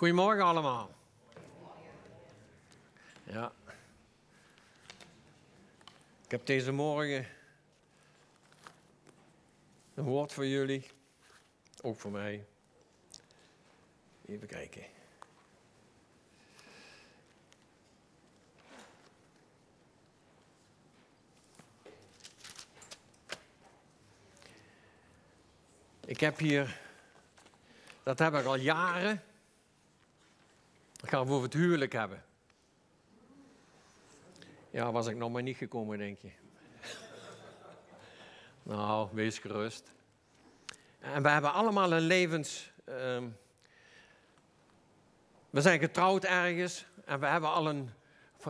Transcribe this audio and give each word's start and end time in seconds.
Goedemorgen 0.00 0.44
allemaal. 0.44 0.90
Ja. 3.22 3.52
Ik 6.24 6.30
heb 6.30 6.46
deze 6.46 6.72
morgen 6.72 7.26
een 9.94 10.04
woord 10.04 10.32
voor 10.32 10.46
jullie. 10.46 10.90
Ook 11.82 11.98
voor 11.98 12.10
mij. 12.10 12.46
Even 14.26 14.46
kijken. 14.46 14.82
Ik 26.04 26.20
heb 26.20 26.38
hier, 26.38 26.80
dat 28.02 28.18
heb 28.18 28.34
ik 28.34 28.44
al 28.44 28.56
jaren. 28.56 29.22
Ik 31.02 31.08
ga 31.08 31.20
het 31.20 31.28
over 31.28 31.42
het 31.42 31.52
huwelijk 31.52 31.92
hebben. 31.92 32.24
Ja, 34.70 34.92
was 34.92 35.06
ik 35.06 35.16
nog 35.16 35.30
maar 35.30 35.42
niet 35.42 35.56
gekomen, 35.56 35.98
denk 35.98 36.18
je. 36.18 36.30
nou, 38.62 39.08
wees 39.12 39.38
gerust. 39.38 39.92
En 40.98 41.22
we 41.22 41.28
hebben 41.28 41.52
allemaal 41.52 41.92
een 41.92 42.00
levens. 42.00 42.72
ehm, 42.84 43.28
we 45.50 45.60
zijn 45.60 45.78
getrouwd 45.80 46.24
ergens 46.24 46.86
en 47.04 47.20
we 47.20 47.26
hebben 47.26 47.50
al 47.50 47.68
een. 47.68 47.90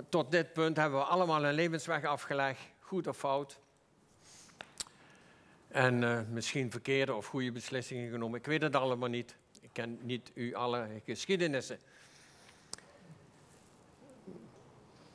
Tot 0.08 0.30
dit 0.30 0.52
punt 0.52 0.76
hebben 0.76 0.98
we 0.98 1.04
allemaal 1.04 1.44
een 1.44 1.54
levensweg 1.54 2.04
afgelegd, 2.04 2.60
goed 2.78 3.06
of 3.06 3.16
fout. 3.16 3.60
En 5.68 6.04
eh, 6.04 6.20
misschien 6.28 6.70
verkeerde 6.70 7.14
of 7.14 7.26
goede 7.26 7.52
beslissingen 7.52 8.10
genomen. 8.10 8.38
Ik 8.38 8.46
weet 8.46 8.62
het 8.62 8.76
allemaal 8.76 9.08
niet. 9.08 9.36
Ik 9.60 9.70
ken 9.72 9.98
niet 10.02 10.30
u 10.34 10.54
alle 10.54 10.88
geschiedenissen. 11.04 11.78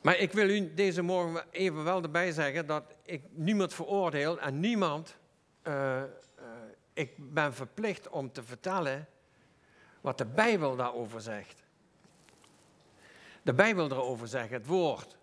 Maar 0.06 0.18
ik 0.18 0.32
wil 0.32 0.48
u 0.48 0.74
deze 0.74 1.02
morgen 1.02 1.44
even 1.50 1.84
wel 1.84 2.02
erbij 2.02 2.32
zeggen 2.32 2.66
dat 2.66 2.84
ik 3.02 3.22
niemand 3.30 3.74
veroordeel 3.74 4.40
en 4.40 4.60
niemand. 4.60 5.16
eh, 5.62 6.02
eh, 6.02 6.08
ik 6.92 7.12
ben 7.16 7.54
verplicht 7.54 8.08
om 8.08 8.32
te 8.32 8.42
vertellen 8.42 9.08
wat 10.00 10.18
de 10.18 10.24
Bijbel 10.24 10.76
daarover 10.76 11.20
zegt. 11.20 11.62
De 13.42 13.54
Bijbel 13.54 13.90
erover 13.90 14.28
zegt, 14.28 14.50
het 14.50 14.66
woord. 14.66 15.16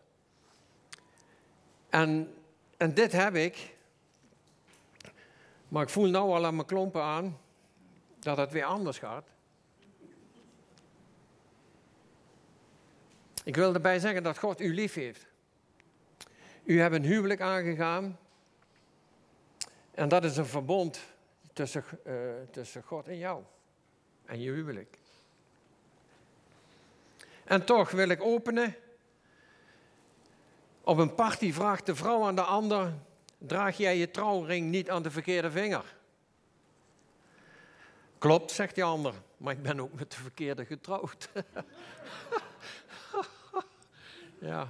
En, 1.90 2.34
en 2.78 2.94
dit 2.94 3.12
heb 3.12 3.36
ik. 3.36 3.76
Maar 5.68 5.84
ik 5.84 5.90
voel 5.90 6.10
nou 6.10 6.32
al 6.32 6.46
aan 6.46 6.56
mijn 6.56 6.68
klompen 6.68 7.02
aan 7.04 7.40
dat 8.20 8.38
het 8.38 8.52
weer 8.52 8.66
anders 8.66 8.98
gaat. 8.98 9.33
Ik 13.44 13.56
wil 13.56 13.74
erbij 13.74 14.00
zeggen 14.00 14.24
dat 14.24 14.38
God 14.38 14.62
u 14.62 14.74
lief 14.74 14.94
heeft. 14.94 15.26
U 16.64 16.80
hebt 16.80 16.96
een 16.96 17.04
huwelijk 17.04 17.42
aangegaan. 17.42 18.20
En 19.92 20.10
dat 20.10 20.24
is 20.24 20.38
een 20.38 20.46
verbond 20.46 21.00
tussen, 21.54 21.84
eh, 22.04 22.14
tussen 22.52 22.84
God 22.84 23.08
en 23.08 23.18
jou. 23.18 23.44
En 24.26 24.42
je 24.42 24.52
huwelijk. 24.52 24.98
En 27.44 27.66
toch 27.66 27.92
wil 27.92 28.10
ik 28.10 28.22
openen. 28.22 28.76
Op 30.82 30.98
een 30.98 31.16
party 31.16 31.54
vraagt 31.54 31.86
de 31.86 31.96
vrouw 31.96 32.24
aan 32.24 32.36
de 32.36 32.42
ander: 32.42 32.94
Draag 33.38 33.78
jij 33.78 33.98
je 33.98 34.12
trouwring 34.12 34.70
niet 34.70 34.90
aan 34.90 35.04
de 35.04 35.12
verkeerde 35.12 35.52
vinger? 35.52 35.96
Klopt, 38.18 38.52
zegt 38.52 38.76
die 38.76 38.84
ander, 38.84 39.14
maar 39.38 39.54
ik 39.54 39.62
ben 39.62 39.80
ook 39.80 39.94
met 39.94 40.12
de 40.12 40.18
verkeerde 40.18 40.66
getrouwd. 40.66 41.30
ja, 44.44 44.68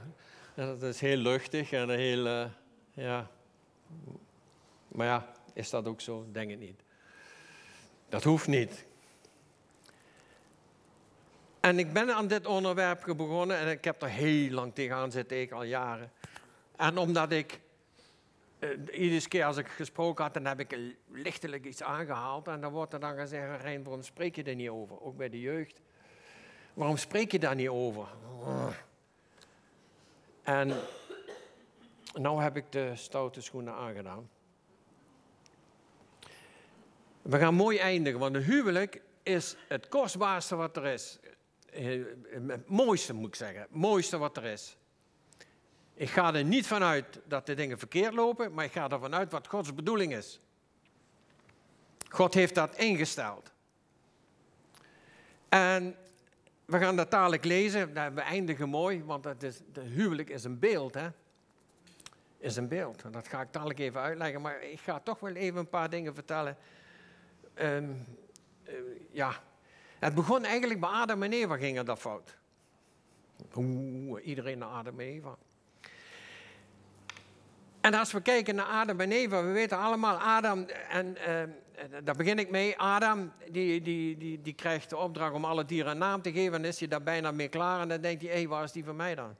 dat 0.55 0.81
is 0.81 0.99
heel 0.99 1.17
luchtig 1.17 1.71
en 1.71 1.89
heel, 1.89 2.27
eh, 2.27 2.45
ja. 2.93 3.27
Maar 4.87 5.07
ja, 5.07 5.33
is 5.53 5.69
dat 5.69 5.87
ook 5.87 6.01
zo? 6.01 6.25
Denk 6.31 6.49
het 6.49 6.59
niet. 6.59 6.81
Dat 8.09 8.23
hoeft 8.23 8.47
niet. 8.47 8.85
En 11.59 11.79
ik 11.79 11.93
ben 11.93 12.15
aan 12.15 12.27
dit 12.27 12.45
onderwerp 12.45 13.13
begonnen 13.17 13.57
en 13.57 13.67
ik 13.67 13.83
heb 13.83 14.01
er 14.01 14.09
heel 14.09 14.49
lang 14.49 14.73
tegenaan 14.73 15.11
zitten, 15.11 15.41
ik 15.41 15.51
al 15.51 15.63
jaren. 15.63 16.11
En 16.75 16.97
omdat 16.97 17.31
ik, 17.31 17.59
eh, 18.59 18.69
iedere 18.91 19.27
keer 19.27 19.45
als 19.45 19.57
ik 19.57 19.67
gesproken 19.67 20.23
had, 20.23 20.33
dan 20.33 20.45
heb 20.45 20.59
ik 20.59 20.77
lichtelijk 21.11 21.65
iets 21.65 21.83
aangehaald. 21.83 22.47
En 22.47 22.61
dan 22.61 22.71
wordt 22.71 22.93
er 22.93 22.99
dan 22.99 23.15
gezegd, 23.15 23.61
Rijn, 23.61 23.83
waarom 23.83 24.03
spreek 24.03 24.35
je 24.35 24.43
er 24.43 24.55
niet 24.55 24.69
over? 24.69 25.01
Ook 25.01 25.17
bij 25.17 25.29
de 25.29 25.39
jeugd. 25.39 25.81
Waarom 26.73 26.97
spreek 26.97 27.31
je 27.31 27.39
daar 27.39 27.55
niet 27.55 27.69
over? 27.69 28.07
En 30.43 30.73
nou 32.13 32.41
heb 32.41 32.55
ik 32.55 32.71
de 32.71 32.91
stoute 32.95 33.41
schoenen 33.41 33.73
aangedaan. 33.73 34.29
We 37.21 37.37
gaan 37.37 37.53
mooi 37.53 37.77
eindigen, 37.77 38.19
want 38.19 38.35
een 38.35 38.43
huwelijk 38.43 39.01
is 39.23 39.55
het 39.67 39.87
kostbaarste 39.87 40.55
wat 40.55 40.77
er 40.77 40.85
is. 40.85 41.19
Eh, 41.71 42.01
Het 42.47 42.69
mooiste 42.69 43.13
moet 43.13 43.27
ik 43.27 43.35
zeggen, 43.35 43.61
het 43.61 43.73
mooiste 43.75 44.17
wat 44.17 44.37
er 44.37 44.45
is. 44.45 44.77
Ik 45.93 46.09
ga 46.09 46.33
er 46.33 46.43
niet 46.43 46.67
vanuit 46.67 47.19
dat 47.25 47.45
de 47.45 47.53
dingen 47.53 47.79
verkeerd 47.79 48.13
lopen, 48.13 48.53
maar 48.53 48.65
ik 48.65 48.71
ga 48.71 48.89
ervan 48.89 49.15
uit 49.15 49.31
wat 49.31 49.47
Gods 49.47 49.73
bedoeling 49.73 50.15
is. 50.15 50.39
God 52.09 52.33
heeft 52.33 52.55
dat 52.55 52.75
ingesteld. 52.75 53.51
En 55.49 55.95
we 56.65 56.79
gaan 56.79 56.95
dat 56.95 57.11
dadelijk 57.11 57.45
lezen. 57.45 57.93
We 57.93 58.21
eindigen 58.21 58.69
mooi, 58.69 59.03
want 59.03 59.23
het 59.23 59.63
de 59.71 59.81
huwelijk 59.81 60.29
is 60.29 60.43
een 60.43 60.59
beeld. 60.59 60.93
Hè? 60.93 61.07
Is 62.37 62.55
een 62.55 62.67
beeld. 62.67 63.03
Dat 63.11 63.27
ga 63.27 63.41
ik 63.41 63.47
dadelijk 63.53 63.79
even 63.79 64.01
uitleggen. 64.01 64.41
Maar 64.41 64.63
ik 64.63 64.79
ga 64.79 64.99
toch 64.99 65.19
wel 65.19 65.33
even 65.33 65.59
een 65.59 65.69
paar 65.69 65.89
dingen 65.89 66.13
vertellen. 66.13 66.57
Ehm, 67.53 67.89
eh, 68.63 68.73
ja, 69.11 69.33
het 69.99 70.15
begon 70.15 70.45
eigenlijk 70.45 70.79
bij 70.79 70.89
Adam 70.89 71.23
en 71.23 71.33
Eva 71.33 71.57
ging 71.57 71.81
dat 71.81 71.99
fout. 71.99 72.37
Oeh, 73.55 74.25
iedereen 74.25 74.57
naar 74.57 74.69
Adam 74.69 74.99
en 74.99 75.05
Eva. 75.05 75.35
En 77.83 77.93
als 77.93 78.11
we 78.11 78.21
kijken 78.21 78.55
naar 78.55 78.65
Adam 78.65 78.99
en 78.99 79.11
Eva, 79.11 79.43
we 79.43 79.51
weten 79.51 79.77
allemaal, 79.77 80.17
Adam, 80.17 80.65
en 80.89 81.17
eh, 81.17 81.43
daar 82.03 82.15
begin 82.15 82.39
ik 82.39 82.49
mee, 82.49 82.79
Adam, 82.79 83.31
die, 83.51 83.81
die, 83.81 84.17
die, 84.17 84.41
die 84.41 84.53
krijgt 84.53 84.89
de 84.89 84.97
opdracht 84.97 85.33
om 85.33 85.45
alle 85.45 85.65
dieren 85.65 85.91
een 85.91 85.97
naam 85.97 86.21
te 86.21 86.31
geven, 86.31 86.53
en 86.53 86.65
is 86.65 86.79
hij 86.79 86.87
daar 86.87 87.03
bijna 87.03 87.31
mee 87.31 87.47
klaar, 87.47 87.81
en 87.81 87.87
dan 87.87 88.01
denkt 88.01 88.21
hij, 88.21 88.31
hé, 88.31 88.47
waar 88.47 88.63
is 88.63 88.71
die 88.71 88.83
van 88.83 88.95
mij 88.95 89.15
dan? 89.15 89.35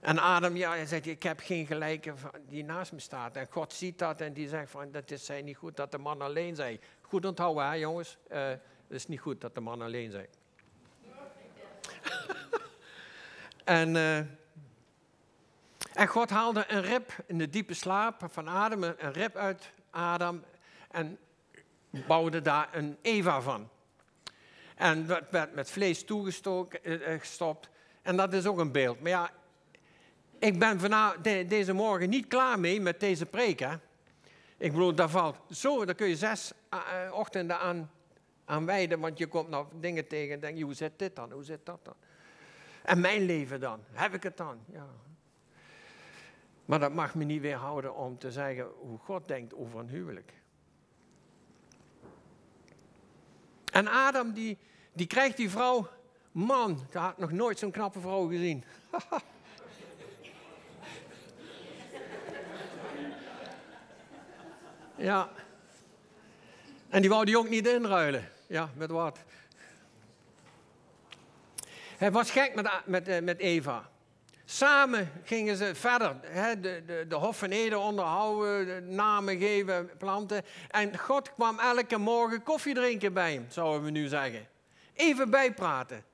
En 0.00 0.18
Adam, 0.18 0.56
ja, 0.56 0.70
hij 0.70 0.86
zegt, 0.86 1.06
ik 1.06 1.22
heb 1.22 1.40
geen 1.40 1.66
gelijke 1.66 2.12
die 2.48 2.64
naast 2.64 2.92
me 2.92 3.00
staat. 3.00 3.36
En 3.36 3.46
God 3.50 3.72
ziet 3.72 3.98
dat 3.98 4.20
en 4.20 4.32
die 4.32 4.48
zegt 4.48 4.70
van, 4.70 4.90
dat 4.92 5.10
is 5.10 5.24
zij 5.24 5.42
niet 5.42 5.56
goed 5.56 5.76
dat 5.76 5.92
de 5.92 5.98
man 5.98 6.20
alleen 6.20 6.54
zei. 6.54 6.80
Goed 7.00 7.24
onthouden, 7.24 7.66
hè, 7.66 7.72
jongens. 7.72 8.16
Eh, 8.28 8.48
het 8.48 8.60
is 8.88 9.06
niet 9.06 9.20
goed 9.20 9.40
dat 9.40 9.54
de 9.54 9.60
man 9.60 9.82
alleen 9.82 10.10
zei. 10.10 10.26
en, 13.64 13.96
eh, 13.96 14.20
en 15.94 16.06
God 16.06 16.30
haalde 16.30 16.64
een 16.68 16.82
rib 16.82 17.10
in 17.26 17.38
de 17.38 17.48
diepe 17.48 17.74
slaap 17.74 18.22
van 18.30 18.48
Adam, 18.48 18.82
een 18.82 19.12
rib 19.12 19.36
uit 19.36 19.72
Adam. 19.90 20.42
En 20.90 21.18
bouwde 22.06 22.42
daar 22.42 22.68
een 22.72 22.96
Eva 23.02 23.40
van. 23.40 23.68
En 24.76 25.06
dat 25.06 25.22
werd 25.30 25.54
met 25.54 25.70
vlees 25.70 26.04
toegestopt. 26.04 27.68
En 28.02 28.16
dat 28.16 28.32
is 28.32 28.46
ook 28.46 28.58
een 28.58 28.72
beeld. 28.72 29.00
Maar 29.00 29.10
ja, 29.10 29.30
ik 30.38 30.58
ben 30.58 30.80
vana, 30.80 31.16
de- 31.22 31.44
deze 31.48 31.72
morgen 31.72 32.08
niet 32.08 32.26
klaar 32.26 32.60
mee 32.60 32.80
met 32.80 33.00
deze 33.00 33.26
preek. 33.26 33.58
Hè? 33.60 33.74
Ik 34.56 34.72
bedoel, 34.72 34.94
daar 34.94 35.08
valt 35.08 35.36
zo, 35.50 35.84
daar 35.84 35.94
kun 35.94 36.08
je 36.08 36.16
zes 36.16 36.52
eh, 36.68 36.78
eh, 37.06 37.12
ochtenden 37.14 37.58
aan, 37.58 37.90
aan 38.44 38.66
wijden, 38.66 39.00
want 39.00 39.18
je 39.18 39.26
komt 39.26 39.48
nou 39.48 39.66
dingen 39.80 40.06
tegen 40.06 40.34
en 40.34 40.40
denk 40.40 40.56
je, 40.56 40.64
hoe 40.64 40.74
zit 40.74 40.98
dit 40.98 41.16
dan? 41.16 41.32
Hoe 41.32 41.44
zit 41.44 41.66
dat 41.66 41.80
dan? 41.82 41.94
En 42.82 43.00
mijn 43.00 43.22
leven 43.22 43.60
dan? 43.60 43.80
Heb 43.92 44.14
ik 44.14 44.22
het 44.22 44.36
dan? 44.36 44.58
Ja. 44.66 44.86
Maar 46.64 46.80
dat 46.80 46.92
mag 46.92 47.14
me 47.14 47.24
niet 47.24 47.40
weerhouden 47.40 47.94
om 47.94 48.18
te 48.18 48.32
zeggen 48.32 48.66
hoe 48.78 48.98
God 48.98 49.28
denkt 49.28 49.54
over 49.54 49.78
een 49.78 49.88
huwelijk. 49.88 50.32
En 53.72 53.88
Adam, 53.88 54.32
die, 54.32 54.58
die 54.92 55.06
krijgt 55.06 55.36
die 55.36 55.50
vrouw, 55.50 55.88
man, 56.32 56.80
ik 56.88 56.94
had 56.94 57.18
nog 57.18 57.30
nooit 57.30 57.58
zo'n 57.58 57.70
knappe 57.70 58.00
vrouw 58.00 58.28
gezien. 58.28 58.64
Ja. 64.96 65.30
En 66.88 67.00
die 67.00 67.10
wou 67.10 67.24
die 67.24 67.38
ook 67.38 67.48
niet 67.48 67.66
inruilen. 67.66 68.28
Ja, 68.46 68.70
met 68.76 68.90
wat? 68.90 69.18
Hij 71.96 72.12
was 72.12 72.30
gek 72.30 72.54
met, 72.54 72.70
met, 72.84 73.08
eh, 73.08 73.22
met 73.22 73.38
Eva. 73.38 73.90
Samen 74.54 75.10
gingen 75.24 75.56
ze 75.56 75.74
verder. 75.74 76.16
Hè, 76.22 76.60
de, 76.60 76.82
de, 76.86 77.04
de 77.08 77.14
Hof 77.14 77.38
van 77.38 77.50
Eden 77.50 77.80
onderhouden, 77.80 78.66
de 78.66 78.92
namen 78.92 79.38
geven, 79.38 79.90
planten. 79.98 80.42
En 80.70 80.98
God 80.98 81.32
kwam 81.32 81.58
elke 81.58 81.98
morgen 81.98 82.42
koffie 82.42 82.74
drinken 82.74 83.12
bij 83.12 83.32
hem, 83.32 83.46
zouden 83.48 83.84
we 83.84 83.90
nu 83.90 84.08
zeggen. 84.08 84.46
Even 84.92 85.30
bijpraten. 85.30 86.04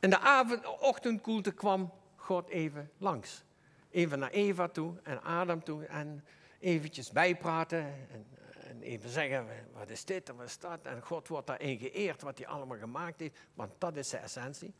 In 0.00 0.10
de 0.10 0.18
avond, 0.18 0.78
ochtendkoelte 0.80 1.52
kwam 1.52 1.92
God 2.16 2.48
even 2.48 2.90
langs. 2.98 3.44
Even 3.90 4.18
naar 4.18 4.30
Eva 4.30 4.68
toe 4.68 4.94
en 5.02 5.22
Adam 5.22 5.64
toe 5.64 5.84
en 5.84 6.24
eventjes 6.60 7.10
bijpraten 7.10 7.78
en, 7.78 8.26
en 8.68 8.82
even 8.82 9.10
zeggen, 9.10 9.46
wat 9.72 9.90
is 9.90 10.04
dit 10.04 10.28
en 10.28 10.36
wat 10.36 10.46
is 10.46 10.58
dat? 10.58 10.78
En 10.82 11.02
God 11.02 11.28
wordt 11.28 11.46
daarin 11.46 11.78
geëerd 11.78 12.22
wat 12.22 12.38
hij 12.38 12.46
allemaal 12.46 12.78
gemaakt 12.78 13.20
heeft, 13.20 13.38
want 13.54 13.70
dat 13.78 13.96
is 13.96 14.08
de 14.08 14.16
essentie. 14.16 14.74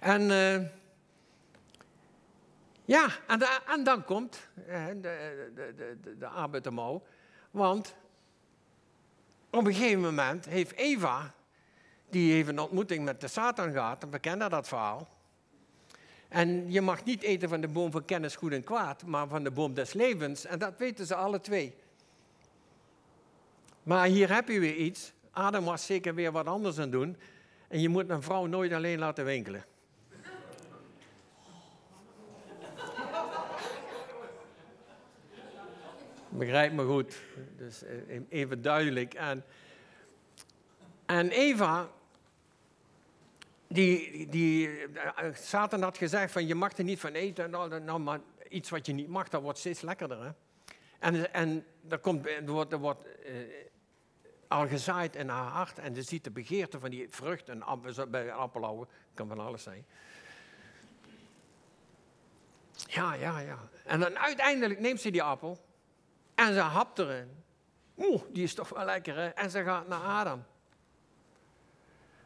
En 0.00 0.22
uh, 0.22 0.68
ja, 2.90 3.08
en, 3.26 3.42
en, 3.66 3.84
dan 3.84 4.04
komt 4.04 4.48
uh, 4.68 4.86
de, 4.86 5.50
de, 5.54 5.74
de, 6.00 6.18
de 6.18 6.26
arbeidermouw, 6.26 7.02
want 7.50 7.94
op 9.50 9.66
een 9.66 9.74
gegeven 9.74 10.00
moment 10.00 10.44
heeft 10.44 10.72
Eva, 10.72 11.34
die 12.08 12.32
heeft 12.32 12.48
een 12.48 12.58
ontmoeting 12.58 13.04
met 13.04 13.20
de 13.20 13.28
Satan 13.28 13.72
gehad, 13.72 14.06
we 14.10 14.18
kennen 14.18 14.50
dat 14.50 14.68
verhaal. 14.68 15.08
En 16.28 16.72
je 16.72 16.80
mag 16.80 17.04
niet 17.04 17.22
eten 17.22 17.48
van 17.48 17.60
de 17.60 17.68
boom 17.68 17.90
van 17.90 18.04
kennis 18.04 18.36
goed 18.36 18.52
en 18.52 18.64
kwaad, 18.64 19.04
maar 19.04 19.28
van 19.28 19.44
de 19.44 19.50
boom 19.50 19.74
des 19.74 19.92
levens. 19.92 20.44
En 20.44 20.58
dat 20.58 20.78
weten 20.78 21.06
ze 21.06 21.14
alle 21.14 21.40
twee. 21.40 21.74
Maar 23.82 24.06
hier 24.06 24.34
heb 24.34 24.48
je 24.48 24.60
weer 24.60 24.76
iets. 24.76 25.12
Adam 25.30 25.64
was 25.64 25.86
zeker 25.86 26.14
weer 26.14 26.32
wat 26.32 26.46
anders 26.46 26.78
aan 26.78 26.90
doen. 26.90 27.16
En 27.68 27.80
je 27.80 27.88
moet 27.88 28.10
een 28.10 28.22
vrouw 28.22 28.46
nooit 28.46 28.72
alleen 28.72 28.98
laten 28.98 29.24
winkelen. 29.24 29.64
Begrijp 36.30 36.72
me 36.72 36.84
goed. 36.84 37.20
Dus 37.56 37.82
eh, 37.82 38.20
even 38.28 38.62
duidelijk. 38.62 39.14
En, 39.14 39.44
en 41.06 41.30
Eva, 41.30 41.88
die, 43.66 44.28
die, 44.28 44.68
eh, 44.68 45.34
Satan 45.34 45.82
had 45.82 45.98
gezegd 45.98 46.32
van 46.32 46.46
je 46.46 46.54
mag 46.54 46.78
er 46.78 46.84
niet 46.84 47.00
van 47.00 47.12
eten. 47.12 47.50
Nou, 47.50 47.80
nou, 47.80 48.00
maar 48.00 48.20
iets 48.48 48.70
wat 48.70 48.86
je 48.86 48.92
niet 48.92 49.08
mag, 49.08 49.28
dat 49.28 49.42
wordt 49.42 49.58
steeds 49.58 49.80
lekkerder. 49.80 50.24
Hè? 50.24 50.30
En, 50.98 51.32
en 51.32 51.64
er, 51.88 51.98
komt, 51.98 52.26
er 52.26 52.46
wordt, 52.46 52.72
wordt 52.72 53.04
uh, 53.06 53.32
al 54.48 54.68
gezaaid 54.68 55.16
in 55.16 55.28
haar 55.28 55.50
hart 55.50 55.78
en 55.78 55.94
ze 55.94 56.02
ziet 56.02 56.24
de 56.24 56.30
begeerte 56.30 56.80
van 56.80 56.90
die 56.90 57.08
vrucht. 57.08 57.48
En 57.48 57.62
bij 58.08 58.32
appelauwen 58.32 58.88
kan 59.14 59.28
van 59.28 59.38
alles 59.38 59.62
zijn. 59.62 59.84
Ja, 62.86 63.14
ja, 63.14 63.38
ja. 63.38 63.58
En 63.84 64.00
dan 64.00 64.18
uiteindelijk 64.18 64.80
neemt 64.80 65.00
ze 65.00 65.10
die 65.10 65.22
appel 65.22 65.58
en 66.40 66.54
ze 66.54 66.60
hapt 66.60 66.98
erin. 66.98 67.44
Oeh, 67.98 68.22
die 68.28 68.42
is 68.42 68.54
toch 68.54 68.68
wel 68.68 68.84
lekker, 68.84 69.16
hè? 69.16 69.28
En 69.28 69.50
ze 69.50 69.62
gaat 69.62 69.88
naar 69.88 70.00
Adam. 70.00 70.44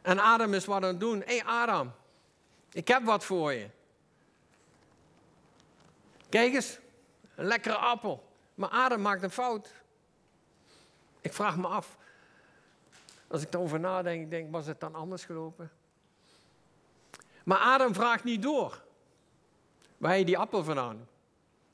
En 0.01 0.19
Adam 0.19 0.53
is 0.53 0.65
wat 0.65 0.83
aan 0.83 0.87
het 0.87 0.99
doen. 0.99 1.19
Hé 1.25 1.37
hey 1.37 1.45
Adam, 1.45 1.91
ik 2.71 2.87
heb 2.87 3.03
wat 3.03 3.25
voor 3.25 3.53
je. 3.53 3.69
Kijk 6.29 6.53
eens, 6.53 6.79
een 7.35 7.45
lekkere 7.45 7.75
appel. 7.75 8.27
Maar 8.55 8.69
Adam 8.69 9.01
maakt 9.01 9.23
een 9.23 9.29
fout. 9.29 9.73
Ik 11.21 11.33
vraag 11.33 11.57
me 11.57 11.67
af, 11.67 11.97
als 13.27 13.41
ik 13.41 13.53
erover 13.53 13.79
nadenk, 13.79 14.29
denk, 14.29 14.51
was 14.51 14.65
het 14.65 14.79
dan 14.79 14.95
anders 14.95 15.25
gelopen? 15.25 15.71
Maar 17.43 17.57
Adam 17.57 17.93
vraagt 17.93 18.23
niet 18.23 18.41
door. 18.41 18.83
Waar 19.97 20.17
je 20.17 20.25
die 20.25 20.37
appel 20.37 20.63
vandaan? 20.63 21.07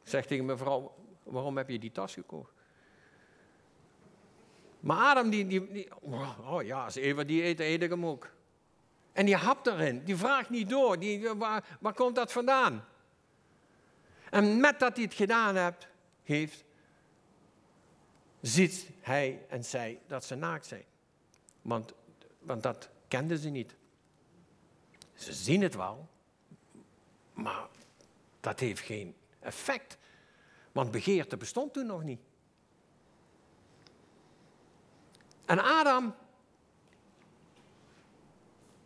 Zegt 0.03 0.27
tegen 0.27 0.45
mevrouw, 0.45 1.00
waarom 1.31 1.57
heb 1.57 1.69
je 1.69 1.79
die 1.79 1.91
tas 1.91 2.13
gekocht? 2.13 2.53
Maar 4.79 4.97
Adam, 4.97 5.29
die, 5.29 5.47
die, 5.47 5.89
oh 6.01 6.63
ja, 6.63 6.83
als 6.83 6.95
Eva 6.95 7.23
die 7.23 7.43
eet, 7.43 7.59
eet 7.59 7.83
ik 7.83 7.93
ook. 8.03 8.31
En 9.11 9.25
die 9.25 9.35
hapt 9.35 9.67
erin, 9.67 10.03
die 10.03 10.15
vraagt 10.15 10.49
niet 10.49 10.69
door, 10.69 10.99
die, 10.99 11.33
waar, 11.33 11.77
waar 11.79 11.93
komt 11.93 12.15
dat 12.15 12.31
vandaan? 12.31 12.85
En 14.29 14.59
met 14.59 14.79
dat 14.79 14.95
hij 14.95 15.05
het 15.05 15.13
gedaan 15.13 15.55
hebt, 15.55 15.87
heeft, 16.23 16.63
ziet 18.41 18.89
hij 19.01 19.45
en 19.49 19.63
zij 19.65 19.99
dat 20.07 20.25
ze 20.25 20.35
naakt 20.35 20.65
zijn. 20.65 20.83
Want, 21.61 21.93
want 22.39 22.63
dat 22.63 22.89
kenden 23.07 23.37
ze 23.37 23.49
niet. 23.49 23.75
Ze 25.13 25.33
zien 25.33 25.61
het 25.61 25.75
wel, 25.75 26.09
maar 27.33 27.67
dat 28.39 28.59
heeft 28.59 28.81
geen 28.81 29.15
effect. 29.39 29.97
Want 30.71 30.91
begeerte 30.91 31.37
bestond 31.37 31.73
toen 31.73 31.85
nog 31.85 32.03
niet. 32.03 32.21
En 35.45 35.59
Adam, 35.59 36.15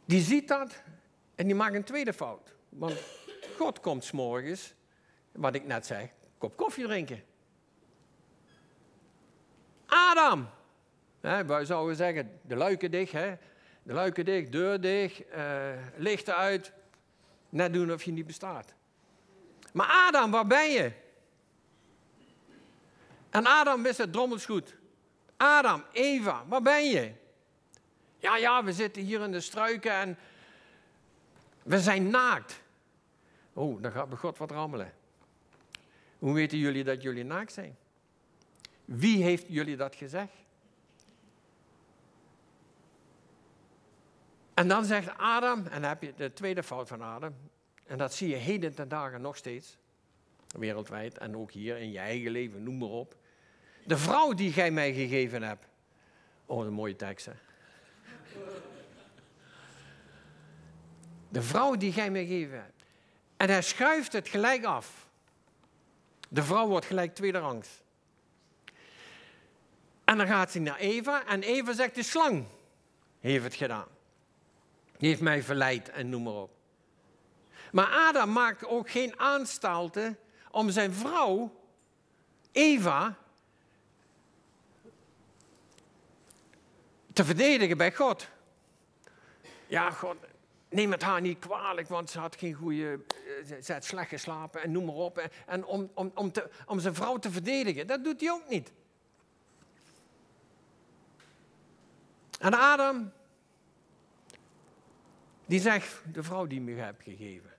die 0.05 0.21
ziet 0.21 0.47
dat 0.47 0.83
en 1.35 1.45
die 1.45 1.55
maakt 1.55 1.75
een 1.75 1.83
tweede 1.83 2.13
fout. 2.13 2.53
Want 2.69 2.99
God 3.57 3.79
komt 3.79 4.03
s'morgens, 4.03 4.73
wat 5.31 5.55
ik 5.55 5.65
net 5.65 5.85
zei, 5.85 6.11
kop 6.37 6.57
koffie 6.57 6.85
drinken. 6.85 7.23
Adam, 9.85 10.49
wij 11.19 11.65
zouden 11.65 11.95
zeggen, 11.95 12.39
de 12.41 12.55
luiken 12.55 12.91
dicht, 12.91 13.11
hè? 13.11 13.35
de 13.83 13.93
luiken 13.93 14.25
dicht, 14.25 14.51
deur 14.51 14.81
dicht, 14.81 15.21
uh, 15.35 15.69
lichten 15.95 16.35
uit, 16.35 16.71
net 17.49 17.73
doen 17.73 17.91
of 17.91 18.03
je 18.03 18.11
niet 18.11 18.27
bestaat. 18.27 18.73
Maar 19.73 19.87
Adam, 19.87 20.31
waar 20.31 20.47
ben 20.47 20.71
je? 20.71 20.91
En 23.35 23.45
Adam 23.45 23.83
wist 23.83 23.97
het 23.97 24.11
drommels 24.11 24.45
goed. 24.45 24.75
Adam, 25.37 25.83
Eva, 25.91 26.45
waar 26.47 26.61
ben 26.61 26.85
je? 26.89 27.11
Ja, 28.17 28.37
ja, 28.37 28.63
we 28.63 28.73
zitten 28.73 29.03
hier 29.03 29.21
in 29.21 29.31
de 29.31 29.41
struiken 29.41 29.91
en 29.91 30.17
we 31.63 31.79
zijn 31.79 32.09
naakt. 32.09 32.61
Oh, 33.53 33.81
dan 33.81 33.91
gaat 33.91 34.17
God 34.17 34.37
wat 34.37 34.51
rammelen. 34.51 34.93
Hoe 36.19 36.33
weten 36.33 36.57
jullie 36.57 36.83
dat 36.83 37.01
jullie 37.01 37.23
naakt 37.23 37.53
zijn? 37.53 37.77
Wie 38.85 39.23
heeft 39.23 39.45
jullie 39.47 39.75
dat 39.75 39.95
gezegd? 39.95 40.33
En 44.53 44.67
dan 44.67 44.85
zegt 44.85 45.17
Adam, 45.17 45.65
en 45.65 45.81
dan 45.81 45.89
heb 45.89 46.01
je 46.01 46.13
de 46.15 46.33
tweede 46.33 46.63
fout 46.63 46.87
van 46.87 47.01
Adam, 47.01 47.35
en 47.85 47.97
dat 47.97 48.13
zie 48.13 48.29
je 48.29 48.35
heden 48.35 48.75
ten 48.75 48.89
dagen 48.89 49.21
nog 49.21 49.37
steeds, 49.37 49.77
wereldwijd 50.47 51.17
en 51.17 51.37
ook 51.37 51.51
hier 51.51 51.77
in 51.77 51.91
je 51.91 51.99
eigen 51.99 52.31
leven, 52.31 52.63
noem 52.63 52.77
maar 52.77 52.89
op. 52.89 53.15
De 53.85 53.97
vrouw 53.97 54.33
die 54.33 54.51
gij 54.51 54.71
mij 54.71 54.93
gegeven 54.93 55.43
hebt. 55.43 55.65
Oh, 56.45 56.65
een 56.65 56.73
mooie 56.73 56.95
tekst, 56.95 57.25
hè? 57.25 57.33
De 61.29 61.41
vrouw 61.41 61.75
die 61.75 61.91
gij 61.91 62.11
mij 62.11 62.25
gegeven 62.25 62.57
hebt. 62.57 62.83
En 63.37 63.49
hij 63.49 63.61
schuift 63.61 64.13
het 64.13 64.27
gelijk 64.27 64.63
af. 64.63 65.07
De 66.29 66.43
vrouw 66.43 66.67
wordt 66.67 66.85
gelijk 66.85 67.15
tweede 67.15 67.37
rangs. 67.37 67.81
En 70.03 70.17
dan 70.17 70.27
gaat 70.27 70.53
hij 70.53 70.61
naar 70.61 70.77
Eva 70.77 71.25
en 71.25 71.43
Eva 71.43 71.73
zegt, 71.73 71.95
de 71.95 72.03
slang 72.03 72.45
heeft 73.19 73.43
het 73.43 73.55
gedaan. 73.55 73.87
Die 74.97 75.09
heeft 75.09 75.21
mij 75.21 75.43
verleid 75.43 75.89
en 75.89 76.09
noem 76.09 76.23
maar 76.23 76.33
op. 76.33 76.51
Maar 77.71 77.87
Adam 77.87 78.31
maakt 78.31 78.65
ook 78.65 78.89
geen 78.89 79.19
aanstalten 79.19 80.17
om 80.51 80.69
zijn 80.69 80.93
vrouw, 80.93 81.61
Eva, 82.51 83.17
te 87.15 87.25
verdedigen 87.25 87.77
bij 87.77 87.93
God. 87.93 88.27
Ja, 89.67 89.91
God, 89.91 90.15
neem 90.69 90.91
het 90.91 91.01
haar 91.01 91.21
niet 91.21 91.39
kwalijk, 91.39 91.87
want 91.87 92.09
ze 92.09 92.19
had 92.19 92.35
geen 92.35 92.53
goede, 92.53 92.99
eh, 93.47 93.61
ze 93.61 93.73
had 93.73 93.85
slecht 93.85 94.09
geslapen 94.09 94.61
en 94.61 94.71
noem 94.71 94.85
maar 94.85 94.95
op. 94.95 95.29
En 95.45 95.65
om, 95.65 95.89
om, 95.93 96.11
om, 96.15 96.31
te, 96.31 96.49
om 96.65 96.79
zijn 96.79 96.95
vrouw 96.95 97.17
te 97.17 97.31
verdedigen, 97.31 97.87
dat 97.87 98.03
doet 98.03 98.21
hij 98.21 98.31
ook 98.31 98.49
niet. 98.49 98.71
En 102.39 102.53
Adam, 102.53 103.11
die 105.45 105.59
zegt, 105.59 106.01
de 106.13 106.23
vrouw 106.23 106.45
die 106.45 106.61
me 106.61 106.73
hebt 106.73 107.03
gegeven. 107.03 107.53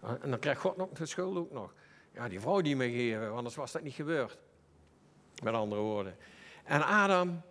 En 0.00 0.30
dan 0.30 0.38
krijgt 0.38 0.60
God 0.60 0.76
nog 0.76 0.88
de 0.90 1.06
schuld 1.06 1.36
ook 1.36 1.52
nog. 1.52 1.74
Ja, 2.12 2.28
die 2.28 2.40
vrouw 2.40 2.60
die 2.60 2.76
me 2.76 2.84
gegeven, 2.84 3.32
anders 3.32 3.54
was 3.54 3.72
dat 3.72 3.82
niet 3.82 3.94
gebeurd. 3.94 4.38
Met 5.42 5.54
andere 5.54 5.80
woorden. 5.80 6.16
En 6.64 6.86
Adam, 6.86 7.42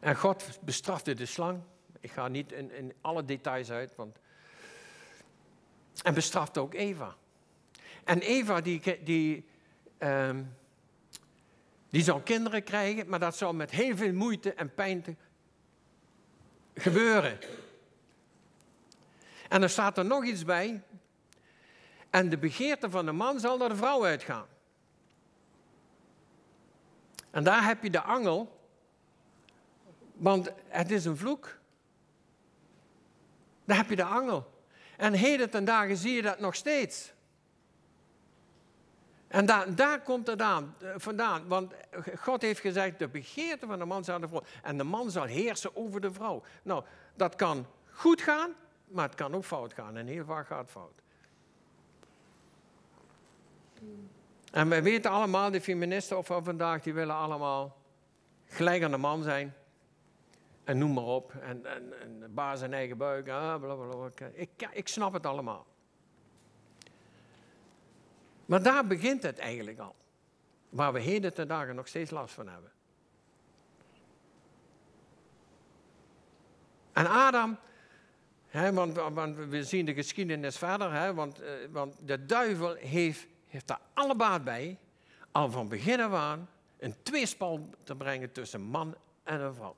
en 0.00 0.16
God 0.16 0.58
bestrafte 0.60 1.14
de 1.14 1.26
slang. 1.26 1.60
Ik 2.00 2.10
ga 2.10 2.28
niet 2.28 2.52
in, 2.52 2.70
in 2.70 2.92
alle 3.00 3.24
details 3.24 3.70
uit, 3.70 3.94
want. 3.96 4.18
En 6.02 6.14
bestrafte 6.14 6.60
ook 6.60 6.74
Eva. 6.74 7.14
En 8.04 8.20
Eva, 8.20 8.60
die, 8.60 9.02
die, 9.04 9.46
um, 9.98 10.56
die 11.88 12.02
zou 12.02 12.22
kinderen 12.22 12.62
krijgen, 12.62 13.08
maar 13.08 13.18
dat 13.18 13.36
zou 13.36 13.54
met 13.54 13.70
heel 13.70 13.96
veel 13.96 14.12
moeite 14.12 14.52
en 14.52 14.74
pijn 14.74 15.02
te 15.02 15.14
gebeuren. 16.74 17.38
En 19.48 19.62
er 19.62 19.70
staat 19.70 19.98
er 19.98 20.04
nog 20.04 20.24
iets 20.24 20.44
bij. 20.44 20.82
En 22.10 22.28
de 22.28 22.38
begeerte 22.38 22.90
van 22.90 23.06
de 23.06 23.12
man 23.12 23.40
zal 23.40 23.58
naar 23.58 23.68
de 23.68 23.76
vrouw 23.76 24.04
uitgaan. 24.04 24.46
En 27.30 27.44
daar 27.44 27.64
heb 27.64 27.82
je 27.82 27.90
de 27.90 28.02
angel 28.02 28.55
Want 30.16 30.52
het 30.68 30.90
is 30.90 31.04
een 31.04 31.16
vloek. 31.16 31.58
Daar 33.64 33.76
heb 33.76 33.88
je 33.88 33.96
de 33.96 34.04
angel. 34.04 34.54
En 34.96 35.12
heden 35.12 35.50
ten 35.50 35.64
dagen 35.64 35.96
zie 35.96 36.14
je 36.14 36.22
dat 36.22 36.38
nog 36.38 36.54
steeds. 36.54 37.14
En 39.28 39.46
daar, 39.46 39.74
daar 39.74 40.02
komt 40.02 40.26
het 40.26 40.42
aan, 40.42 40.74
eh, 40.80 40.88
vandaan. 40.96 41.48
Want 41.48 41.74
God 42.18 42.42
heeft 42.42 42.60
gezegd, 42.60 42.98
de 42.98 43.08
begeerte 43.08 43.66
van 43.66 43.78
de 43.78 43.84
man 43.84 44.04
zal 44.04 44.20
de 44.20 44.28
vrouw. 44.28 44.42
En 44.62 44.78
de 44.78 44.84
man 44.84 45.10
zal 45.10 45.24
heersen 45.24 45.76
over 45.76 46.00
de 46.00 46.12
vrouw. 46.12 46.42
Nou, 46.62 46.84
dat 47.14 47.34
kan 47.34 47.66
goed 47.90 48.22
gaan, 48.22 48.54
maar 48.84 49.06
het 49.06 49.14
kan 49.14 49.34
ook 49.34 49.44
fout 49.44 49.72
gaan. 49.72 49.96
En 49.96 50.06
heel 50.06 50.24
vaak 50.24 50.46
gaat 50.46 50.70
fout. 50.70 51.02
En 54.52 54.68
wij 54.68 54.82
weten 54.82 55.10
allemaal, 55.10 55.50
de 55.50 55.60
feministen 55.60 56.24
van 56.24 56.44
vandaag, 56.44 56.82
die 56.82 56.94
willen 56.94 57.14
allemaal 57.14 57.76
gelijk 58.46 58.82
aan 58.82 58.90
de 58.90 58.96
man 58.96 59.22
zijn. 59.22 59.54
En 60.66 60.78
noem 60.78 60.92
maar 60.92 61.04
op. 61.04 61.34
En, 61.34 61.66
en, 61.66 62.00
en 62.00 62.34
baas 62.34 62.62
en 62.62 62.72
eigen 62.72 62.96
buik. 62.96 63.28
Ah, 63.28 63.60
blablabla. 63.60 64.26
Ik, 64.32 64.68
ik 64.72 64.88
snap 64.88 65.12
het 65.12 65.26
allemaal. 65.26 65.66
Maar 68.46 68.62
daar 68.62 68.86
begint 68.86 69.22
het 69.22 69.38
eigenlijk 69.38 69.78
al. 69.78 69.94
Waar 70.68 70.92
we 70.92 71.00
heden 71.00 71.34
ten 71.34 71.48
dagen 71.48 71.74
nog 71.74 71.88
steeds 71.88 72.10
last 72.10 72.34
van 72.34 72.48
hebben. 72.48 72.70
En 76.92 77.06
Adam, 77.06 77.58
hè, 78.46 78.72
want, 78.72 78.96
want, 78.96 79.36
we 79.36 79.62
zien 79.62 79.84
de 79.86 79.94
geschiedenis 79.94 80.58
verder, 80.58 80.92
hè, 80.92 81.14
want, 81.14 81.40
eh, 81.40 81.52
want 81.70 81.96
de 82.06 82.26
duivel 82.26 82.74
heeft, 82.74 83.26
heeft 83.46 83.66
daar 83.66 83.80
alle 83.94 84.16
baat 84.16 84.44
bij, 84.44 84.78
al 85.30 85.50
van 85.50 85.68
begin 85.68 86.00
af 86.00 86.12
aan, 86.12 86.48
een 86.78 86.94
tweespal 87.02 87.70
te 87.82 87.96
brengen 87.96 88.32
tussen 88.32 88.60
man 88.60 88.96
en 89.22 89.40
een 89.40 89.54
vrouw. 89.54 89.76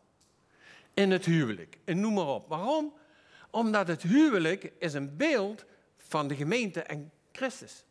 In 0.99 1.11
het 1.11 1.25
huwelijk, 1.25 1.79
en 1.85 2.01
noem 2.01 2.15
maar 2.15 2.27
op. 2.27 2.49
Waarom? 2.49 2.95
Omdat 3.51 3.89
het 3.89 4.03
huwelijk 4.03 4.73
is 4.79 4.95
een 4.95 5.17
beeld 5.17 5.65
van 5.97 6.29
de 6.29 6.37
gemeente 6.37 6.83
en 6.83 7.13
Christus. 7.33 7.85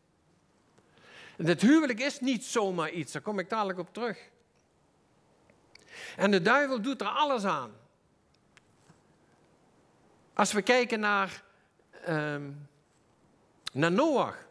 Het 1.36 1.62
huwelijk 1.62 2.00
is 2.00 2.20
niet 2.20 2.46
zomaar 2.46 2.92
iets, 2.92 3.12
daar 3.12 3.22
kom 3.22 3.40
ik 3.40 3.50
dadelijk 3.50 3.80
op 3.80 3.94
terug. 3.94 4.30
En 6.16 6.32
de 6.32 6.42
duivel 6.42 6.82
doet 6.82 7.02
er 7.02 7.08
alles 7.08 7.44
aan. 7.44 7.72
Als 10.34 10.52
we 10.52 10.62
kijken 10.62 11.00
naar, 11.00 11.44
uh, 12.10 12.36
naar 13.74 13.92
Noach 13.92 14.48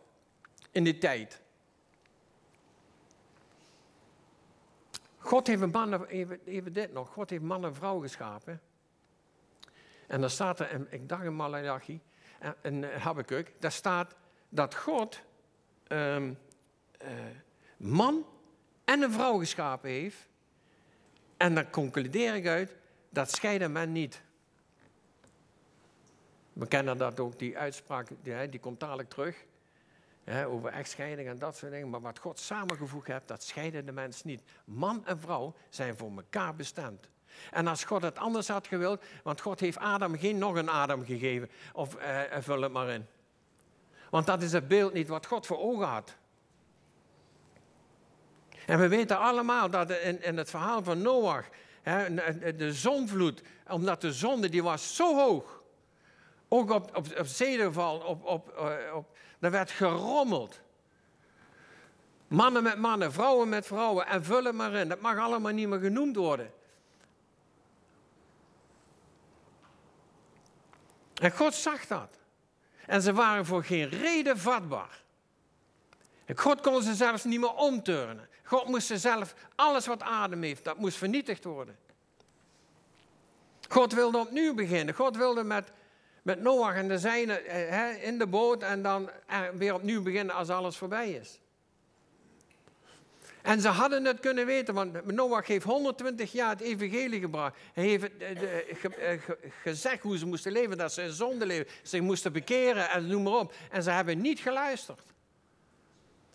in 0.70 0.84
die 0.84 0.98
tijd. 0.98 1.40
God 5.26 5.46
heeft 5.46 5.62
een 5.62 5.70
man, 5.70 6.04
even, 6.04 6.40
even 6.44 6.72
dit 6.72 6.92
nog, 6.92 7.12
God 7.12 7.30
heeft 7.30 7.42
man 7.42 7.64
en 7.64 7.74
vrouw 7.74 8.00
geschapen. 8.00 8.60
En 10.06 10.20
dan 10.20 10.30
staat 10.30 10.60
er, 10.60 10.92
ik 10.92 11.08
dacht 11.08 11.24
in 11.24 11.36
Malachi, 11.36 12.00
in 12.62 12.84
Habakkuk, 12.84 13.52
daar 13.58 13.72
staat 13.72 14.14
dat 14.48 14.74
God 14.74 15.20
um, 15.88 16.38
uh, 17.02 17.08
man 17.76 18.26
en 18.84 19.02
een 19.02 19.12
vrouw 19.12 19.38
geschapen 19.38 19.90
heeft. 19.90 20.28
En 21.36 21.54
dan 21.54 21.70
concludeer 21.70 22.34
ik 22.34 22.46
uit, 22.46 22.74
dat 23.10 23.30
scheiden 23.30 23.72
men 23.72 23.92
niet. 23.92 24.22
We 26.52 26.66
kennen 26.66 26.98
dat 26.98 27.20
ook, 27.20 27.38
die 27.38 27.58
uitspraak, 27.58 28.08
die 28.50 28.60
komt 28.60 28.80
dadelijk 28.80 29.08
terug. 29.08 29.44
Over 30.46 30.70
echtscheiding 30.70 31.28
en 31.28 31.38
dat 31.38 31.56
soort 31.56 31.72
dingen. 31.72 31.90
Maar 31.90 32.00
wat 32.00 32.18
God 32.18 32.38
samengevoegd 32.38 33.06
heeft, 33.06 33.28
dat 33.28 33.42
scheiden 33.42 33.86
de 33.86 33.92
mens 33.92 34.24
niet. 34.24 34.42
Man 34.64 35.06
en 35.06 35.20
vrouw 35.20 35.54
zijn 35.68 35.96
voor 35.96 36.10
elkaar 36.16 36.54
bestemd. 36.54 37.08
En 37.50 37.66
als 37.66 37.84
God 37.84 38.02
het 38.02 38.18
anders 38.18 38.48
had 38.48 38.66
gewild, 38.66 39.04
want 39.22 39.40
God 39.40 39.60
heeft 39.60 39.78
Adam 39.78 40.18
geen 40.18 40.38
nog 40.38 40.54
een 40.54 40.68
Adam 40.68 41.04
gegeven, 41.04 41.50
of 41.72 41.96
uh, 41.96 42.20
vul 42.38 42.60
het 42.60 42.72
maar 42.72 42.88
in. 42.88 43.06
Want 44.10 44.26
dat 44.26 44.42
is 44.42 44.52
het 44.52 44.68
beeld 44.68 44.92
niet 44.92 45.08
wat 45.08 45.26
God 45.26 45.46
voor 45.46 45.58
ogen 45.58 45.86
had. 45.86 46.16
En 48.66 48.78
we 48.78 48.88
weten 48.88 49.18
allemaal 49.18 49.70
dat 49.70 49.90
in, 49.90 50.22
in 50.22 50.36
het 50.36 50.50
verhaal 50.50 50.82
van 50.82 51.02
Noach, 51.02 51.48
hè, 51.82 52.14
de 52.56 52.72
zonvloed, 52.72 53.42
omdat 53.68 54.00
de 54.00 54.12
zonde 54.12 54.48
die 54.48 54.62
was 54.62 54.96
zo 54.96 55.16
hoog, 55.16 55.62
ook 56.48 56.70
op, 56.70 56.96
op, 56.96 57.18
op 57.18 57.26
zedenval, 57.26 57.98
op, 57.98 58.24
op, 58.24 58.48
eh, 58.48 58.94
op, 58.94 59.15
er 59.40 59.50
werd 59.50 59.70
gerommeld. 59.70 60.60
Mannen 62.28 62.62
met 62.62 62.78
mannen, 62.78 63.12
vrouwen 63.12 63.48
met 63.48 63.66
vrouwen 63.66 64.06
en 64.06 64.24
vullen 64.24 64.56
maar 64.56 64.72
in. 64.72 64.88
Dat 64.88 65.00
mag 65.00 65.18
allemaal 65.18 65.52
niet 65.52 65.68
meer 65.68 65.78
genoemd 65.78 66.16
worden. 66.16 66.52
En 71.14 71.30
God 71.30 71.54
zag 71.54 71.86
dat. 71.86 72.18
En 72.86 73.02
ze 73.02 73.12
waren 73.12 73.46
voor 73.46 73.64
geen 73.64 73.88
reden 73.88 74.38
vatbaar. 74.38 75.02
En 76.24 76.38
God 76.38 76.60
kon 76.60 76.82
ze 76.82 76.94
zelfs 76.94 77.24
niet 77.24 77.40
meer 77.40 77.54
omturnen. 77.54 78.28
God 78.42 78.68
moest 78.68 78.86
ze 78.86 78.98
zelf, 78.98 79.34
alles 79.54 79.86
wat 79.86 80.02
adem 80.02 80.42
heeft, 80.42 80.64
dat 80.64 80.78
moest 80.78 80.96
vernietigd 80.96 81.44
worden. 81.44 81.78
God 83.68 83.92
wilde 83.92 84.18
opnieuw 84.18 84.54
beginnen. 84.54 84.94
God 84.94 85.16
wilde 85.16 85.44
met, 85.44 85.72
met 86.26 86.40
Noach 86.40 86.74
en 86.74 86.88
de 86.88 86.98
zijnen 86.98 87.46
eh, 87.46 88.04
in 88.04 88.18
de 88.18 88.26
boot 88.26 88.62
en 88.62 88.82
dan 88.82 89.10
weer 89.54 89.74
opnieuw 89.74 90.02
beginnen 90.02 90.34
als 90.34 90.48
alles 90.48 90.76
voorbij 90.76 91.10
is. 91.10 91.40
En 93.42 93.60
ze 93.60 93.68
hadden 93.68 94.04
het 94.04 94.20
kunnen 94.20 94.46
weten, 94.46 94.74
want 94.74 95.04
Noach 95.04 95.46
heeft 95.46 95.64
120 95.64 96.32
jaar 96.32 96.50
het 96.50 96.60
evangelie 96.60 97.20
gebracht. 97.20 97.56
Hij 97.72 97.84
heeft 97.84 98.16
eh, 98.18 99.12
eh, 99.12 99.20
gezegd 99.62 100.02
hoe 100.02 100.18
ze 100.18 100.26
moesten 100.26 100.52
leven, 100.52 100.76
dat 100.76 100.92
ze 100.92 101.02
in 101.02 101.12
zonde 101.12 101.46
leven, 101.46 101.72
zich 101.82 102.00
moesten 102.00 102.32
bekeren 102.32 102.90
en 102.90 103.06
noem 103.06 103.22
maar 103.22 103.32
op. 103.32 103.54
En 103.70 103.82
ze 103.82 103.90
hebben 103.90 104.20
niet 104.20 104.40
geluisterd. 104.40 105.02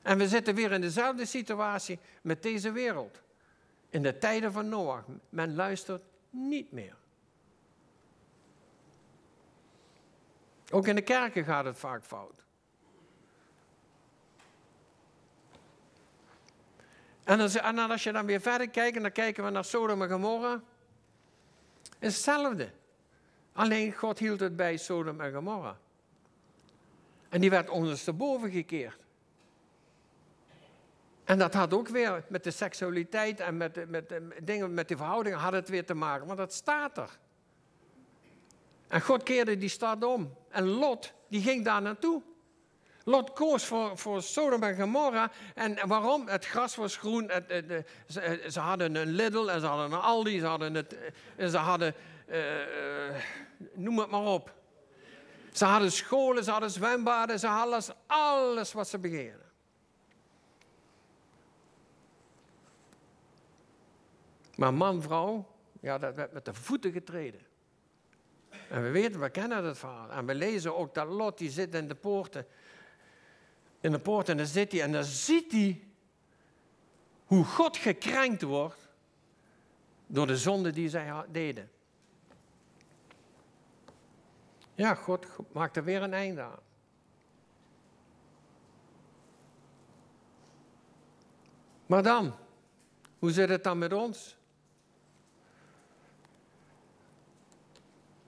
En 0.01 0.17
we 0.17 0.27
zitten 0.27 0.55
weer 0.55 0.71
in 0.71 0.81
dezelfde 0.81 1.25
situatie 1.25 1.99
met 2.21 2.43
deze 2.43 2.71
wereld. 2.71 3.21
In 3.89 4.01
de 4.01 4.17
tijden 4.17 4.51
van 4.51 4.69
Noach. 4.69 5.03
Men 5.29 5.55
luistert 5.55 6.01
niet 6.29 6.71
meer. 6.71 6.99
Ook 10.71 10.87
in 10.87 10.95
de 10.95 11.01
kerken 11.01 11.43
gaat 11.43 11.65
het 11.65 11.77
vaak 11.77 12.03
fout. 12.03 12.43
En 17.23 17.39
als, 17.39 18.03
je 18.03 18.11
dan 18.11 18.25
weer 18.25 18.41
verder 18.41 18.69
kijkt, 18.69 18.95
en 18.95 19.01
dan 19.01 19.11
kijken 19.11 19.43
we 19.43 19.49
naar 19.49 19.65
Sodom 19.65 20.01
en 20.01 20.09
Gomorra, 20.09 20.61
hetzelfde. 21.99 22.71
Alleen 23.53 23.93
God 23.93 24.19
hield 24.19 24.39
het 24.39 24.55
bij 24.55 24.77
Sodom 24.77 25.21
en 25.21 25.33
Gomorra. 25.33 25.77
En 27.29 27.41
die 27.41 27.49
werd 27.49 27.69
ondersteboven 27.69 28.51
gekeerd. 28.51 29.05
En 31.23 31.37
dat 31.37 31.53
had 31.53 31.73
ook 31.73 31.87
weer 31.87 32.23
met 32.27 32.43
de 32.43 32.51
seksualiteit 32.51 33.39
en 33.39 33.57
met, 33.57 33.89
met, 33.89 34.13
dingen, 34.43 34.73
met 34.73 34.87
de 34.87 34.97
verhoudingen 34.97 35.39
had 35.39 35.53
het 35.53 35.69
weer 35.69 35.85
te 35.85 35.93
maken, 35.93 36.25
want 36.25 36.37
dat 36.37 36.53
staat 36.53 36.97
er. 36.97 37.19
En 38.91 39.01
God 39.01 39.23
keerde 39.23 39.57
die 39.57 39.69
stad 39.69 40.03
om. 40.03 40.33
En 40.49 40.67
Lot, 40.67 41.13
die 41.27 41.41
ging 41.41 41.65
daar 41.65 41.81
naartoe. 41.81 42.21
Lot 43.03 43.33
koos 43.33 43.65
voor, 43.65 43.97
voor 43.97 44.21
Sodom 44.21 44.63
en 44.63 44.75
Gomorra. 44.75 45.31
En 45.55 45.87
waarom? 45.87 46.27
Het 46.27 46.45
gras 46.45 46.75
was 46.75 46.97
groen. 46.97 47.29
Het, 47.29 47.85
ze, 48.47 48.59
hadden 48.59 48.95
een 48.95 49.11
Lidl 49.11 49.49
en 49.49 49.59
ze 49.59 49.65
hadden 49.65 49.91
een 49.91 49.99
Aldi. 49.99 50.39
Ze 50.39 50.45
hadden, 50.45 50.73
het, 50.73 50.95
ze 51.37 51.57
hadden 51.57 51.95
uh, 52.29 53.15
noem 53.73 53.99
het 53.99 54.09
maar 54.09 54.25
op. 54.25 54.53
Ze 55.51 55.65
hadden 55.65 55.91
scholen, 55.91 56.43
ze 56.43 56.51
hadden 56.51 56.71
zwembaden, 56.71 57.39
ze 57.39 57.47
hadden 57.47 57.73
alles, 57.73 57.89
alles 58.07 58.73
wat 58.73 58.87
ze 58.87 58.99
begeerden. 58.99 59.51
Maar 64.55 64.73
man, 64.73 65.01
vrouw, 65.01 65.47
ja, 65.81 65.97
dat 65.97 66.15
werd 66.15 66.31
met 66.31 66.45
de 66.45 66.53
voeten 66.53 66.91
getreden. 66.91 67.49
En 68.71 68.83
we 68.83 68.89
weten, 68.89 69.19
we 69.19 69.29
kennen 69.29 69.63
dat 69.63 69.77
verhaal. 69.77 70.11
En 70.11 70.25
we 70.25 70.35
lezen 70.35 70.75
ook 70.77 70.93
dat 70.93 71.07
Lot, 71.07 71.37
die 71.37 71.49
zit 71.49 71.75
in 71.75 71.87
de 71.87 71.95
poorten. 71.95 72.45
In 73.79 73.91
de 73.91 73.99
poort 73.99 74.29
en 74.29 74.37
dan 74.37 74.45
zit 74.45 74.71
hij 74.71 74.81
en 74.81 74.91
dan 74.91 75.03
ziet 75.03 75.51
hij 75.51 75.83
hoe 77.25 77.43
God 77.45 77.77
gekrenkt 77.77 78.41
wordt 78.41 78.89
door 80.07 80.27
de 80.27 80.37
zonde 80.37 80.71
die 80.71 80.89
zij 80.89 81.25
deden. 81.31 81.71
Ja, 84.75 84.95
God 84.95 85.25
maakt 85.51 85.77
er 85.77 85.83
weer 85.83 86.01
een 86.01 86.13
einde 86.13 86.41
aan. 86.41 86.59
Maar 91.85 92.03
dan, 92.03 92.35
hoe 93.19 93.31
zit 93.31 93.49
het 93.49 93.63
dan 93.63 93.77
met 93.77 93.93
ons? 93.93 94.39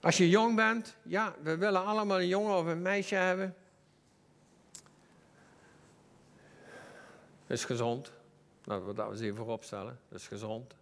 Als 0.04 0.16
je 0.16 0.28
jong 0.28 0.56
bent, 0.56 0.96
ja, 1.02 1.34
we 1.42 1.56
willen 1.56 1.84
allemaal 1.84 2.20
een 2.20 2.26
jongen 2.26 2.56
of 2.56 2.66
een 2.66 2.82
meisje 2.82 3.14
hebben. 3.14 3.56
Is 7.46 7.64
gezond. 7.64 8.12
Nou, 8.64 8.80
laten 8.80 8.86
we 8.86 8.94
dat 8.94 9.10
eens 9.10 9.20
even 9.20 9.36
vooropstellen. 9.36 10.00
Is 10.08 10.26
gezond. 10.26 10.74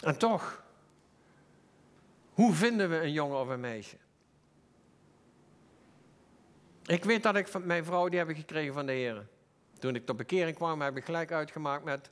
En 0.00 0.18
toch, 0.18 0.62
hoe 2.32 2.52
vinden 2.52 2.90
we 2.90 2.96
een 2.96 3.12
jongen 3.12 3.40
of 3.40 3.48
een 3.48 3.60
meisje? 3.60 3.96
Ik 6.84 7.04
weet 7.04 7.22
dat 7.22 7.36
ik 7.36 7.48
van 7.48 7.66
mijn 7.66 7.84
vrouw, 7.84 8.08
die 8.08 8.18
heb 8.18 8.28
gekregen 8.28 8.74
van 8.74 8.86
de 8.86 8.92
heren. 8.92 9.28
Toen 9.78 9.94
ik 9.94 10.06
tot 10.06 10.16
bekering 10.16 10.56
kwam, 10.56 10.80
heb 10.80 10.96
ik 10.96 11.04
gelijk 11.04 11.32
uitgemaakt 11.32 11.84
met 11.84 12.10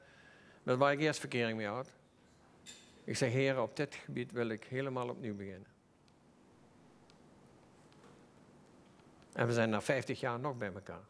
met 0.67 0.77
waar 0.77 0.93
ik 0.93 1.01
eerst 1.01 1.21
verkering 1.21 1.57
mee 1.57 1.67
had. 1.67 1.93
Ik 3.05 3.17
zeg, 3.17 3.33
Heer, 3.33 3.61
op 3.61 3.77
dit 3.77 3.95
gebied 3.95 4.33
wil 4.33 4.49
ik 4.49 4.65
helemaal 4.65 5.09
opnieuw 5.09 5.35
beginnen. 5.35 5.67
En 9.33 9.47
we 9.47 9.53
zijn 9.53 9.71
na 9.71 9.81
50 9.81 10.21
jaar 10.21 10.41
nog 10.41 10.57
bij 10.57 10.73
elkaar. 10.73 11.05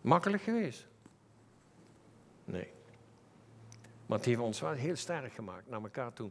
Makkelijk 0.00 0.42
geweest? 0.42 0.86
Nee. 2.44 2.72
Maar 4.06 4.18
het 4.18 4.26
heeft 4.26 4.40
ons 4.40 4.60
wel 4.60 4.72
heel 4.72 4.96
sterk 4.96 5.32
gemaakt 5.32 5.68
naar 5.68 5.82
elkaar 5.82 6.12
toe. 6.12 6.30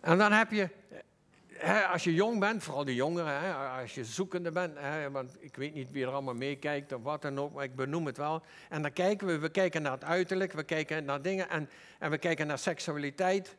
En 0.00 0.18
dan 0.18 0.32
heb 0.32 0.50
je, 0.50 0.68
als 1.92 2.04
je 2.04 2.14
jong 2.14 2.40
bent, 2.40 2.62
vooral 2.62 2.84
de 2.84 2.94
jongeren, 2.94 3.56
als 3.80 3.94
je 3.94 4.04
zoekende 4.04 4.50
bent, 4.50 4.78
want 5.12 5.36
ik 5.40 5.56
weet 5.56 5.74
niet 5.74 5.90
wie 5.90 6.04
er 6.04 6.12
allemaal 6.12 6.34
meekijkt 6.34 6.92
of 6.92 7.02
wat 7.02 7.22
dan 7.22 7.38
ook, 7.38 7.52
maar 7.52 7.64
ik 7.64 7.74
benoem 7.74 8.06
het 8.06 8.16
wel. 8.16 8.42
En 8.68 8.82
dan 8.82 8.92
kijken 8.92 9.26
we, 9.26 9.38
we 9.38 9.48
kijken 9.48 9.82
naar 9.82 9.92
het 9.92 10.04
uiterlijk, 10.04 10.52
we 10.52 10.62
kijken 10.62 11.04
naar 11.04 11.22
dingen 11.22 11.48
en, 11.48 11.70
en 11.98 12.10
we 12.10 12.18
kijken 12.18 12.46
naar 12.46 12.58
seksualiteit. 12.58 13.56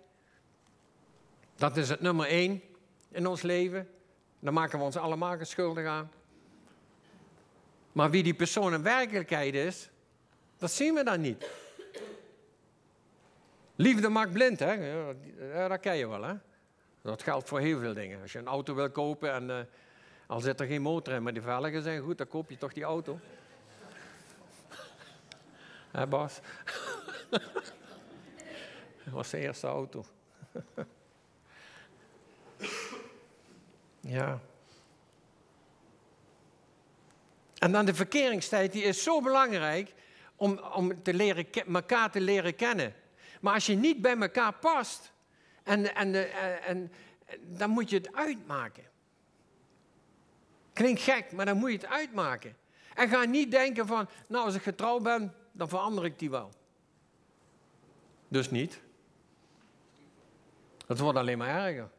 Dat 1.56 1.78
is 1.78 1.90
het 1.90 2.02
nummer 2.02 2.28
één 2.28 2.62
in 3.12 3.28
ons 3.28 3.42
leven. 3.42 3.90
Daar 4.40 4.54
maken 4.54 4.80
we 4.80 4.86
ons 4.86 4.98
allemaal 4.98 5.38
schuldig 5.42 5.86
aan. 5.86 6.12
Maar 7.92 8.10
wie 8.10 8.24
die 8.24 8.34
persoon 8.34 8.74
in 8.74 8.84
werkelijkheid 8.84 9.54
is, 9.54 9.90
dat 10.58 10.72
zien 10.72 10.94
we 10.94 11.04
dan 11.04 11.22
niet. 11.22 11.50
Liefde 13.75 14.10
maakt 14.10 14.34
blind, 14.34 14.60
hè? 14.60 14.74
Ja, 15.54 15.68
dat 15.68 15.80
ken 15.80 15.96
je 15.96 16.08
wel, 16.08 16.24
hè? 16.24 16.34
Dat 17.06 17.24
geldt 17.24 17.48
voor 17.48 17.60
heel 17.60 17.80
veel 17.80 17.94
dingen. 17.94 18.22
Als 18.22 18.32
je 18.32 18.40
een 18.40 18.48
auto 18.48 18.76
wil 18.76 18.90
kopen 18.90 19.32
en 19.32 19.50
uh, 19.50 19.60
al 20.28 20.40
zit 20.40 20.60
er 20.60 20.66
geen 20.68 20.82
motor 20.82 21.14
in, 21.14 21.24
maar 21.24 21.34
die 21.34 21.42
velgen 21.42 21.82
zijn 21.82 22.02
goed, 22.02 22.18
dan 22.18 22.28
koop 22.28 22.50
je 22.50 22.58
toch 22.58 22.74
die 22.74 22.84
auto. 22.84 23.20
Hé, 25.92 26.08
Bas? 26.08 26.40
dat 29.04 29.12
was 29.12 29.30
de 29.30 29.38
eerste 29.38 29.68
auto. 29.68 30.06
ja. 34.00 34.40
En 37.58 37.72
dan 37.72 37.86
de 37.86 37.94
verkeringstijd, 37.94 38.72
die 38.72 38.84
is 38.84 39.04
zo 39.04 39.22
belangrijk 39.22 39.94
om, 40.36 40.60
om 40.60 41.04
te 41.04 41.14
leren, 41.14 41.52
elkaar 41.52 42.12
te 42.12 42.22
leren 42.22 42.56
kennen. 42.56 42.94
Maar 43.42 43.54
als 43.54 43.66
je 43.66 43.76
niet 43.76 44.02
bij 44.02 44.18
elkaar 44.18 44.54
past, 44.54 45.14
en, 45.65 45.95
en, 45.95 46.15
en, 46.15 46.63
en 46.63 46.91
dan 47.57 47.69
moet 47.69 47.89
je 47.89 47.98
het 47.98 48.15
uitmaken. 48.15 48.84
Klinkt 50.74 51.01
gek, 51.01 51.31
maar 51.31 51.45
dan 51.45 51.57
moet 51.57 51.72
je 51.72 51.77
het 51.77 51.86
uitmaken. 51.86 52.57
En 52.93 53.10
ga 53.10 53.24
niet 53.24 53.51
denken 53.51 53.88
van, 53.88 54.07
nou 54.27 54.45
als 54.45 54.55
ik 54.55 54.62
getrouwd 54.62 55.03
ben, 55.03 55.34
dan 55.51 55.69
verander 55.69 56.05
ik 56.05 56.19
die 56.19 56.29
wel. 56.29 56.51
Dus 58.27 58.50
niet. 58.50 58.81
Het 60.88 60.99
wordt 60.99 61.17
alleen 61.17 61.38
maar 61.38 61.65
erger. 61.65 61.89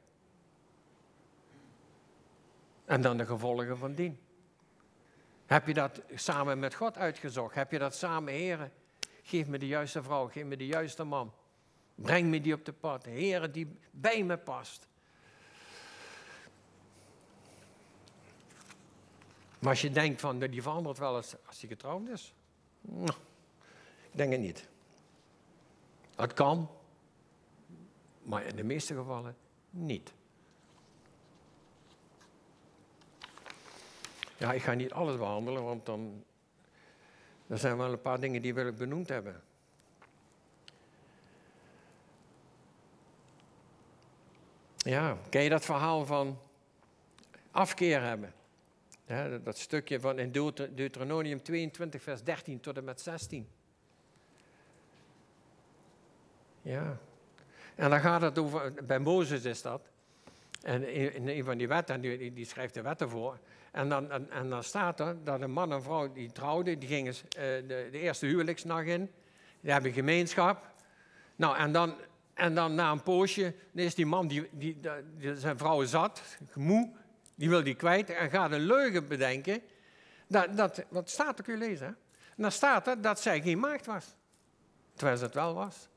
En 2.85 3.01
dan 3.01 3.17
de 3.17 3.27
gevolgen 3.27 3.79
van 3.79 3.95
dien. 3.95 4.21
Heb 5.47 5.67
je 5.67 5.75
dat 5.75 6.01
samen 6.15 6.59
met 6.59 6.75
God 6.75 6.99
uitgezocht? 6.99 7.55
Heb 7.55 7.71
je 7.71 7.79
dat 7.79 7.95
samen, 7.95 8.33
heren? 8.33 8.73
Geef 9.23 9.47
me 9.47 9.59
de 9.59 9.67
juiste 9.67 10.03
vrouw, 10.03 10.29
geef 10.29 10.45
me 10.45 10.57
de 10.57 10.67
juiste 10.67 11.05
man. 11.05 11.33
Breng 11.97 12.29
me 12.29 12.41
die 12.41 12.55
op 12.55 12.65
de 12.65 12.73
pad. 12.73 13.05
Heren, 13.05 13.53
die 13.53 13.79
bij 13.91 14.23
me 14.23 14.37
past. 14.37 14.89
Maar 19.59 19.71
als 19.71 19.81
je 19.81 19.91
denkt 19.91 20.21
van, 20.21 20.39
die 20.39 20.63
verandert 20.63 20.99
wel 20.99 21.17
eens 21.17 21.35
als 21.47 21.61
hij 21.61 21.69
getrouwd 21.69 22.09
is. 22.09 22.35
Nou, 22.81 23.19
ik 24.11 24.17
denk 24.17 24.33
het 24.33 24.41
niet. 24.41 24.69
Het 26.17 26.33
kan, 26.33 26.71
maar 28.23 28.45
in 28.45 28.57
de 28.57 28.65
meeste 28.65 28.95
gevallen 28.95 29.37
niet. 29.71 30.13
Ja, 34.37 34.53
ik 34.53 34.63
ga 34.63 34.73
niet 34.73 34.93
alles 34.93 35.17
behandelen, 35.17 35.65
want 35.65 35.87
dan 35.87 36.25
er 37.47 37.59
zijn 37.59 37.77
wel 37.77 37.93
een 37.93 38.01
paar 38.01 38.21
dingen 38.21 38.43
die 38.43 38.55
wil 38.55 38.67
ik 38.67 38.77
benoemd 38.77 39.09
hebben. 39.09 39.43
Ja, 44.87 45.17
ken 45.29 45.43
je 45.43 45.49
dat 45.49 45.65
verhaal 45.65 46.07
van 46.07 46.39
afkeer 47.51 48.03
hebben? 48.03 48.33
Dat 49.45 49.59
stukje 49.59 50.01
van 50.01 50.19
in 50.19 50.31
Deuteronomium 50.75 51.43
22, 51.43 52.03
vers 52.03 52.23
13 52.23 52.61
tot 52.61 52.77
en 52.77 52.85
met 52.85 53.01
16. 53.01 53.49
Ja. 56.63 56.99
En 57.75 57.91
dan 57.91 58.01
gaat 58.01 58.23
het 58.23 58.39
over, 58.39 58.73
bij 58.85 58.99
Mozes 58.99 59.45
is 59.45 59.63
dat. 59.63 59.81
En 60.63 60.95
in 61.15 61.29
een 61.29 61.45
van 61.45 61.59
die 61.59 61.69
wetten, 61.69 62.01
die, 62.01 62.33
die 62.33 62.47
schrijft 62.47 62.75
de 62.75 62.83
wetten 62.83 63.09
voor. 63.09 63.39
En 63.71 63.89
dan, 63.89 64.11
en, 64.31 64.49
dan 64.51 64.63
staat 64.63 65.01
er 65.01 65.25
dat 65.25 65.41
een 65.41 65.51
man 65.51 65.73
en 65.73 65.83
vrouw 65.83 66.13
die 66.13 66.33
trouwden, 66.33 66.79
die 66.79 66.89
gingen 66.89 67.15
uh, 67.15 67.23
de, 67.35 67.89
de, 67.91 67.99
eerste 67.99 68.27
huwelijksnacht 68.27 68.87
in. 68.87 69.11
Die 69.61 69.73
hebben 69.73 69.93
gemeenschap. 69.93 70.71
Nou, 71.37 71.57
en 71.57 71.73
dan, 71.73 71.95
en 72.37 72.55
dan 72.55 72.75
na 72.75 72.91
een 72.91 73.03
poosje, 73.03 73.55
is 73.75 73.95
die 73.95 74.07
man, 74.07 74.29
die, 74.29 74.49
die, 74.53 74.79
zijn 75.35 75.59
vrouw 75.59 75.85
zat, 75.85 76.23
moe, 76.55 76.91
die 77.35 77.49
wil 77.49 77.63
die 77.63 77.75
kwijt 77.75 78.11
en 78.11 78.31
gaat 78.31 78.53
een 78.53 78.67
leugen 78.67 79.09
bedenken. 79.09 79.63
Dat, 80.29 80.57
dat, 80.57 80.85
wat 80.89 81.11
staat 81.11 81.39
er, 81.39 81.45
kun 81.45 81.59
je 81.59 81.67
lezen. 81.67 81.87
Hè? 81.87 81.93
Dan 82.37 82.53
staat 82.53 82.87
er 82.87 83.01
dat 83.01 83.21
zij 83.21 83.43
geen 83.43 83.59
maagd 83.59 83.87
was. 83.87 84.15
Terwijl 84.95 85.19
ze 85.19 85.25
het 85.25 85.35
wel 85.35 85.55
was. 85.55 85.89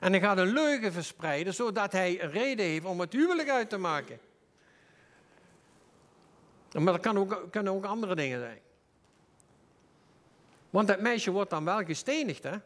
En 0.00 0.12
hij 0.12 0.20
gaat 0.20 0.38
een 0.38 0.52
leugen 0.52 0.92
verspreiden, 0.92 1.54
zodat 1.54 1.92
hij 1.92 2.22
een 2.22 2.30
reden 2.30 2.66
heeft 2.66 2.84
om 2.84 3.00
het 3.00 3.12
huwelijk 3.12 3.48
uit 3.48 3.68
te 3.68 3.78
maken. 3.78 4.18
Maar 6.72 6.92
dat 6.92 7.00
kan 7.00 7.18
ook, 7.18 7.46
kunnen 7.50 7.72
ook 7.72 7.84
andere 7.84 8.14
dingen 8.14 8.40
zijn. 8.40 8.60
Want 10.70 10.88
dat 10.88 11.00
meisje 11.00 11.30
wordt 11.30 11.50
dan 11.50 11.64
wel 11.64 11.84
gestenigd, 11.84 12.42
hè? 12.42 12.56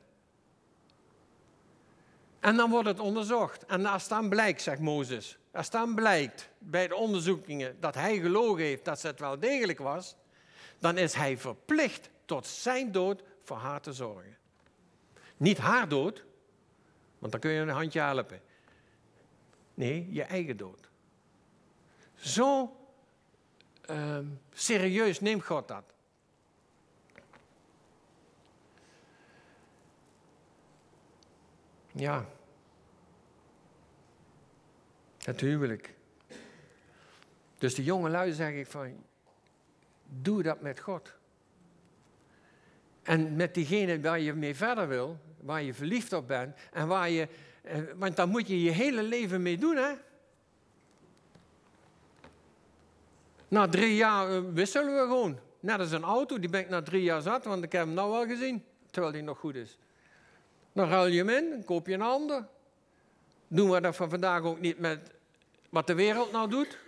En 2.40 2.56
dan 2.56 2.70
wordt 2.70 2.88
het 2.88 3.00
onderzocht. 3.00 3.66
En 3.66 3.86
als 3.86 4.08
dan 4.08 4.28
blijkt, 4.28 4.62
zegt 4.62 4.80
Mozes, 4.80 5.38
als 5.52 5.70
dan 5.70 5.94
blijkt 5.94 6.50
bij 6.58 6.88
de 6.88 6.94
onderzoekingen 6.96 7.76
dat 7.80 7.94
hij 7.94 8.18
gelogen 8.18 8.64
heeft, 8.64 8.84
dat 8.84 9.02
het 9.02 9.20
wel 9.20 9.38
degelijk 9.38 9.78
was, 9.78 10.16
dan 10.78 10.98
is 10.98 11.14
hij 11.14 11.38
verplicht 11.38 12.10
tot 12.24 12.46
zijn 12.46 12.92
dood 12.92 13.22
voor 13.42 13.56
haar 13.56 13.80
te 13.80 13.92
zorgen. 13.92 14.36
Niet 15.36 15.58
haar 15.58 15.88
dood, 15.88 16.24
want 17.18 17.32
dan 17.32 17.40
kun 17.40 17.50
je 17.50 17.60
een 17.60 17.68
handje 17.68 18.00
helpen. 18.00 18.40
Nee, 19.74 20.08
je 20.10 20.22
eigen 20.22 20.56
dood. 20.56 20.88
Zo 22.14 22.76
uh, 23.90 24.18
serieus 24.52 25.20
neemt 25.20 25.44
God 25.44 25.68
dat. 25.68 25.95
Ja. 31.96 32.26
Het 35.18 35.40
huwelijk. 35.40 35.94
Dus 37.58 37.74
de 37.74 37.84
jonge 37.84 38.08
lui 38.08 38.32
zeg 38.32 38.52
ik 38.52 38.66
van, 38.66 39.04
doe 40.04 40.42
dat 40.42 40.60
met 40.60 40.80
God. 40.80 41.14
En 43.02 43.36
met 43.36 43.54
diegene 43.54 44.00
waar 44.00 44.20
je 44.20 44.32
mee 44.32 44.56
verder 44.56 44.88
wil, 44.88 45.18
waar 45.40 45.62
je 45.62 45.74
verliefd 45.74 46.12
op 46.12 46.28
bent 46.28 46.56
en 46.72 46.88
waar 46.88 47.10
je, 47.10 47.28
eh, 47.62 47.78
want 47.94 48.16
dan 48.16 48.28
moet 48.28 48.48
je 48.48 48.62
je 48.62 48.70
hele 48.70 49.02
leven 49.02 49.42
mee 49.42 49.58
doen, 49.58 49.76
hè? 49.76 49.94
Na 53.48 53.68
drie 53.68 53.94
jaar 53.94 54.30
eh, 54.30 54.42
wisselen 54.52 54.94
we 54.94 55.00
gewoon. 55.00 55.38
Net 55.60 55.78
als 55.78 55.90
een 55.90 56.02
auto, 56.02 56.38
die 56.38 56.50
ben 56.50 56.60
ik 56.60 56.68
na 56.68 56.82
drie 56.82 57.02
jaar 57.02 57.22
zat, 57.22 57.44
want 57.44 57.64
ik 57.64 57.72
heb 57.72 57.84
hem 57.84 57.94
nou 57.94 58.12
al 58.12 58.26
gezien, 58.26 58.64
terwijl 58.90 59.12
die 59.12 59.22
nog 59.22 59.38
goed 59.38 59.54
is. 59.54 59.78
Dan 60.76 60.88
ruil 60.88 61.06
je 61.06 61.18
hem 61.18 61.28
in, 61.28 61.50
dan 61.50 61.64
koop 61.64 61.86
je 61.86 61.94
een 61.94 62.02
ander. 62.02 62.46
Doen 63.48 63.70
we 63.70 63.80
dat 63.80 63.96
van 63.96 64.10
vandaag 64.10 64.42
ook 64.42 64.60
niet 64.60 64.78
met 64.78 65.10
wat 65.68 65.86
de 65.86 65.94
wereld 65.94 66.32
nou 66.32 66.50
doet? 66.50 66.78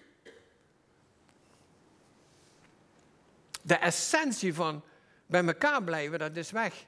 De 3.63 3.75
essentie 3.75 4.55
van 4.55 4.83
bij 5.27 5.45
elkaar 5.45 5.83
blijven, 5.83 6.19
dat 6.19 6.37
is 6.37 6.51
weg. 6.51 6.85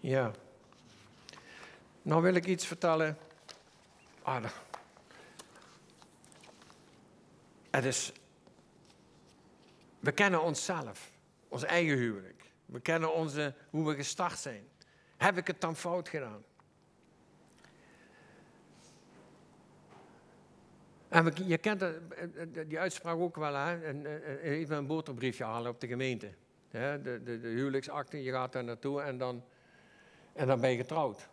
Ja. 0.00 0.32
Nou 2.02 2.22
wil 2.22 2.34
ik 2.34 2.46
iets 2.46 2.66
vertellen. 2.66 3.18
Ah, 4.22 4.44
het 7.70 7.84
is. 7.84 8.12
We 10.00 10.12
kennen 10.12 10.42
onszelf. 10.42 11.10
Ons 11.48 11.62
eigen 11.62 11.96
huwelijk. 11.96 12.39
We 12.70 12.80
kennen 12.80 13.14
onze, 13.14 13.54
hoe 13.70 13.86
we 13.86 13.94
gestart 13.94 14.38
zijn. 14.38 14.68
Heb 15.16 15.36
ik 15.36 15.46
het 15.46 15.60
dan 15.60 15.76
fout 15.76 16.08
gedaan? 16.08 16.44
En 21.08 21.32
je 21.46 21.58
kent 21.58 21.84
die 22.66 22.78
uitspraak 22.78 23.16
ook 23.16 23.36
wel, 23.36 23.54
hè? 23.54 23.92
even 24.40 24.76
een 24.76 24.86
boterbriefje 24.86 25.44
halen 25.44 25.70
op 25.70 25.80
de 25.80 25.86
gemeente. 25.86 26.30
De, 26.70 27.00
de, 27.02 27.40
de 27.40 27.48
huwelijksakte, 27.48 28.22
je 28.22 28.32
gaat 28.32 28.52
daar 28.52 28.64
naartoe 28.64 29.02
en 29.02 29.18
dan, 29.18 29.44
en 30.32 30.46
dan 30.46 30.60
ben 30.60 30.70
je 30.70 30.76
getrouwd. 30.76 31.28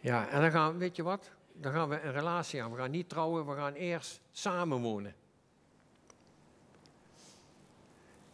Ja, 0.00 0.28
en 0.28 0.40
dan 0.40 0.50
gaan, 0.50 0.78
weet 0.78 0.96
je 0.96 1.02
wat? 1.02 1.30
Dan 1.52 1.72
gaan 1.72 1.88
we 1.88 2.00
een 2.00 2.12
relatie 2.12 2.62
aan. 2.62 2.72
We 2.72 2.78
gaan 2.78 2.90
niet 2.90 3.08
trouwen, 3.08 3.46
we 3.46 3.54
gaan 3.54 3.72
eerst 3.72 4.20
samenwonen. 4.30 5.14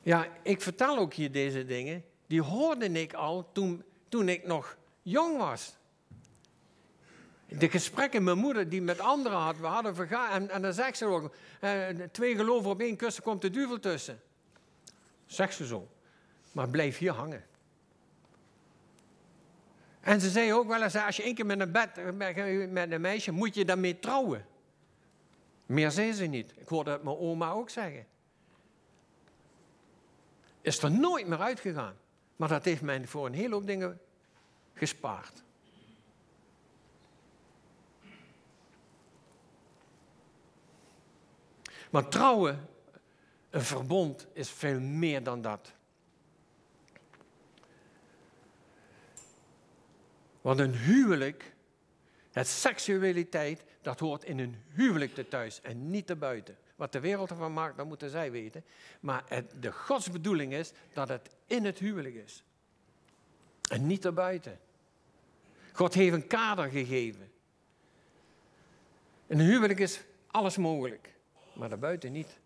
Ja, 0.09 0.27
ik 0.43 0.61
vertel 0.61 0.99
ook 0.99 1.15
hier 1.15 1.33
deze 1.33 1.65
dingen. 1.65 2.05
Die 2.27 2.43
hoorde 2.43 2.93
ik 2.93 3.13
al 3.13 3.53
toen, 3.53 3.85
toen 4.09 4.29
ik 4.29 4.47
nog 4.47 4.77
jong 5.03 5.39
was. 5.39 5.77
De 7.49 7.69
gesprekken 7.69 8.25
mijn 8.25 8.39
moeder 8.39 8.69
die 8.69 8.83
met 8.83 9.01
anderen 9.01 9.39
had, 9.39 9.59
we 9.59 9.67
hadden 9.67 9.95
vergaan. 9.95 10.31
En, 10.31 10.51
en 10.51 10.63
dan 10.63 10.73
zegt 10.73 10.97
ze 10.97 11.05
ook, 11.05 11.35
eh, 11.61 11.87
twee 12.13 12.37
geloven 12.37 12.71
op 12.71 12.81
één 12.81 12.97
kussen 12.97 13.23
komt 13.23 13.43
de 13.43 13.51
duivel 13.51 13.81
tussen. 13.81 14.21
Zegt 15.27 15.55
ze 15.55 15.67
zo. 15.67 15.89
Maar 16.53 16.69
blijf 16.69 16.99
hier 16.99 17.13
hangen. 17.13 17.45
En 20.01 20.21
ze 20.21 20.31
zei 20.31 20.53
ook 20.53 20.69
wel 20.69 20.83
eens, 20.83 20.97
als 20.97 21.17
je 21.17 21.23
één 21.23 21.35
keer 21.35 21.47
met 21.47 21.61
een, 21.61 21.73
bed, 21.73 22.15
met 22.71 22.91
een 22.91 23.01
meisje, 23.01 23.33
moet 23.33 23.55
je 23.55 23.65
daarmee 23.65 23.99
trouwen. 23.99 24.47
Meer 25.67 25.91
zei 25.91 26.13
ze 26.13 26.25
niet. 26.25 26.53
Ik 26.57 26.69
hoorde 26.69 26.91
het 26.91 27.03
mijn 27.03 27.17
oma 27.17 27.51
ook 27.51 27.71
zeggen. 27.71 28.07
Is 30.69 30.83
er 30.83 30.91
nooit 30.91 31.27
meer 31.27 31.41
uitgegaan. 31.41 31.97
Maar 32.37 32.49
dat 32.49 32.65
heeft 32.65 32.83
mij 32.83 33.07
voor 33.07 33.27
een 33.27 33.33
hele 33.33 33.55
hoop 33.55 33.67
dingen 33.67 34.01
gespaard. 34.75 35.43
Maar 41.91 42.09
trouwen, 42.09 42.69
een 43.51 43.63
verbond, 43.63 44.27
is 44.33 44.51
veel 44.51 44.81
meer 44.81 45.23
dan 45.23 45.43
dat. 45.43 45.73
Want 50.41 50.61
een 50.61 50.75
huwelijk, 50.75 51.55
het 52.31 52.47
seksualiteit, 52.47 53.65
dat 53.83 54.01
hoort 54.01 54.25
in 54.25 54.39
een 54.39 54.63
huwelijk 54.69 55.15
te 55.15 55.29
thuis 55.29 55.61
en 55.61 55.91
niet 55.91 56.07
te 56.07 56.17
buiten. 56.17 56.57
Wat 56.79 56.93
de 56.93 57.01
wereld 57.01 57.31
ervan 57.31 57.53
maakt, 57.53 57.77
dat 57.77 57.87
moeten 57.87 58.11
zij 58.11 58.31
weten. 58.31 58.65
Maar 59.01 59.25
het, 59.29 59.53
de 59.61 59.73
Gods 59.73 60.11
bedoeling 60.11 60.53
is 60.53 60.73
dat 60.93 61.09
het 61.09 61.31
in 61.47 61.65
het 61.65 61.79
huwelijk 61.79 62.15
is. 62.15 62.45
En 63.69 63.87
niet 63.87 64.05
erbuiten. 64.05 64.61
God 65.73 65.95
heeft 65.95 66.15
een 66.15 66.27
kader 66.27 66.71
gegeven. 66.71 67.33
In 69.27 69.39
een 69.39 69.47
huwelijk 69.47 69.79
is 69.79 70.01
alles 70.27 70.57
mogelijk, 70.57 71.15
maar 71.53 71.69
daarbuiten 71.69 72.13
niet. 72.13 72.39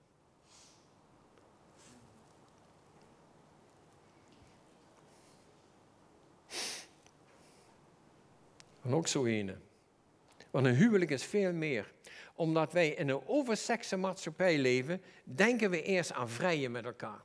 En 8.82 8.94
ook 8.94 9.08
zo 9.08 9.24
ene. 9.24 9.56
Want 10.50 10.66
een 10.66 10.74
huwelijk 10.74 11.10
is 11.10 11.24
veel 11.24 11.52
meer. 11.52 11.91
Omdat 12.42 12.72
wij 12.72 12.88
in 12.88 13.08
een 13.08 13.26
oversekse 13.26 13.96
maatschappij 13.96 14.58
leven, 14.58 15.02
denken 15.24 15.70
we 15.70 15.82
eerst 15.82 16.12
aan 16.12 16.28
vrijen 16.28 16.70
met 16.70 16.84
elkaar. 16.84 17.20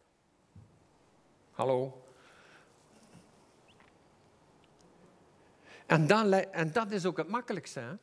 Hallo? 1.52 2.04
En, 5.86 6.08
dan, 6.08 6.34
en 6.34 6.72
dat 6.72 6.92
is 6.92 7.06
ook 7.06 7.18
het 7.18 7.28
makkelijkste. 7.28 7.98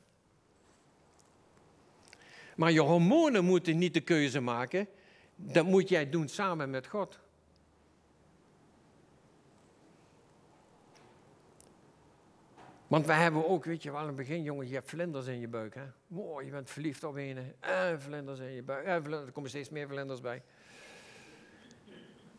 Maar 2.56 2.72
je 2.72 2.80
hormonen 2.80 3.44
moeten 3.44 3.78
niet 3.78 3.94
de 3.94 4.00
keuze 4.00 4.40
maken. 4.40 4.88
Dat 5.36 5.64
moet 5.64 5.88
jij 5.88 6.10
doen 6.10 6.28
samen 6.28 6.70
met 6.70 6.86
God. 6.86 7.18
Want 12.94 13.06
wij 13.06 13.22
hebben 13.22 13.48
ook, 13.48 13.64
weet 13.64 13.82
je 13.82 13.90
wel, 13.90 14.00
in 14.00 14.06
het 14.06 14.16
begin, 14.16 14.42
jongen, 14.42 14.68
je 14.68 14.74
hebt 14.74 14.88
vlinders 14.88 15.26
in 15.26 15.40
je 15.40 15.48
buik. 15.48 15.74
Hè? 15.74 15.82
Mooi, 16.06 16.46
je 16.46 16.50
bent 16.50 16.70
verliefd 16.70 17.04
op 17.04 17.16
een. 17.16 17.38
En 17.60 18.00
vlinders 18.00 18.38
in 18.38 18.50
je 18.50 18.62
buik. 18.62 18.84
En 18.84 19.12
er 19.12 19.32
komen 19.32 19.50
steeds 19.50 19.68
meer 19.68 19.88
vlinders 19.88 20.20
bij. 20.20 20.42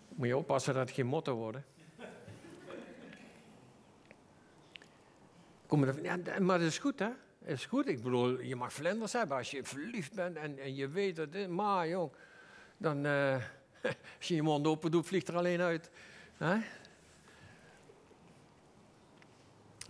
Moet 0.09 0.27
je 0.27 0.37
oppassen 0.37 0.73
dat 0.73 0.87
het 0.87 0.95
geen 0.95 1.05
motto 1.05 1.35
worden. 1.35 1.65
Ja, 6.01 6.17
maar 6.39 6.59
dat 6.59 6.67
is 6.67 6.77
goed, 6.77 6.99
hè? 6.99 7.09
Dat 7.39 7.49
is 7.49 7.65
goed. 7.65 7.87
Ik 7.87 8.03
bedoel, 8.03 8.41
je 8.41 8.55
mag 8.55 8.73
vlinders 8.73 9.13
hebben 9.13 9.37
als 9.37 9.51
je 9.51 9.63
verliefd 9.63 10.13
bent 10.13 10.35
en, 10.35 10.59
en 10.59 10.75
je 10.75 10.87
weet 10.87 11.15
dat 11.15 11.31
dit. 11.31 11.49
Maar, 11.49 11.87
jong, 11.87 12.11
dan, 12.77 13.05
uh, 13.05 13.35
als 14.17 14.27
je 14.27 14.35
je 14.35 14.41
mond 14.41 14.67
open 14.67 14.91
doet, 14.91 15.07
vliegt 15.07 15.27
er 15.27 15.35
alleen 15.35 15.61
uit. 15.61 15.89
Hè? 16.37 16.57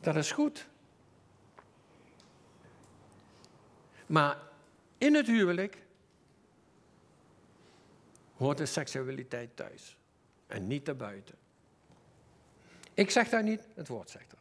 Dat 0.06 0.16
is 0.16 0.32
goed. 0.32 0.68
Maar 4.06 4.38
in 4.98 5.16
het 5.16 5.28
huwelijk 5.28 5.86
hoort 8.36 8.58
de 8.58 8.66
seksualiteit 8.66 9.56
thuis 9.56 9.98
en 10.48 10.68
niet 10.68 10.86
daarbuiten. 10.86 11.36
Ik 12.94 13.10
zeg 13.10 13.30
dat 13.30 13.44
niet, 13.44 13.68
het 13.74 13.88
woord 13.88 14.10
zegt 14.10 14.30
dat. 14.30 14.40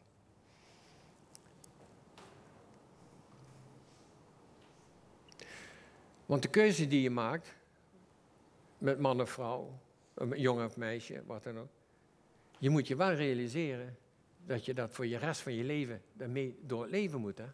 Want 6.25 6.41
de 6.41 6.49
keuze 6.49 6.87
die 6.87 7.01
je 7.01 7.09
maakt, 7.09 7.55
met 8.77 8.99
man 8.99 9.21
of 9.21 9.29
vrouw, 9.29 9.79
een 10.13 10.39
jongen 10.39 10.65
of 10.65 10.77
meisje, 10.77 11.23
wat 11.25 11.43
dan 11.43 11.59
ook, 11.59 11.69
je 12.57 12.69
moet 12.69 12.87
je 12.87 12.95
wel 12.95 13.13
realiseren 13.13 13.97
dat 14.45 14.65
je 14.65 14.73
dat 14.73 14.91
voor 14.91 15.07
je 15.07 15.17
rest 15.17 15.41
van 15.41 15.53
je 15.53 15.63
leven 15.63 16.01
daarmee 16.13 16.59
door 16.61 16.81
het 16.81 16.91
leven 16.91 17.19
moet. 17.19 17.37
Hè? 17.37 17.47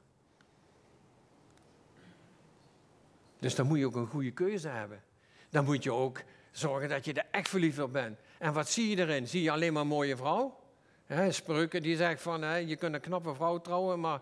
Dus 3.40 3.56
dan 3.56 3.68
moet 3.68 3.78
je 3.78 3.86
ook 3.86 3.96
een 3.96 4.08
goede 4.08 4.32
keuze 4.32 4.68
hebben. 4.68 5.04
Dan 5.50 5.66
moet 5.66 5.84
je 5.84 5.94
ook 5.94 6.22
zorgen 6.52 6.90
dat 6.90 7.06
je 7.06 7.14
er 7.14 7.28
echt 7.32 7.50
verliefd 7.50 7.80
op 7.80 7.94
bent. 7.94 8.20
En 8.38 8.54
wat 8.54 8.70
zie 8.70 8.90
je 8.90 8.98
erin? 8.98 9.28
Zie 9.28 9.42
je 9.42 9.52
alleen 9.52 9.74
maar 9.74 9.82
een 9.82 9.88
mooie 9.88 10.18
vrouw? 10.18 10.60
Spreuken 11.30 11.82
die 11.82 11.96
zegt 11.96 12.22
van, 12.22 12.68
je 12.68 12.76
kunt 12.76 12.94
een 12.94 13.02
knappe 13.02 13.36
vrouw 13.36 13.62
trouwen, 13.62 14.00
maar 14.00 14.22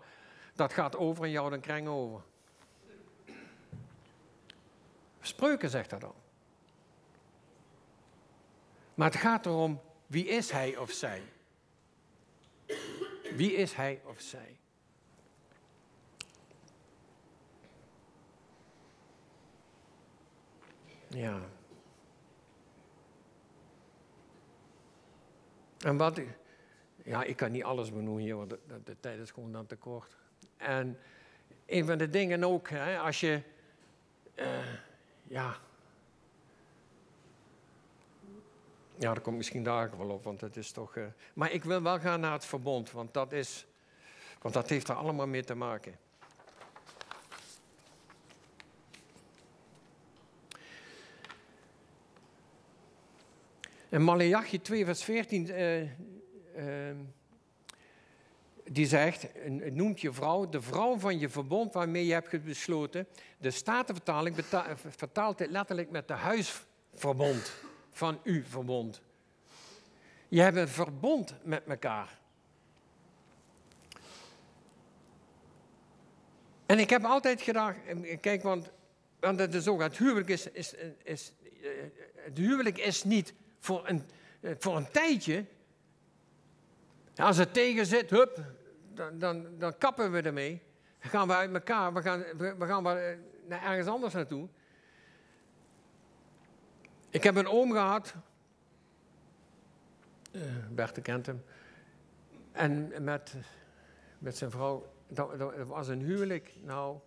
dat 0.54 0.72
gaat 0.72 0.96
over 0.96 1.24
en 1.24 1.30
jou 1.30 1.50
dan 1.50 1.60
kreng 1.60 1.88
over. 1.88 2.22
Spreuken 5.20 5.70
zegt 5.70 5.90
dat 5.90 6.04
al. 6.04 6.14
Maar 8.94 9.10
het 9.10 9.20
gaat 9.20 9.46
erom, 9.46 9.80
wie 10.06 10.26
is 10.26 10.50
hij 10.50 10.76
of 10.76 10.90
zij? 10.90 11.22
Wie 13.36 13.52
is 13.52 13.72
hij 13.72 14.00
of 14.04 14.20
zij? 14.20 14.58
Ja. 21.08 21.40
En 25.78 25.96
wat, 25.96 26.20
ja, 27.04 27.22
ik 27.22 27.36
kan 27.36 27.50
niet 27.50 27.64
alles 27.64 27.92
benoemen 27.92 28.22
hier, 28.22 28.36
want 28.36 28.50
de, 28.50 28.58
de, 28.84 28.96
tijd 29.00 29.18
is 29.20 29.30
gewoon 29.30 29.52
dan 29.52 29.66
te 29.66 29.76
kort. 29.76 30.16
En 30.56 30.98
een 31.66 31.86
van 31.86 31.98
de 31.98 32.10
dingen 32.10 32.44
ook, 32.44 32.68
hè, 32.68 32.98
als 32.98 33.20
je, 33.20 33.42
uh, 34.34 34.74
ja, 35.22 35.56
Ja, 39.00 39.14
dat 39.14 39.22
komt 39.22 39.36
misschien 39.36 39.62
daar 39.62 39.98
wel 39.98 40.08
op, 40.08 40.24
want 40.24 40.40
het 40.40 40.56
is 40.56 40.70
toch. 40.70 40.96
Uh... 40.96 41.04
Maar 41.34 41.52
ik 41.52 41.64
wil 41.64 41.82
wel 41.82 41.98
gaan 41.98 42.20
naar 42.20 42.32
het 42.32 42.44
verbond, 42.44 42.90
want 42.90 43.14
dat, 43.14 43.32
is, 43.32 43.66
want 44.40 44.54
dat 44.54 44.68
heeft 44.68 44.88
er 44.88 44.94
allemaal 44.94 45.26
mee 45.26 45.44
te 45.44 45.54
maken. 45.54 45.98
En 53.88 54.02
Malachi 54.02 54.60
2, 54.60 54.84
vers 54.84 55.04
14, 55.04 55.46
uh, 55.46 55.82
uh, 55.82 55.88
die 58.64 58.86
zegt, 58.86 59.28
noemt 59.72 60.00
je 60.00 60.12
vrouw 60.12 60.48
de 60.48 60.60
vrouw 60.62 60.98
van 60.98 61.18
je 61.18 61.28
verbond 61.28 61.72
waarmee 61.72 62.06
je 62.06 62.12
hebt 62.12 62.44
besloten. 62.44 63.06
De 63.38 63.50
Statenvertaling 63.50 64.36
vertaalt 64.74 65.38
dit 65.38 65.50
letterlijk 65.50 65.90
met 65.90 66.08
de 66.08 66.14
huisverbond 66.14 67.68
van 67.90 68.20
uw 68.24 68.42
verbond. 68.42 69.02
Je 70.28 70.40
hebt 70.40 70.56
een 70.56 70.68
verbond 70.68 71.34
met 71.42 71.64
elkaar. 71.66 72.18
En 76.66 76.78
ik 76.78 76.90
heb 76.90 77.04
altijd 77.04 77.42
gedacht, 77.42 77.78
kijk, 78.20 78.42
want 78.42 78.70
want 79.20 79.38
het 79.38 79.54
is 79.54 79.68
ook, 79.68 79.80
het 79.80 79.98
huwelijk 79.98 80.28
is, 80.28 80.46
is, 80.46 80.74
eh, 80.74 81.70
het 82.14 82.38
huwelijk 82.38 82.78
is 82.78 83.04
niet 83.04 83.34
voor 83.58 83.88
een, 83.88 84.02
eh, 84.40 84.50
voor 84.58 84.76
een 84.76 84.90
tijdje. 84.90 85.44
Als 87.16 87.36
het 87.36 87.52
tegen 87.52 87.86
zit, 87.86 88.10
hup, 88.10 88.44
dan, 88.94 89.18
dan, 89.18 89.46
dan 89.58 89.78
kappen 89.78 90.12
we 90.12 90.22
ermee. 90.22 90.62
Dan 91.00 91.10
gaan 91.10 91.26
we 91.26 91.34
uit 91.34 91.52
elkaar, 91.52 91.94
we 91.94 92.02
gaan, 92.02 92.24
we 92.38 92.66
gaan 92.66 92.84
we 92.84 93.18
naar 93.46 93.62
ergens 93.62 93.86
anders 93.86 94.14
naartoe. 94.14 94.48
Ik 97.10 97.22
heb 97.22 97.36
een 97.36 97.48
oom 97.48 97.72
gehad, 97.72 98.14
uh, 100.32 100.42
Bert 100.70 101.02
kent 101.02 101.26
hem, 101.26 101.44
en 102.52 103.04
met, 103.04 103.34
met 104.18 104.36
zijn 104.36 104.50
vrouw, 104.50 104.92
dat, 105.08 105.38
dat 105.38 105.66
was 105.66 105.88
een 105.88 106.00
huwelijk, 106.00 106.54
nou, 106.62 106.98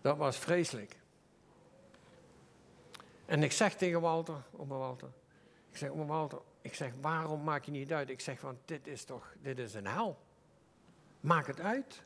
dat 0.00 0.16
was 0.16 0.36
vreselijk. 0.38 0.96
En 3.26 3.42
ik 3.42 3.52
zeg 3.52 3.74
tegen 3.74 4.00
Walter, 4.00 4.42
oma 4.52 4.76
Walter, 4.76 5.08
ik 5.70 5.76
zeg, 5.76 5.90
oma 5.90 6.04
Walter, 6.04 6.40
ik 6.60 6.74
zeg, 6.74 6.92
waarom 7.00 7.44
maak 7.44 7.64
je 7.64 7.70
niet 7.70 7.92
uit? 7.92 8.10
Ik 8.10 8.20
zeg, 8.20 8.40
want 8.40 8.58
dit 8.64 8.86
is 8.86 9.04
toch, 9.04 9.34
dit 9.42 9.58
is 9.58 9.74
een 9.74 9.86
hel. 9.86 10.18
Maak 11.20 11.46
het 11.46 11.60
uit. 11.60 12.02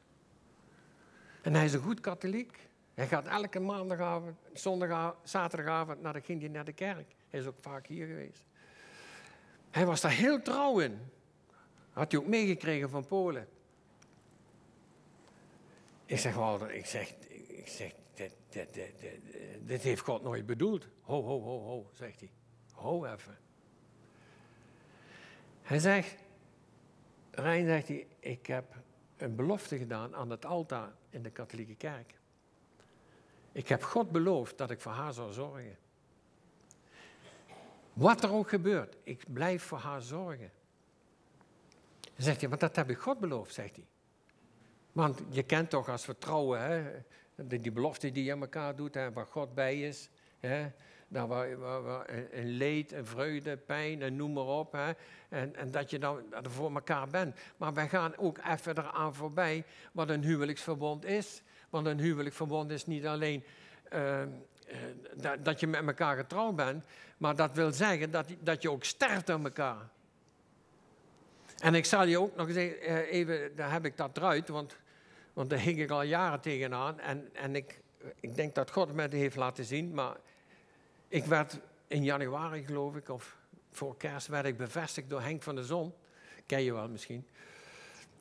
En 1.43 1.55
hij 1.55 1.65
is 1.65 1.73
een 1.73 1.83
goed 1.83 2.01
katholiek. 2.01 2.70
Hij 3.01 3.09
gaat 3.09 3.27
elke 3.27 3.61
maandagavond, 3.61 4.37
zondag, 4.53 5.17
zaterdagavond 5.23 6.03
naar 6.03 6.13
de, 6.13 6.21
ging 6.21 6.41
hij 6.41 6.49
naar 6.49 6.65
de 6.65 6.73
kerk. 6.73 7.15
Hij 7.29 7.41
is 7.41 7.47
ook 7.47 7.59
vaak 7.61 7.87
hier 7.87 8.07
geweest. 8.07 8.45
Hij 9.71 9.87
was 9.87 10.01
daar 10.01 10.11
heel 10.11 10.43
trouw 10.43 10.79
in. 10.79 10.99
Had 11.93 12.13
hij 12.13 12.21
ook 12.21 12.27
meegekregen 12.27 12.91
van 12.91 13.07
Polen. 13.07 13.49
Ik 16.07 16.19
zeg, 16.19 16.35
Walter, 16.35 16.71
ik 16.71 16.87
zeg, 16.87 17.15
ik 17.49 17.69
zeg 17.69 17.93
dit, 18.15 18.35
dit, 19.65 19.83
heeft 19.83 20.03
God 20.03 20.23
nooit 20.23 20.47
bedoeld. 20.47 20.87
Ho, 21.01 21.23
ho, 21.23 21.41
ho, 21.43 21.61
ho, 21.61 21.91
zegt 21.93 22.21
hij. 22.21 22.31
Ho 22.73 23.05
even. 23.05 23.39
Hij 25.63 25.79
zegt, 25.79 26.17
Rijn 27.31 27.67
zegt 27.67 27.89
hij, 27.89 28.07
ik 28.19 28.47
heb 28.47 28.75
een 29.17 29.37
belofte 29.37 29.79
gedaan 29.79 30.15
aan 30.15 30.31
het 30.31 30.45
altaar 30.45 30.93
in 31.11 31.23
de 31.23 31.31
katholieke 31.31 31.75
kerk. 31.75 32.19
Ik 33.53 33.69
heb 33.69 33.83
God 33.83 34.11
beloofd 34.11 34.59
dat 34.59 34.71
ik 34.71 34.81
voor 34.81 34.93
haar 34.93 35.13
zou 35.13 35.33
zorgen. 35.33 35.77
Wat 37.93 38.23
er 38.23 38.33
ook 38.33 38.49
gebeurt, 38.49 38.97
ik 39.03 39.25
blijf 39.33 39.63
voor 39.63 39.79
haar 39.79 40.03
zorgen. 40.03 40.51
Dan 42.01 42.25
zegt 42.25 42.41
hij, 42.41 42.49
want 42.49 42.61
dat 42.61 42.77
heb 42.77 42.91
ik 42.91 42.99
God 42.99 43.19
beloofd, 43.19 43.55
zegt 43.55 43.77
hij. 43.77 43.87
Want 44.93 45.21
je 45.29 45.43
kent 45.43 45.71
toch 45.71 45.89
als 45.89 46.07
we 46.07 46.19
trouwen, 46.19 46.61
hè, 46.61 47.03
die 47.47 47.73
belofte 47.73 48.13
die 48.13 48.25
je 48.25 48.33
aan 48.33 48.41
elkaar 48.41 48.77
doet, 48.77 48.95
hè, 48.95 49.13
waar 49.13 49.27
God 49.27 49.55
bij 49.55 49.81
is. 49.81 50.09
Hè, 50.41 50.71
nou, 51.09 51.29
waar, 51.29 51.59
waar, 51.59 51.83
waar, 51.83 52.11
een 52.31 52.49
leed, 52.49 52.93
een 52.93 53.07
vreugde, 53.07 53.57
pijn 53.57 54.03
en 54.03 54.17
noem 54.17 54.33
maar 54.33 54.45
op. 54.45 54.73
Hè, 54.73 54.93
en, 55.29 55.57
en 55.57 55.71
dat 55.71 55.91
je 55.91 55.99
dan 55.99 56.23
voor 56.43 56.75
elkaar 56.75 57.09
bent. 57.09 57.37
Maar 57.57 57.75
wij 57.75 57.89
gaan 57.89 58.17
ook 58.17 58.39
even 58.47 58.79
eraan 58.79 59.15
voorbij 59.15 59.65
wat 59.93 60.09
een 60.09 60.25
huwelijksverbond 60.25 61.05
is. 61.05 61.43
Want 61.71 61.87
een 61.87 61.99
huwelijksverbond 61.99 62.71
is 62.71 62.87
niet 62.87 63.07
alleen 63.07 63.45
uh, 63.93 64.23
dat, 65.15 65.45
dat 65.45 65.61
je 65.61 65.67
met 65.67 65.87
elkaar 65.87 66.17
getrouwd 66.17 66.57
bent, 66.57 66.85
maar 67.19 67.37
dat 67.37 67.53
wil 67.53 67.73
zeggen 67.73 68.11
dat, 68.11 68.27
dat 68.41 68.63
je 68.63 68.71
ook 68.71 68.85
sterft 68.85 69.31
aan 69.31 69.45
elkaar. 69.45 69.89
En 71.59 71.75
ik 71.75 71.85
zal 71.85 72.07
je 72.07 72.21
ook 72.21 72.37
nog 72.37 72.49
eh, 72.49 73.13
even, 73.13 73.57
daar 73.57 73.73
heb 73.73 73.85
ik 73.85 73.97
dat 73.97 74.17
eruit, 74.17 74.49
want, 74.49 74.77
want 75.33 75.51
daar 75.51 75.59
hing 75.59 75.81
ik 75.81 75.91
al 75.91 76.03
jaren 76.03 76.41
tegenaan. 76.41 77.01
En, 77.01 77.29
en 77.33 77.57
ik, 77.57 77.81
ik 78.21 78.35
denk 78.35 78.55
dat 78.55 78.71
God 78.71 78.93
me 78.95 79.07
heeft 79.11 79.37
laten 79.37 79.65
zien, 79.65 79.95
maar 79.95 80.17
ik 81.09 81.25
werd 81.25 81.59
in 81.87 82.05
januari, 82.05 82.65
geloof 82.65 82.97
ik, 82.97 83.09
of 83.09 83.37
voor 83.71 83.97
kerst, 83.97 84.27
werd 84.27 84.47
ik 84.47 84.57
bevestigd 84.57 85.11
door 85.11 85.21
Henk 85.21 85.43
van 85.43 85.55
de 85.55 85.65
Zon. 85.65 85.95
Ken 86.47 86.63
je 86.63 86.73
wel 86.73 86.89
misschien. 86.89 87.27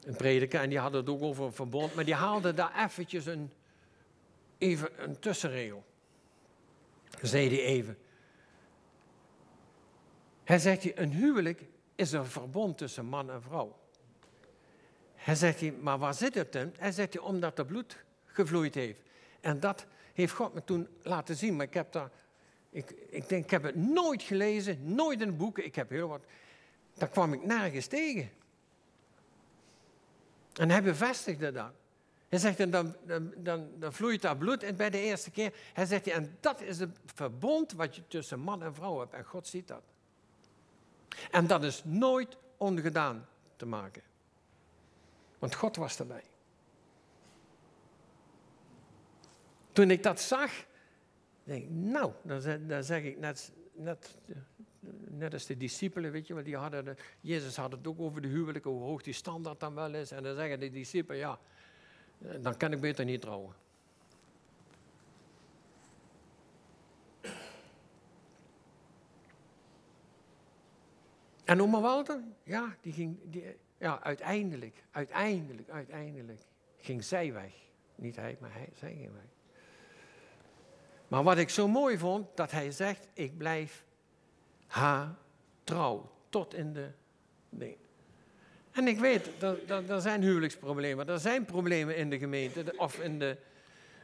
Een 0.03 0.15
prediker, 0.15 0.61
en 0.61 0.69
die 0.69 0.79
had 0.79 0.93
het 0.93 1.09
ook 1.09 1.21
over 1.21 1.45
een 1.45 1.53
verbond, 1.53 1.95
maar 1.95 2.05
die 2.05 2.13
haalde 2.13 2.53
daar 2.53 2.85
eventjes 2.85 3.25
een, 3.25 3.51
even 4.57 5.03
een 5.03 5.19
tussenregel. 5.19 5.83
Zei 7.21 7.49
hij 7.49 7.63
even. 7.63 7.97
Hij 10.43 10.59
zegt, 10.59 10.97
een 10.97 11.11
huwelijk 11.11 11.61
is 11.95 12.11
een 12.11 12.25
verbond 12.25 12.77
tussen 12.77 13.05
man 13.05 13.31
en 13.31 13.41
vrouw. 13.41 13.77
Hij 15.15 15.35
zegt, 15.35 15.59
hij, 15.59 15.71
maar 15.71 15.97
waar 15.97 16.13
zit 16.13 16.35
het 16.35 16.55
in? 16.55 16.73
Hij 16.77 16.91
zegt, 16.91 17.19
omdat 17.19 17.59
er 17.59 17.65
bloed 17.65 17.97
gevloeid 18.25 18.75
heeft. 18.75 19.01
En 19.41 19.59
dat 19.59 19.85
heeft 20.13 20.33
God 20.33 20.53
me 20.53 20.63
toen 20.63 20.87
laten 21.01 21.35
zien. 21.35 21.55
Maar 21.55 21.65
ik 21.65 21.73
heb, 21.73 21.91
daar, 21.91 22.09
ik, 22.69 22.91
ik, 23.09 23.29
denk, 23.29 23.43
ik 23.43 23.49
heb 23.49 23.63
het 23.63 23.75
nooit 23.75 24.23
gelezen, 24.23 24.95
nooit 24.95 25.21
in 25.21 25.37
boeken. 25.37 25.65
Ik 25.65 25.75
heb 25.75 25.89
heel 25.89 26.07
wat. 26.07 26.21
Daar 26.93 27.09
kwam 27.09 27.33
ik 27.33 27.45
nergens 27.45 27.87
tegen. 27.87 28.29
En 30.59 30.69
hij 30.69 30.83
bevestigde 30.83 31.51
dat. 31.51 31.71
Hij 32.27 32.39
zegt, 32.39 32.71
dan, 32.71 32.95
dan, 33.05 33.33
dan, 33.77 33.93
vloeit 33.93 34.21
daar 34.21 34.37
bloed 34.37 34.63
en 34.63 34.75
bij 34.75 34.89
de 34.89 35.01
eerste 35.01 35.31
keer. 35.31 35.53
Hij 35.73 35.85
zegt, 35.85 36.07
en 36.07 36.37
dat 36.39 36.61
is 36.61 36.79
het 36.79 36.99
verbond 37.05 37.71
wat 37.71 37.95
je 37.95 38.07
tussen 38.07 38.39
man 38.39 38.63
en 38.63 38.73
vrouw 38.73 38.99
hebt. 38.99 39.13
En 39.13 39.23
God 39.23 39.47
ziet 39.47 39.67
dat. 39.67 39.81
En 41.31 41.47
dat 41.47 41.63
is 41.63 41.83
nooit 41.83 42.37
ongedaan 42.57 43.27
te 43.55 43.65
maken. 43.65 44.01
Want 45.39 45.55
God 45.55 45.75
was 45.75 45.99
erbij. 45.99 46.23
Toen 49.71 49.91
ik 49.91 50.03
dat 50.03 50.21
zag, 50.21 50.51
denk 51.43 51.63
ik, 51.63 51.69
nou, 51.69 52.11
dan, 52.21 52.67
dan 52.67 52.83
zeg 52.83 53.03
ik 53.03 53.19
net, 53.19 53.51
net, 53.73 54.17
net 55.09 55.33
als 55.33 55.45
de 55.45 55.57
discipelen, 55.57 56.11
weet 56.11 56.27
je 56.27 56.33
wel, 56.33 56.43
die 56.43 56.57
hadden 56.57 56.85
de, 56.85 56.95
Jezus 57.21 57.55
had 57.55 57.71
het 57.71 57.87
ook 57.87 57.99
over 57.99 58.21
de 58.21 58.27
huwelijk, 58.27 58.65
hoe 58.65 58.81
hoog 58.81 59.01
die 59.01 59.13
standaard 59.13 59.59
dan 59.59 59.73
wel 59.75 59.93
is. 59.93 60.11
En 60.11 60.23
dan 60.23 60.35
zeggen 60.35 60.59
de 60.59 60.71
discipelen, 60.71 61.19
ja, 61.19 61.39
dan 62.39 62.57
kan 62.57 62.71
ik 62.71 62.81
beter 62.81 63.05
niet 63.05 63.21
trouwen. 63.21 63.53
En 71.43 71.61
oma 71.61 71.81
Walter, 71.81 72.21
ja, 72.43 72.75
die 72.81 72.93
ging, 72.93 73.17
die, 73.23 73.43
ja, 73.77 74.03
uiteindelijk, 74.03 74.83
uiteindelijk, 74.91 75.69
uiteindelijk 75.69 76.41
ging 76.77 77.03
zij 77.03 77.33
weg. 77.33 77.53
Niet 77.95 78.15
hij, 78.15 78.37
maar 78.39 78.53
hij, 78.53 78.69
zij 78.75 78.93
ging 78.93 79.11
weg. 79.13 79.37
Maar 81.07 81.23
wat 81.23 81.37
ik 81.37 81.49
zo 81.49 81.67
mooi 81.67 81.97
vond, 81.97 82.37
dat 82.37 82.51
hij 82.51 82.71
zegt, 82.71 83.07
ik 83.13 83.37
blijf 83.37 83.85
haar 84.69 85.15
trouw 85.63 86.11
tot 86.29 86.53
in 86.53 86.73
de... 86.73 86.87
Nee. 87.49 87.77
En 88.71 88.87
ik 88.87 88.99
weet, 88.99 89.29
er 89.89 90.01
zijn 90.01 90.21
huwelijksproblemen, 90.21 91.09
er 91.09 91.19
zijn 91.19 91.45
problemen 91.45 91.95
in 91.95 92.09
de 92.09 92.17
gemeente 92.17 92.73
of 92.77 92.99
in 92.99 93.19
de, 93.19 93.37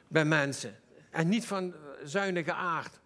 bij 0.08 0.25
mensen. 0.25 0.75
En 1.10 1.30
niet 1.30 1.45
van 1.45 1.73
zuinige 2.04 2.54
aard. 2.54 2.99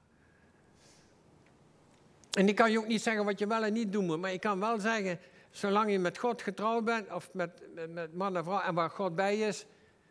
En 2.31 2.47
ik 2.47 2.55
kan 2.55 2.71
je 2.71 2.79
ook 2.79 2.87
niet 2.87 3.01
zeggen 3.01 3.25
wat 3.25 3.39
je 3.39 3.47
wel 3.47 3.63
en 3.63 3.73
niet 3.73 3.91
doen 3.91 4.05
moet, 4.05 4.19
maar 4.19 4.33
ik 4.33 4.41
kan 4.41 4.59
wel 4.59 4.79
zeggen, 4.79 5.19
zolang 5.51 5.91
je 5.91 5.99
met 5.99 6.17
God 6.17 6.41
getrouwd 6.41 6.85
bent, 6.85 7.13
of 7.13 7.29
met, 7.33 7.61
met, 7.89 8.15
man 8.15 8.37
en 8.37 8.43
vrouw, 8.43 8.61
en 8.61 8.73
waar 8.73 8.89
God 8.89 9.15
bij 9.15 9.39
is, 9.39 9.65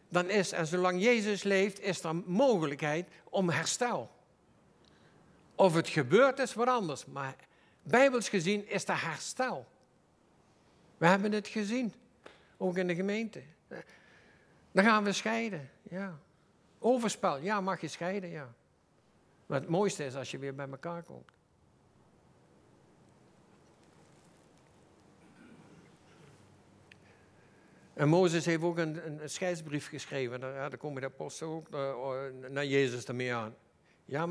dan 0.08 0.30
is, 0.30 0.52
en 0.52 0.66
zolang 0.66 1.02
Jezus 1.02 1.42
leeft, 1.42 1.80
is 1.80 2.04
er 2.04 2.14
mogelijkheid 2.14 3.08
om 3.30 3.50
herstel. 3.50 4.11
Of 5.59 5.75
het 5.75 5.88
gebeurt 5.88 6.38
is 6.38 6.55
wat 6.55 6.68
anders, 6.68 7.07
maar 7.07 7.37
bijbels 7.83 8.29
gezien 8.29 8.68
is 8.68 8.88
er 8.88 9.03
herstel. 9.05 9.66
We 10.97 11.07
hebben 11.07 11.33
het 11.33 11.49
gezien, 11.49 11.92
ook 12.57 12.77
in 12.77 12.87
de 12.87 12.94
gemeente. 12.94 13.42
Dan 14.73 14.85
gaan 14.85 15.05
we 15.05 15.12
scheiden, 15.12 15.71
ja. 15.83 16.18
Overspel, 16.79 17.38
ja, 17.38 17.61
mag 17.61 17.81
je 17.81 17.88
scheiden, 17.88 18.31
ja. 18.31 18.55
Maar 19.47 19.61
het 19.61 19.68
mooiste 19.68 20.05
is 20.05 20.14
als 20.14 20.31
je 20.31 20.38
weer 20.38 20.55
bij 20.55 20.68
elkaar 20.68 21.03
komt. 21.03 21.31
En 27.94 28.09
Mozes 28.09 28.44
heeft 28.44 28.62
ook 28.62 28.79
een, 28.79 29.21
een 29.23 29.31
scheidsbrief 29.31 29.88
geschreven. 29.88 30.40
Daar, 30.40 30.53
daar 30.53 30.77
komen 30.77 31.01
de 31.01 31.07
apostelen 31.09 31.53
ook 31.55 31.68
uh, 31.75 32.51
naar 32.51 32.66
Jezus 32.66 33.05
ermee 33.05 33.35
aan. 33.35 33.55
Ja, 34.11 34.23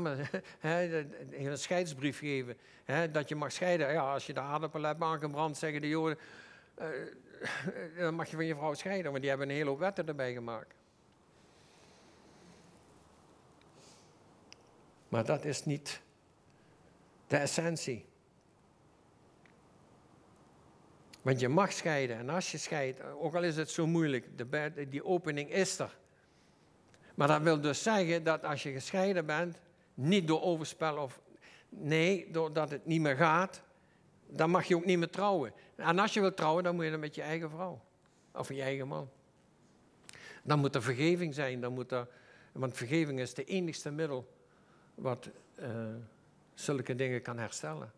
een 1.30 1.58
scheidsbrief 1.58 2.18
geven. 2.18 2.56
Dat 3.12 3.28
je 3.28 3.34
mag 3.34 3.52
scheiden. 3.52 3.92
Ja, 3.92 4.12
als 4.12 4.26
je 4.26 4.32
de 4.32 4.40
aardappel 4.40 4.82
hebt 4.82 5.02
aangebrand, 5.02 5.56
zeggen 5.56 5.80
de 5.80 5.88
Joden. 5.88 6.18
Uh, 6.80 6.86
dan 7.98 8.14
mag 8.14 8.30
je 8.30 8.36
van 8.36 8.44
je 8.44 8.54
vrouw 8.54 8.74
scheiden, 8.74 9.10
want 9.10 9.20
die 9.20 9.28
hebben 9.28 9.48
een 9.48 9.54
hele 9.54 9.68
hoop 9.68 9.78
wetten 9.78 10.06
erbij 10.06 10.32
gemaakt. 10.32 10.74
Maar 15.08 15.24
dat 15.24 15.44
is 15.44 15.64
niet 15.64 16.00
de 17.26 17.36
essentie. 17.36 18.06
Want 21.22 21.40
je 21.40 21.48
mag 21.48 21.72
scheiden 21.72 22.16
en 22.16 22.28
als 22.28 22.50
je 22.50 22.58
scheidt, 22.58 23.02
ook 23.02 23.34
al 23.34 23.42
is 23.42 23.56
het 23.56 23.70
zo 23.70 23.86
moeilijk, 23.86 24.38
de, 24.38 24.86
die 24.88 25.04
opening 25.04 25.50
is 25.50 25.78
er. 25.78 25.96
Maar 27.14 27.28
dat 27.28 27.42
wil 27.42 27.60
dus 27.60 27.82
zeggen 27.82 28.24
dat 28.24 28.44
als 28.44 28.62
je 28.62 28.72
gescheiden 28.72 29.26
bent, 29.26 29.58
niet 29.98 30.26
door 30.26 30.42
overspel 30.42 30.96
of 30.96 31.20
nee, 31.68 32.30
doordat 32.30 32.70
het 32.70 32.86
niet 32.86 33.00
meer 33.00 33.16
gaat, 33.16 33.62
dan 34.26 34.50
mag 34.50 34.64
je 34.64 34.76
ook 34.76 34.84
niet 34.84 34.98
meer 34.98 35.10
trouwen. 35.10 35.52
En 35.76 35.98
als 35.98 36.14
je 36.14 36.20
wilt 36.20 36.36
trouwen, 36.36 36.64
dan 36.64 36.74
moet 36.74 36.84
je 36.84 36.90
dan 36.90 37.00
met 37.00 37.14
je 37.14 37.22
eigen 37.22 37.50
vrouw 37.50 37.80
of 38.32 38.48
je 38.48 38.62
eigen 38.62 38.88
man. 38.88 39.08
Dan 40.42 40.58
moet 40.58 40.74
er 40.74 40.82
vergeving 40.82 41.34
zijn, 41.34 41.60
dan 41.60 41.72
moet 41.72 41.92
er, 41.92 42.08
want 42.52 42.76
vergeving 42.76 43.20
is 43.20 43.34
de 43.34 43.44
enigste 43.44 43.90
middel 43.90 44.32
wat 44.94 45.30
uh, 45.60 45.68
zulke 46.54 46.94
dingen 46.94 47.22
kan 47.22 47.38
herstellen. 47.38 47.92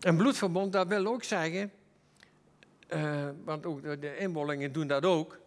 Een 0.00 0.16
bloedverbond, 0.16 0.72
dat 0.72 0.86
wil 0.86 1.06
ook 1.06 1.22
zeggen, 1.22 1.72
uh, 2.88 3.28
want 3.44 3.66
ook 3.66 3.82
de 4.00 4.16
inbollingen 4.16 4.72
doen 4.72 4.86
dat 4.86 5.04
ook. 5.04 5.42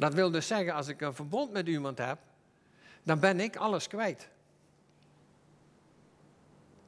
Dat 0.00 0.14
wil 0.14 0.30
dus 0.30 0.46
zeggen, 0.46 0.74
als 0.74 0.88
ik 0.88 1.00
een 1.00 1.14
verbond 1.14 1.52
met 1.52 1.66
iemand 1.66 1.98
heb, 1.98 2.18
dan 3.02 3.20
ben 3.20 3.40
ik 3.40 3.56
alles 3.56 3.88
kwijt. 3.88 4.28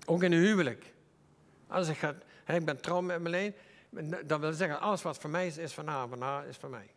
Ook 0.07 0.23
in 0.23 0.33
een 0.33 0.39
huwelijk. 0.39 0.93
Als 1.67 1.89
ik, 1.89 1.97
ga, 1.97 2.15
ik 2.47 2.65
ben 2.65 2.81
trouw 2.81 3.01
met 3.01 3.21
Marleen, 3.21 3.55
dan 4.27 4.41
wil 4.41 4.53
zeggen, 4.53 4.81
alles 4.81 5.03
wat 5.03 5.19
voor 5.19 5.31
mij 5.31 5.47
is, 5.47 5.57
is 5.57 5.73
van 5.73 5.87
haar, 5.87 6.47
is 6.47 6.57
van 6.57 6.71
mij. 6.71 6.91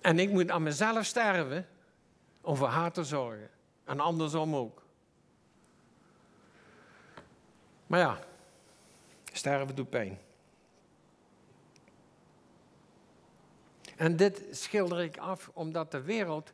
En 0.00 0.18
ik 0.18 0.30
moet 0.30 0.50
aan 0.50 0.62
mezelf 0.62 1.04
sterven 1.04 1.68
om 2.40 2.56
voor 2.56 2.68
haar 2.68 2.92
te 2.92 3.04
zorgen. 3.04 3.50
En 3.84 4.00
andersom 4.00 4.54
ook. 4.54 4.82
Maar 7.86 8.00
ja, 8.00 8.18
sterven 9.32 9.74
doet 9.74 9.90
pijn. 9.90 10.18
En 13.96 14.16
dit 14.16 14.42
schilder 14.50 15.00
ik 15.00 15.18
af 15.18 15.50
omdat 15.52 15.90
de 15.90 16.02
wereld, 16.02 16.52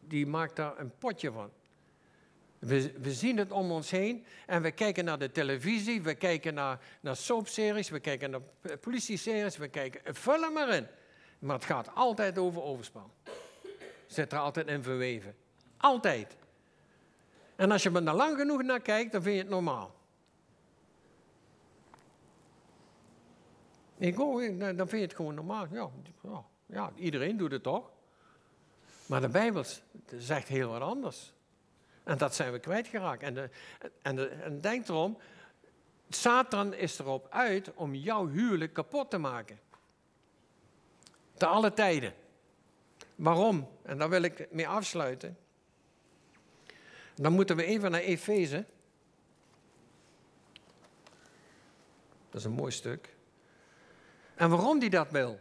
die 0.00 0.26
maakt 0.26 0.56
daar 0.56 0.78
een 0.78 0.92
potje 0.98 1.32
van. 1.32 1.50
We, 2.58 2.92
we, 3.00 3.12
zien 3.12 3.36
het 3.36 3.50
om 3.50 3.70
ons 3.70 3.90
heen 3.90 4.24
en 4.46 4.62
we 4.62 4.70
kijken 4.70 5.04
naar 5.04 5.18
de 5.18 5.32
televisie, 5.32 6.02
we 6.02 6.14
kijken 6.14 6.54
naar, 6.54 6.80
naar 7.00 7.16
soapseries, 7.16 7.88
we 7.88 8.00
kijken 8.00 8.30
naar 8.30 8.40
politie-series, 8.80 9.56
we 9.56 9.68
kijken, 9.68 10.14
vul 10.14 10.40
hem 10.40 10.52
maar 10.52 10.68
in. 10.68 10.86
Maar 11.38 11.56
het 11.56 11.64
gaat 11.64 11.94
altijd 11.94 12.38
over 12.38 12.62
overspel. 12.62 13.10
Zit 14.06 14.32
er 14.32 14.38
altijd 14.38 14.66
in 14.66 14.82
verweven. 14.82 15.36
Altijd. 15.76 16.36
En 17.56 17.70
als 17.70 17.82
je 17.82 17.90
er 17.90 18.14
lang 18.14 18.38
genoeg 18.38 18.62
naar 18.62 18.80
kijkt, 18.80 19.12
dan 19.12 19.22
vind 19.22 19.34
je 19.34 19.40
het 19.40 19.50
normaal. 19.50 19.95
Ik 23.98 24.16
dan 24.16 24.76
vind 24.76 24.90
je 24.90 24.96
het 24.96 25.14
gewoon 25.14 25.34
normaal. 25.34 25.66
Ja, 25.70 25.90
ja, 26.22 26.44
ja, 26.66 26.92
iedereen 26.94 27.36
doet 27.36 27.50
het 27.50 27.62
toch? 27.62 27.90
Maar 29.06 29.20
de 29.20 29.28
Bijbel 29.28 29.64
zegt 30.16 30.48
heel 30.48 30.68
wat 30.68 30.80
anders. 30.80 31.34
En 32.04 32.18
dat 32.18 32.34
zijn 32.34 32.52
we 32.52 32.58
kwijtgeraakt. 32.58 33.22
En, 33.22 33.50
en, 34.02 34.42
en 34.42 34.60
denk 34.60 34.88
erom, 34.88 35.18
Satan 36.08 36.74
is 36.74 36.98
erop 36.98 37.26
uit 37.30 37.74
om 37.74 37.94
jouw 37.94 38.28
huwelijk 38.28 38.72
kapot 38.72 39.10
te 39.10 39.18
maken. 39.18 39.58
Te 41.34 41.46
alle 41.46 41.72
tijden. 41.72 42.14
Waarom? 43.14 43.68
En 43.82 43.98
daar 43.98 44.08
wil 44.08 44.22
ik 44.22 44.52
mee 44.52 44.68
afsluiten. 44.68 45.38
Dan 47.14 47.32
moeten 47.32 47.56
we 47.56 47.64
even 47.64 47.90
naar 47.90 48.00
Efeze. 48.00 48.64
Dat 52.30 52.40
is 52.40 52.44
een 52.44 52.52
mooi 52.52 52.72
stuk. 52.72 53.15
En 54.36 54.50
waarom 54.50 54.78
die 54.78 54.90
dat 54.90 55.10
wil? 55.10 55.40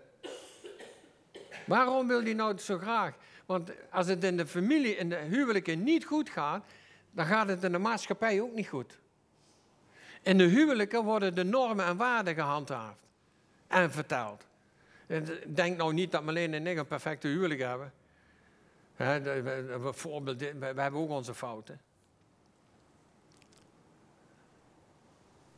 Waarom 1.65 2.07
wil 2.07 2.23
hij 2.23 2.33
nou 2.33 2.57
zo 2.57 2.77
graag? 2.77 3.13
Want 3.45 3.71
als 3.91 4.07
het 4.07 4.23
in 4.23 4.37
de 4.37 4.47
familie, 4.47 4.95
in 4.95 5.09
de 5.09 5.15
huwelijken 5.15 5.83
niet 5.83 6.05
goed 6.05 6.29
gaat, 6.29 6.65
dan 7.11 7.25
gaat 7.25 7.47
het 7.47 7.63
in 7.63 7.71
de 7.71 7.77
maatschappij 7.77 8.41
ook 8.41 8.53
niet 8.53 8.67
goed. 8.67 8.99
In 10.21 10.37
de 10.37 10.43
huwelijken 10.43 11.03
worden 11.03 11.35
de 11.35 11.43
normen 11.43 11.85
en 11.85 11.97
waarden 11.97 12.33
gehandhaafd 12.33 12.99
en 13.67 13.91
verteld. 13.91 14.45
Denk 15.47 15.77
nou 15.77 15.93
niet 15.93 16.11
dat 16.11 16.23
Marleen 16.23 16.53
en 16.53 16.67
ik 16.67 16.77
een 16.77 16.87
perfecte 16.87 17.27
huwelijk 17.27 17.59
hebben. 17.59 17.93
He, 18.95 19.21
we, 19.21 19.41
we, 20.59 20.81
hebben 20.81 20.99
ook 20.99 21.09
onze 21.09 21.33
fouten. 21.33 21.81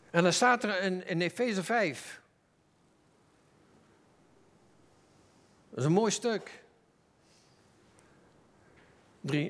En 0.10 0.24
dan 0.24 0.34
staat 0.34 0.64
er 0.64 0.82
in, 0.82 1.08
in 1.08 1.22
Efeze 1.22 1.64
5. 1.64 2.22
Dat 5.78 5.86
is 5.86 5.92
een 5.92 5.98
mooi 5.98 6.12
stuk. 6.12 6.64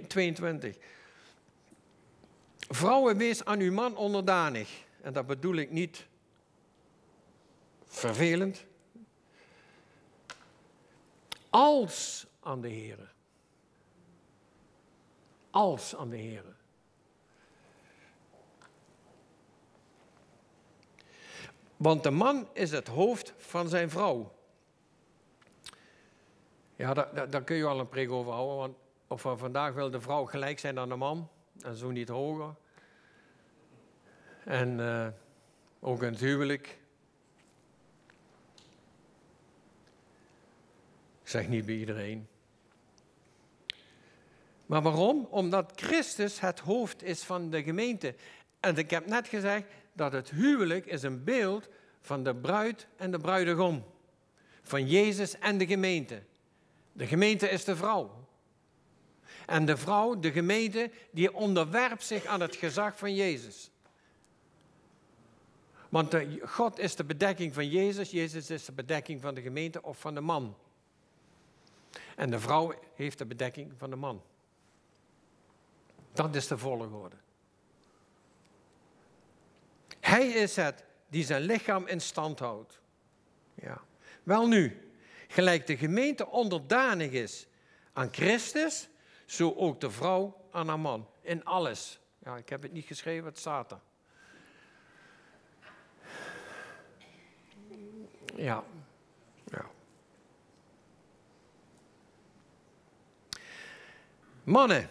22. 0.08 0.78
Vrouwen, 2.58 3.18
wees 3.18 3.46
aan 3.46 3.60
uw 3.60 3.72
man 3.72 3.96
onderdanig. 3.96 4.70
En 5.02 5.14
dat 5.14 5.28
bedoel 5.28 5.56
ik 5.56 5.72
niet 5.72 6.08
vervelend. 7.86 8.66
Als 11.50 12.28
aan 12.40 12.62
de 12.62 12.70
Heer. 12.70 13.14
Als 15.50 15.96
aan 15.96 16.10
de 16.10 16.18
Heer. 16.18 16.44
Want 21.78 22.04
de 22.04 22.12
man 22.12 22.50
is 22.54 22.72
het 22.72 22.88
hoofd 22.88 23.34
van 23.38 23.70
zijn 23.70 23.90
vrouw. 23.90 24.37
Ja, 26.78 26.94
daar, 27.30 27.44
kun 27.44 27.56
je 27.56 27.66
al 27.66 27.80
een 27.80 27.90
preek 27.90 28.12
over 28.12 28.32
houden. 28.32 28.58
Want 28.58 28.78
of 29.08 29.40
vandaag 29.40 29.74
wil 29.74 29.90
de 29.90 30.02
vrouw 30.02 30.26
gelijk 30.26 30.60
zijn 30.60 30.80
aan 30.80 30.90
de 30.90 30.96
man. 30.96 31.30
En 31.62 31.76
zo 31.76 31.92
niet 31.92 32.10
hoger. 32.10 32.56
En 34.46 34.80
uh, 34.80 35.08
ook 35.80 36.04
in 36.04 36.12
het 36.12 36.20
huwelijk. 36.20 36.80
Ik 41.22 41.30
zeg 41.34 41.48
niet 41.48 41.66
bij 41.66 41.76
iedereen. 41.76 42.28
Maar 44.66 44.82
waarom? 44.82 45.28
Omdat 45.30 45.72
Christus 45.76 46.40
het 46.40 46.60
hoofd 46.60 47.04
is 47.04 47.24
van 47.24 47.50
de 47.50 47.64
gemeente. 47.64 48.16
En 48.60 48.78
ik 48.78 48.90
heb 48.90 49.06
net 49.06 49.28
gezegd 49.28 49.66
dat 49.94 50.12
het 50.12 50.30
huwelijk 50.30 50.86
is 50.86 51.04
een 51.04 51.24
beeld 51.24 51.70
van 52.02 52.24
de 52.24 52.36
bruid 52.36 52.88
en 52.96 53.12
de 53.12 53.20
bruidegom. 53.20 53.84
Van 54.62 54.88
Jezus 54.88 55.40
en 55.40 55.58
de 55.58 55.68
gemeente. 55.68 56.24
De 56.98 57.08
gemeente 57.08 57.50
is 57.50 57.64
de 57.64 57.76
vrouw. 57.76 58.28
En 59.46 59.66
de 59.66 59.78
vrouw, 59.78 60.20
de 60.20 60.32
gemeente, 60.32 60.92
die 61.12 61.34
onderwerpt 61.34 62.04
zich 62.04 62.26
aan 62.26 62.42
het 62.42 62.56
gezag 62.56 62.98
van 62.98 63.16
Jezus. 63.16 63.72
Want 65.90 66.16
God 66.42 66.80
is 66.80 66.96
de 66.96 67.04
bedekking 67.04 67.54
van 67.54 67.70
Jezus, 67.70 68.12
Jezus 68.12 68.50
is 68.50 68.66
de 68.66 68.72
bedekking 68.72 69.22
van 69.22 69.36
de 69.36 69.42
gemeente 69.42 69.82
of 69.82 70.00
van 70.00 70.14
de 70.14 70.22
man. 70.22 70.56
En 72.16 72.30
de 72.30 72.40
vrouw 72.40 72.74
heeft 72.96 73.18
de 73.18 73.26
bedekking 73.26 73.74
van 73.78 73.90
de 73.90 73.96
man. 73.96 74.22
Dat 76.14 76.36
is 76.36 76.48
de 76.48 76.58
volgorde. 76.58 77.16
Hij 80.00 80.28
is 80.28 80.56
het 80.56 80.84
die 81.08 81.24
zijn 81.24 81.42
lichaam 81.42 81.88
in 81.88 82.02
stand 82.02 82.40
houdt. 82.40 82.80
Ja. 83.54 83.82
Wel 84.24 84.48
nu, 84.48 84.87
gelijk 85.28 85.68
de 85.68 85.78
gemeente 85.78 86.28
onderdanig 86.28 87.12
is 87.12 87.48
aan 87.94 88.14
Christus, 88.14 88.90
zo 89.26 89.54
ook 89.56 89.82
de 89.82 89.92
vrouw 89.92 90.48
aan 90.52 90.68
haar 90.68 90.80
man. 90.80 91.08
In 91.22 91.46
alles. 91.46 92.00
Ja, 92.24 92.38
ik 92.38 92.50
heb 92.50 92.62
het 92.62 92.72
niet 92.72 92.86
geschreven, 92.86 93.26
het 93.26 93.38
staat. 93.38 93.76
Ja. 98.36 98.64
ja. 99.46 99.66
Mannen. 104.44 104.90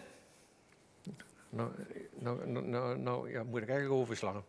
Nou, 1.49 1.71
nou, 2.13 2.47
nou, 2.47 2.65
nou, 2.67 2.97
nou 2.97 3.31
ja, 3.31 3.43
moet 3.43 3.61
ik 3.61 3.69
eigenlijk 3.69 3.99
overslaan. 3.99 4.43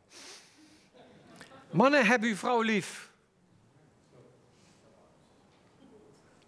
Mannen, 1.70 2.07
heb 2.07 2.22
uw 2.22 2.36
vrouw 2.36 2.61
lief. 2.61 3.07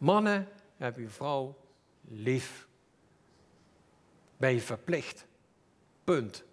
Mannen, 0.01 0.48
heb 0.76 0.96
uw 0.96 1.09
vrouw 1.09 1.57
lief. 2.01 2.68
Ben 4.36 4.53
je 4.53 4.61
verplicht. 4.61 5.26
Punt. 6.05 6.44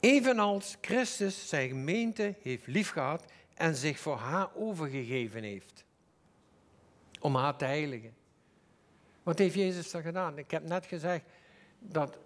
Evenals 0.00 0.76
Christus 0.80 1.48
zijn 1.48 1.68
gemeente 1.68 2.34
heeft 2.42 2.66
liefgehad 2.66 3.24
en 3.54 3.74
zich 3.74 3.98
voor 3.98 4.16
haar 4.16 4.54
overgegeven 4.54 5.42
heeft. 5.42 5.84
Om 7.20 7.36
haar 7.36 7.56
te 7.56 7.64
heiligen. 7.64 8.14
Wat 9.22 9.38
heeft 9.38 9.54
Jezus 9.54 9.90
dan 9.90 10.02
gedaan? 10.02 10.38
Ik 10.38 10.50
heb 10.50 10.62
net 10.62 10.86
gezegd 10.86 11.24
dat 11.78 12.18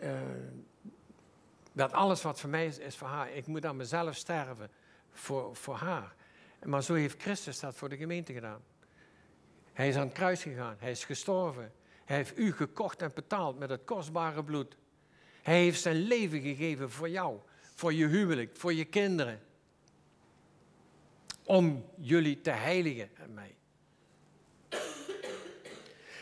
uh, 0.00 0.20
Dat 1.72 1.92
alles 1.92 2.22
wat 2.22 2.40
voor 2.40 2.50
mij 2.50 2.66
is, 2.66 2.78
is 2.78 2.96
voor 2.96 3.08
haar. 3.08 3.32
Ik 3.32 3.46
moet 3.46 3.66
aan 3.66 3.76
mezelf 3.76 4.16
sterven 4.16 4.70
voor, 5.10 5.56
voor 5.56 5.76
haar. 5.76 6.14
Maar 6.64 6.82
zo 6.82 6.94
heeft 6.94 7.22
Christus 7.22 7.60
dat 7.60 7.74
voor 7.74 7.88
de 7.88 7.96
gemeente 7.96 8.32
gedaan. 8.32 8.62
Hij 9.72 9.88
is 9.88 9.96
aan 9.96 10.06
het 10.06 10.12
kruis 10.12 10.42
gegaan. 10.42 10.76
Hij 10.78 10.90
is 10.90 11.04
gestorven. 11.04 11.72
Hij 12.04 12.16
heeft 12.16 12.38
u 12.38 12.52
gekocht 12.52 13.02
en 13.02 13.10
betaald 13.14 13.58
met 13.58 13.70
het 13.70 13.84
kostbare 13.84 14.44
bloed. 14.44 14.76
Hij 15.42 15.62
heeft 15.62 15.80
zijn 15.80 15.96
leven 15.96 16.40
gegeven 16.40 16.90
voor 16.90 17.08
jou, 17.08 17.38
voor 17.74 17.92
je 17.92 18.06
huwelijk, 18.06 18.56
voor 18.56 18.72
je 18.72 18.84
kinderen. 18.84 19.40
Om 21.44 21.84
jullie 21.96 22.40
te 22.40 22.50
heiligen 22.50 23.10
en 23.14 23.34
mij. 23.34 23.54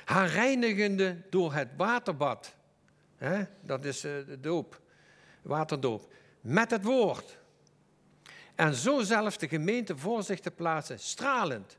Haar 0.04 0.28
reinigende 0.28 1.16
door 1.30 1.54
het 1.54 1.68
waterbad. 1.76 2.54
Hè? 3.16 3.44
Dat 3.60 3.84
is 3.84 4.04
eh, 4.04 4.12
de 4.26 4.40
doop, 4.40 4.80
waterdoop. 5.42 6.12
Met 6.40 6.70
het 6.70 6.84
woord. 6.84 7.38
En 8.60 8.74
zo 8.74 9.02
zelfs 9.02 9.38
de 9.38 9.48
gemeente 9.48 9.96
voor 9.96 10.22
zich 10.22 10.40
te 10.40 10.50
plaatsen, 10.50 10.98
stralend, 10.98 11.78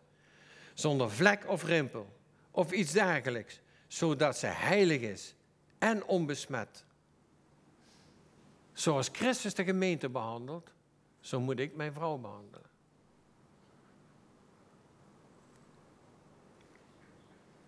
zonder 0.74 1.12
vlek 1.12 1.48
of 1.48 1.64
rimpel 1.64 2.20
of 2.52 2.72
iets 2.72 2.92
dergelijks, 2.92 3.62
zodat 3.88 4.38
ze 4.38 4.48
heilig 4.48 5.02
is 5.02 5.36
en 5.78 6.06
onbesmet. 6.06 6.86
Zoals 8.74 9.10
Christus 9.12 9.54
de 9.54 9.64
gemeente 9.64 10.10
behandelt, 10.10 10.74
zo 11.20 11.40
moet 11.40 11.60
ik 11.60 11.76
mijn 11.76 11.94
vrouw 11.94 12.18
behandelen. 12.18 12.70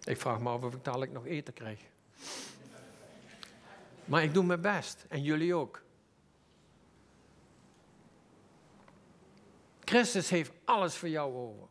Ik 0.03 0.18
vraag 0.18 0.39
me 0.39 0.49
af 0.49 0.64
of 0.64 0.74
ik 0.74 0.84
dadelijk 0.84 1.11
nog 1.11 1.26
eten 1.26 1.53
krijg. 1.53 1.80
Maar 4.05 4.24
ik 4.24 4.34
doe 4.34 4.43
mijn 4.43 4.61
best 4.61 5.05
en 5.09 5.22
jullie 5.22 5.55
ook. 5.55 5.84
Christus 9.94 10.30
heeft 10.30 10.52
alles 10.66 10.96
voor 10.96 11.10
jou 11.10 11.34
over. 11.34 11.68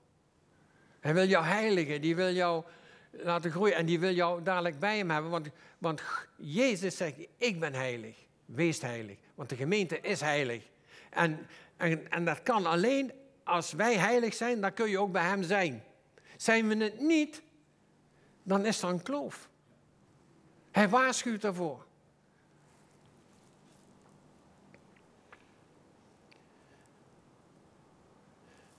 Hij 1.01 1.14
wil 1.14 1.27
jou 1.27 1.45
heiligen, 1.45 2.01
die 2.01 2.16
wil 2.16 2.33
jou 2.33 2.64
laten 3.11 3.51
groeien 3.51 3.77
en 3.77 3.87
die 3.87 4.01
wil 4.01 4.12
jou 4.12 4.43
dadelijk 4.43 4.79
bij 4.79 4.97
hem 4.97 5.11
hebben. 5.11 5.31
Want, 5.31 5.49
want 5.79 6.03
Jezus 6.37 6.97
zegt, 6.97 7.14
ik 7.37 7.61
ben 7.61 7.75
heilig, 7.75 8.16
wees 8.45 8.81
heilig. 8.81 9.16
Want 9.35 9.49
de 9.49 9.57
gemeente 9.57 10.01
is 10.01 10.20
heilig. 10.20 10.62
En, 11.11 11.47
en, 11.77 12.11
en 12.11 12.25
dat 12.25 12.43
kan 12.43 12.66
alleen 12.66 13.12
als 13.45 13.73
wij 13.73 13.97
heilig 13.97 14.35
zijn, 14.35 14.61
dan 14.61 14.75
kun 14.75 14.91
je 14.91 14.99
ook 14.99 15.12
bij 15.12 15.25
hem 15.25 15.43
zijn. 15.43 15.85
Zijn 16.37 16.68
we 16.68 16.77
het 16.77 17.01
niet, 17.01 17.43
dan 18.43 18.66
is 18.66 18.83
er 18.83 18.89
een 18.89 19.03
kloof. 19.03 19.49
Hij 20.70 20.89
waarschuwt 20.89 21.41
daarvoor. 21.41 21.87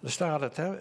Daar 0.04 0.12
staat 0.12 0.42
het, 0.42 0.58
hè? 0.58 0.76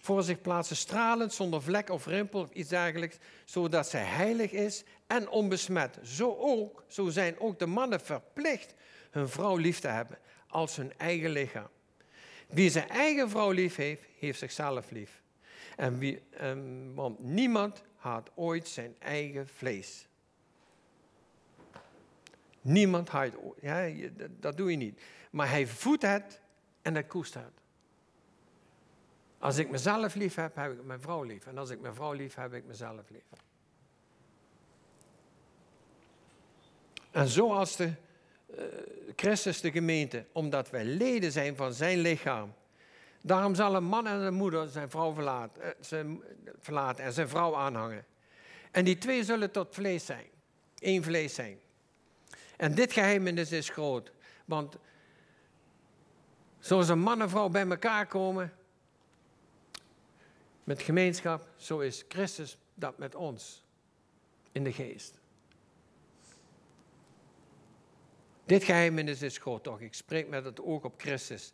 Voor 0.00 0.22
zich 0.22 0.40
plaatsen 0.40 0.76
stralend, 0.76 1.32
zonder 1.32 1.62
vlek 1.62 1.90
of 1.90 2.06
rimpel 2.06 2.40
of 2.40 2.50
iets 2.50 2.68
dergelijks, 2.68 3.18
zodat 3.44 3.88
zij 3.88 4.02
heilig 4.02 4.50
is 4.50 4.84
en 5.06 5.28
onbesmet. 5.28 5.98
Zo 6.02 6.36
ook, 6.38 6.84
zo 6.86 7.08
zijn 7.08 7.40
ook 7.40 7.58
de 7.58 7.66
mannen 7.66 8.00
verplicht 8.00 8.74
hun 9.10 9.28
vrouw 9.28 9.56
lief 9.56 9.78
te 9.78 9.88
hebben 9.88 10.18
als 10.48 10.76
hun 10.76 10.92
eigen 10.96 11.30
lichaam. 11.30 11.68
Wie 12.46 12.70
zijn 12.70 12.88
eigen 12.88 13.30
vrouw 13.30 13.50
lief 13.50 13.76
heeft, 13.76 14.02
heeft 14.18 14.38
zichzelf 14.38 14.90
lief. 14.90 15.22
En 15.76 15.98
wie, 15.98 16.22
um, 16.42 16.94
want 16.94 17.20
niemand 17.20 17.82
haat 17.96 18.30
ooit 18.34 18.68
zijn 18.68 18.94
eigen 18.98 19.48
vlees. 19.48 20.08
Niemand 22.60 23.08
haat 23.08 23.32
ja, 23.60 23.90
dat 24.40 24.56
doe 24.56 24.70
je 24.70 24.76
niet. 24.76 25.00
Maar 25.30 25.50
hij 25.50 25.66
voedt 25.66 26.02
het 26.02 26.40
en 26.82 26.92
hij 26.94 27.04
koestert 27.04 27.44
het. 27.44 27.65
Als 29.38 29.58
ik 29.58 29.70
mezelf 29.70 30.14
lief 30.14 30.34
heb, 30.34 30.56
heb 30.56 30.72
ik 30.72 30.84
mijn 30.84 31.00
vrouw 31.00 31.22
lief. 31.22 31.46
En 31.46 31.58
als 31.58 31.70
ik 31.70 31.80
mijn 31.80 31.94
vrouw 31.94 32.12
lief 32.12 32.34
heb, 32.34 32.50
heb 32.52 32.60
ik 32.60 32.66
mezelf 32.66 33.10
lief. 33.10 33.24
En 37.10 37.28
zoals 37.28 37.76
de 37.76 37.92
uh, 38.50 38.64
Christus 39.16 39.60
de 39.60 39.70
gemeente, 39.70 40.24
omdat 40.32 40.70
wij 40.70 40.84
leden 40.84 41.32
zijn 41.32 41.56
van 41.56 41.72
zijn 41.72 41.98
lichaam. 41.98 42.54
Daarom 43.20 43.54
zal 43.54 43.74
een 43.74 43.84
man 43.84 44.06
en 44.06 44.20
een 44.20 44.34
moeder 44.34 44.68
zijn 44.68 44.90
vrouw 44.90 45.14
verlaten, 45.14 45.74
zijn, 45.80 46.22
verlaten 46.58 47.04
en 47.04 47.12
zijn 47.12 47.28
vrouw 47.28 47.56
aanhangen. 47.56 48.04
En 48.70 48.84
die 48.84 48.98
twee 48.98 49.24
zullen 49.24 49.50
tot 49.50 49.74
vlees 49.74 50.06
zijn. 50.06 50.26
Eén 50.78 51.02
vlees 51.02 51.34
zijn. 51.34 51.58
En 52.56 52.74
dit 52.74 52.92
geheimnis 52.92 53.52
is 53.52 53.68
groot. 53.68 54.12
Want 54.44 54.76
zoals 56.58 56.88
een 56.88 56.98
man 56.98 57.20
en 57.20 57.30
vrouw 57.30 57.48
bij 57.48 57.66
elkaar 57.66 58.06
komen, 58.06 58.52
met 60.66 60.82
gemeenschap, 60.82 61.48
zo 61.56 61.78
is 61.78 62.04
Christus 62.08 62.58
dat 62.74 62.98
met 62.98 63.14
ons 63.14 63.64
in 64.52 64.64
de 64.64 64.72
geest. 64.72 65.18
Dit 68.44 68.64
geheimnis 68.64 69.22
is 69.22 69.38
groot 69.38 69.62
toch. 69.62 69.80
Ik 69.80 69.94
spreek 69.94 70.28
met 70.28 70.44
het 70.44 70.60
oog 70.60 70.84
op 70.84 70.94
Christus. 71.00 71.52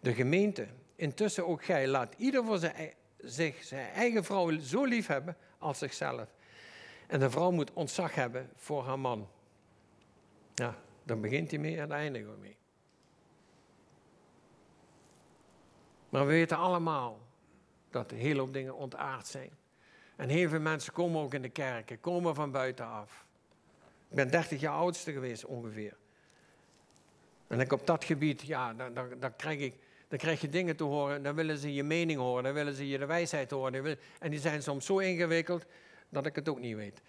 De 0.00 0.14
gemeente, 0.14 0.66
intussen 0.96 1.46
ook 1.46 1.64
gij, 1.64 1.88
laat 1.88 2.14
ieder 2.16 2.44
voor 2.44 2.58
zijn, 2.58 2.92
zich 3.18 3.64
zijn 3.64 3.90
eigen 3.90 4.24
vrouw 4.24 4.58
zo 4.58 4.84
lief 4.84 5.06
hebben 5.06 5.36
als 5.58 5.78
zichzelf. 5.78 6.34
En 7.06 7.20
de 7.20 7.30
vrouw 7.30 7.50
moet 7.50 7.72
ontzag 7.72 8.14
hebben 8.14 8.50
voor 8.56 8.84
haar 8.84 8.98
man. 8.98 9.28
Ja, 10.54 10.78
dan 11.02 11.20
begint 11.20 11.50
hij 11.50 11.60
mee 11.60 11.80
en 11.80 11.92
eindigt 11.92 12.26
hij 12.26 12.36
mee. 12.36 12.56
Maar 16.08 16.26
we 16.26 16.32
weten 16.32 16.56
allemaal 16.56 17.23
dat 17.94 18.12
een 18.12 18.18
hele 18.18 18.40
hoop 18.40 18.52
dingen 18.52 18.74
ontaard 18.74 19.26
zijn. 19.26 19.50
En 20.16 20.28
heel 20.28 20.48
veel 20.48 20.60
mensen 20.60 20.92
komen 20.92 21.20
ook 21.20 21.34
in 21.34 21.42
de 21.42 21.48
kerken, 21.48 22.00
komen 22.00 22.34
van 22.34 22.50
buitenaf. 22.50 23.26
Ik 24.08 24.16
ben 24.16 24.30
30 24.30 24.60
jaar 24.60 24.72
oudste 24.72 25.12
geweest 25.12 25.44
ongeveer. 25.44 25.96
En 27.46 27.60
ik 27.60 27.72
op 27.72 27.86
dat 27.86 28.04
gebied, 28.04 28.42
ja, 28.42 28.74
dan, 28.74 28.94
dan, 28.94 29.08
dan, 29.18 29.36
krijg 29.36 29.60
ik, 29.60 29.74
dan 30.08 30.18
krijg 30.18 30.40
je 30.40 30.48
dingen 30.48 30.76
te 30.76 30.84
horen, 30.84 31.22
dan 31.22 31.34
willen 31.34 31.58
ze 31.58 31.74
je 31.74 31.82
mening 31.82 32.18
horen, 32.18 32.42
dan 32.44 32.52
willen 32.52 32.74
ze 32.74 32.88
je 32.88 32.98
de 32.98 33.06
wijsheid 33.06 33.50
horen. 33.50 33.98
En 34.18 34.30
die 34.30 34.40
zijn 34.40 34.62
soms 34.62 34.86
zo 34.86 34.98
ingewikkeld 34.98 35.64
dat 36.08 36.26
ik 36.26 36.34
het 36.34 36.48
ook 36.48 36.58
niet 36.58 36.76
weet. 36.76 37.02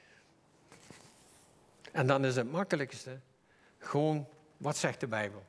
En 1.92 2.08
dan 2.08 2.26
is 2.26 2.36
het 2.36 2.52
makkelijkste 2.52 3.20
gewoon, 3.78 4.28
wat 4.58 4.78
zegt 4.78 5.00
de 5.00 5.08
Bijbel? 5.08 5.46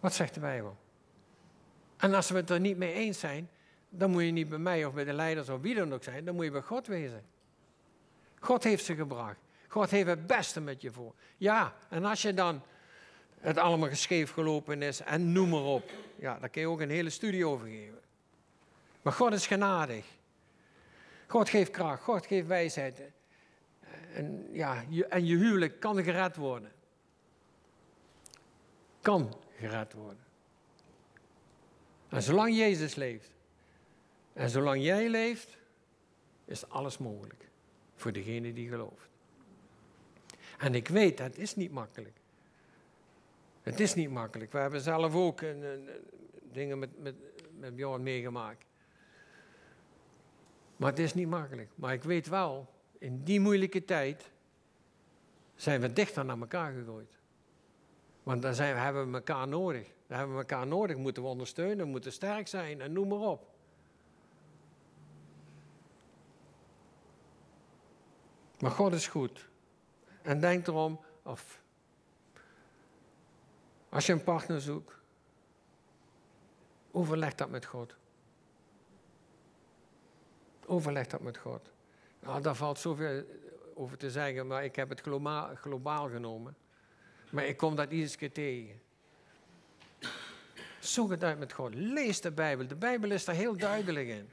Wat 0.00 0.14
zegt 0.14 0.34
de 0.34 0.40
Bijbel? 0.40 0.76
En 1.98 2.14
als 2.14 2.30
we 2.30 2.36
het 2.36 2.50
er 2.50 2.60
niet 2.60 2.76
mee 2.76 2.92
eens 2.92 3.18
zijn, 3.18 3.50
dan 3.88 4.10
moet 4.10 4.22
je 4.22 4.30
niet 4.30 4.48
bij 4.48 4.58
mij 4.58 4.84
of 4.84 4.94
bij 4.94 5.04
de 5.04 5.12
leiders 5.12 5.48
of 5.48 5.60
wie 5.60 5.74
dan 5.74 5.94
ook 5.94 6.02
zijn, 6.02 6.24
dan 6.24 6.34
moet 6.34 6.44
je 6.44 6.50
bij 6.50 6.60
God 6.60 6.86
wezen. 6.86 7.24
God 8.40 8.64
heeft 8.64 8.84
ze 8.84 8.94
gebracht. 8.94 9.36
God 9.68 9.90
heeft 9.90 10.06
het 10.06 10.26
beste 10.26 10.60
met 10.60 10.82
je 10.82 10.92
voor. 10.92 11.14
Ja, 11.36 11.74
en 11.88 12.04
als 12.04 12.22
je 12.22 12.34
dan 12.34 12.62
het 13.40 13.56
allemaal 13.56 13.88
gescheef 13.88 14.32
gelopen 14.32 14.82
is 14.82 15.00
en 15.00 15.32
noem 15.32 15.48
maar 15.48 15.62
op, 15.62 15.90
ja, 16.16 16.38
daar 16.38 16.48
kun 16.48 16.60
je 16.60 16.68
ook 16.68 16.80
een 16.80 16.90
hele 16.90 17.10
studie 17.10 17.46
over 17.46 17.66
geven. 17.66 18.00
Maar 19.02 19.12
God 19.12 19.32
is 19.32 19.46
genadig. 19.46 20.04
God 21.26 21.48
geeft 21.48 21.70
kracht, 21.70 22.02
God 22.02 22.26
geeft 22.26 22.46
wijsheid. 22.46 23.02
En, 24.12 24.48
ja, 24.52 24.84
en 25.08 25.26
je 25.26 25.36
huwelijk 25.36 25.80
kan 25.80 26.02
gered 26.02 26.36
worden. 26.36 26.72
Kan 29.00 29.34
gered 29.58 29.92
worden. 29.92 30.27
En 32.08 32.22
zolang 32.22 32.56
Jezus 32.56 32.94
leeft 32.94 33.30
en 34.32 34.50
zolang 34.50 34.82
jij 34.82 35.08
leeft, 35.08 35.58
is 36.44 36.68
alles 36.68 36.98
mogelijk 36.98 37.48
voor 37.94 38.12
degene 38.12 38.52
die 38.52 38.68
gelooft. 38.68 39.08
En 40.58 40.74
ik 40.74 40.88
weet, 40.88 41.18
het 41.18 41.38
is 41.38 41.56
niet 41.56 41.72
makkelijk. 41.72 42.16
Het 43.62 43.80
is 43.80 43.94
niet 43.94 44.10
makkelijk. 44.10 44.52
We 44.52 44.58
hebben 44.58 44.80
zelf 44.80 45.14
ook 45.14 45.40
een, 45.40 45.88
dingen 46.52 46.78
met, 46.78 46.98
met, 46.98 47.14
met 47.58 47.76
Bjorn 47.76 48.02
meegemaakt. 48.02 48.64
Maar 50.76 50.90
het 50.90 50.98
is 50.98 51.14
niet 51.14 51.28
makkelijk. 51.28 51.70
Maar 51.74 51.92
ik 51.92 52.02
weet 52.02 52.28
wel, 52.28 52.68
in 52.98 53.22
die 53.24 53.40
moeilijke 53.40 53.84
tijd 53.84 54.30
zijn 55.54 55.80
we 55.80 55.92
dichter 55.92 56.24
naar 56.24 56.38
elkaar 56.38 56.72
gegooid. 56.72 57.18
Want 58.22 58.42
dan 58.42 58.54
zijn, 58.54 58.76
hebben 58.76 59.10
we 59.10 59.14
elkaar 59.14 59.48
nodig. 59.48 59.88
Dan 60.08 60.18
hebben 60.18 60.36
we 60.36 60.42
elkaar 60.42 60.66
nodig, 60.66 60.96
moeten 60.96 61.22
we 61.22 61.28
ondersteunen, 61.28 61.88
moeten 61.88 62.12
sterk 62.12 62.48
zijn 62.48 62.80
en 62.80 62.92
noem 62.92 63.08
maar 63.08 63.18
op. 63.18 63.50
Maar 68.58 68.70
God 68.70 68.92
is 68.92 69.06
goed. 69.06 69.48
En 70.22 70.40
denk 70.40 70.66
erom, 70.66 71.00
of 71.22 71.62
als 73.88 74.06
je 74.06 74.12
een 74.12 74.22
partner 74.24 74.60
zoekt, 74.60 74.94
overleg 76.90 77.34
dat 77.34 77.50
met 77.50 77.64
God. 77.64 77.96
Overleg 80.66 81.06
dat 81.06 81.20
met 81.20 81.38
God. 81.38 81.70
Nou, 82.20 82.42
daar 82.42 82.54
valt 82.54 82.78
zoveel 82.78 83.24
over 83.74 83.96
te 83.96 84.10
zeggen, 84.10 84.46
maar 84.46 84.64
ik 84.64 84.76
heb 84.76 84.88
het 84.88 85.00
globaal, 85.00 85.54
globaal 85.54 86.08
genomen. 86.08 86.56
Maar 87.30 87.46
ik 87.46 87.56
kom 87.56 87.76
dat 87.76 87.90
iedere 87.90 88.16
keer 88.16 88.32
tegen. 88.32 88.80
Zoek 90.88 91.10
het 91.10 91.24
uit 91.24 91.38
met 91.38 91.52
God. 91.52 91.74
Lees 91.74 92.20
de 92.20 92.30
Bijbel. 92.30 92.66
De 92.66 92.76
Bijbel 92.76 93.10
is 93.10 93.24
daar 93.24 93.34
heel 93.34 93.56
duidelijk 93.56 94.08
in. 94.08 94.28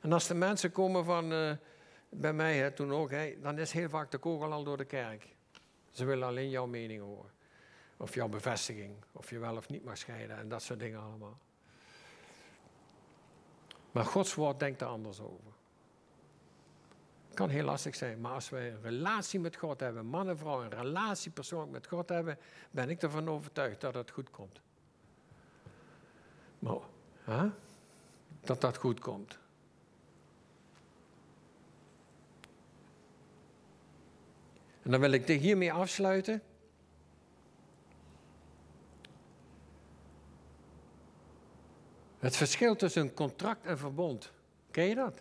En 0.00 0.12
als 0.12 0.26
de 0.26 0.34
mensen 0.34 0.72
komen 0.72 1.04
van, 1.04 1.32
uh, 1.32 1.52
bij 2.08 2.32
mij 2.32 2.56
hè, 2.56 2.70
toen 2.70 2.92
ook, 2.92 3.10
hè, 3.10 3.36
dan 3.40 3.58
is 3.58 3.72
heel 3.72 3.88
vaak 3.88 4.10
de 4.10 4.18
kogel 4.18 4.52
al 4.52 4.64
door 4.64 4.76
de 4.76 4.84
kerk. 4.84 5.26
Ze 5.90 6.04
willen 6.04 6.28
alleen 6.28 6.50
jouw 6.50 6.66
mening 6.66 7.02
horen. 7.02 7.30
Of 7.96 8.14
jouw 8.14 8.28
bevestiging. 8.28 8.94
Of 9.12 9.30
je 9.30 9.38
wel 9.38 9.56
of 9.56 9.68
niet 9.68 9.84
mag 9.84 9.98
scheiden. 9.98 10.36
En 10.36 10.48
dat 10.48 10.62
soort 10.62 10.78
dingen 10.78 11.00
allemaal. 11.00 11.38
Maar 13.92 14.04
Gods 14.04 14.34
woord 14.34 14.58
denkt 14.58 14.80
er 14.80 14.86
anders 14.86 15.20
over. 15.20 15.52
Kan 17.34 17.48
heel 17.48 17.64
lastig 17.64 17.94
zijn, 17.94 18.20
maar 18.20 18.32
als 18.32 18.48
we 18.48 18.58
een 18.58 18.82
relatie 18.82 19.40
met 19.40 19.56
God 19.56 19.80
hebben, 19.80 20.06
man 20.06 20.28
en 20.28 20.38
vrouw, 20.38 20.62
een 20.62 20.70
relatie 20.70 21.30
persoonlijk 21.30 21.72
met 21.72 21.86
God 21.86 22.08
hebben, 22.08 22.38
ben 22.70 22.90
ik 22.90 23.02
ervan 23.02 23.28
overtuigd 23.28 23.80
dat 23.80 23.94
het 23.94 24.10
goed 24.10 24.30
komt. 24.30 24.60
Maar, 26.60 26.78
hè? 27.24 27.48
Dat 28.40 28.60
dat 28.60 28.76
goed 28.76 29.00
komt. 29.00 29.38
En 34.82 34.90
dan 34.90 35.00
wil 35.00 35.12
ik 35.12 35.26
hiermee 35.26 35.72
afsluiten. 35.72 36.42
Het 42.18 42.36
verschil 42.36 42.76
tussen 42.76 43.02
een 43.02 43.14
contract 43.14 43.66
en 43.66 43.78
verbond. 43.78 44.32
Ken 44.70 44.84
je 44.84 44.94
dat? 44.94 45.20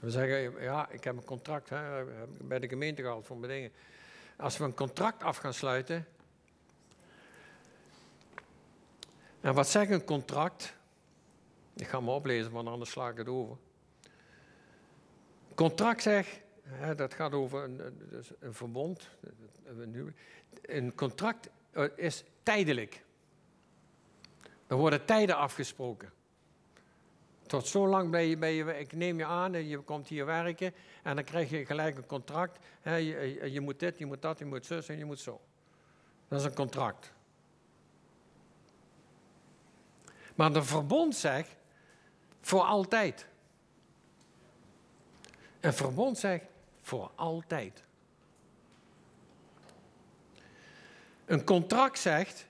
We 0.00 0.10
zeggen, 0.10 0.62
ja, 0.62 0.88
ik 0.88 1.04
heb 1.04 1.16
een 1.16 1.24
contract 1.24 1.68
hè, 1.68 2.04
bij 2.40 2.58
de 2.58 2.68
gemeente 2.68 3.02
gehad 3.02 3.26
voor 3.26 3.36
mijn 3.36 3.52
dingen. 3.52 3.72
Als 4.36 4.58
we 4.58 4.64
een 4.64 4.74
contract 4.74 5.22
af 5.22 5.36
gaan 5.36 5.54
sluiten. 5.54 6.06
En 9.40 9.54
wat 9.54 9.68
zegt 9.68 9.90
een 9.90 10.04
contract? 10.04 10.74
Ik 11.74 11.86
ga 11.86 12.00
me 12.00 12.10
oplezen, 12.10 12.52
want 12.52 12.68
anders 12.68 12.90
sla 12.90 13.08
ik 13.08 13.16
het 13.16 13.28
over. 13.28 13.56
Contract 15.54 16.02
zegt, 16.02 16.40
hè, 16.62 16.94
dat 16.94 17.14
gaat 17.14 17.32
over 17.32 17.64
een, 17.64 17.80
een 18.38 18.54
verbond. 18.54 19.08
Een 20.62 20.94
contract 20.94 21.50
eh, 21.70 21.84
is 21.96 22.24
tijdelijk. 22.42 23.04
Er 24.66 24.76
worden 24.76 25.04
tijden 25.04 25.36
afgesproken. 25.36 26.12
Tot 27.46 27.66
zo 27.66 27.86
lang 27.86 28.10
ben 28.10 28.22
je, 28.22 28.36
ben 28.36 28.50
je, 28.50 28.78
ik 28.78 28.92
neem 28.92 29.18
je 29.18 29.24
aan 29.24 29.54
en 29.54 29.68
je 29.68 29.78
komt 29.78 30.08
hier 30.08 30.26
werken 30.26 30.74
en 31.02 31.14
dan 31.14 31.24
krijg 31.24 31.50
je 31.50 31.66
gelijk 31.66 31.96
een 31.96 32.06
contract. 32.06 32.58
je, 32.84 33.40
je, 33.52 33.60
moet 33.60 33.78
dit, 33.78 33.98
je 33.98 34.06
moet 34.06 34.22
dat, 34.22 34.38
je 34.38 34.44
moet 34.44 34.66
zus 34.66 34.88
en 34.88 34.98
je 34.98 35.04
moet 35.04 35.20
zo. 35.20 35.40
Dat 36.28 36.40
is 36.40 36.46
een 36.46 36.54
contract. 36.54 37.12
Maar 40.40 40.52
de 40.52 40.62
verbond 40.62 41.16
zegt 41.16 41.56
voor 42.40 42.62
altijd. 42.62 43.26
Een 45.60 45.72
verbond 45.72 46.18
zegt 46.18 46.44
voor 46.80 47.10
altijd. 47.14 47.84
Een 51.24 51.44
contract 51.44 51.98
zegt 51.98 52.46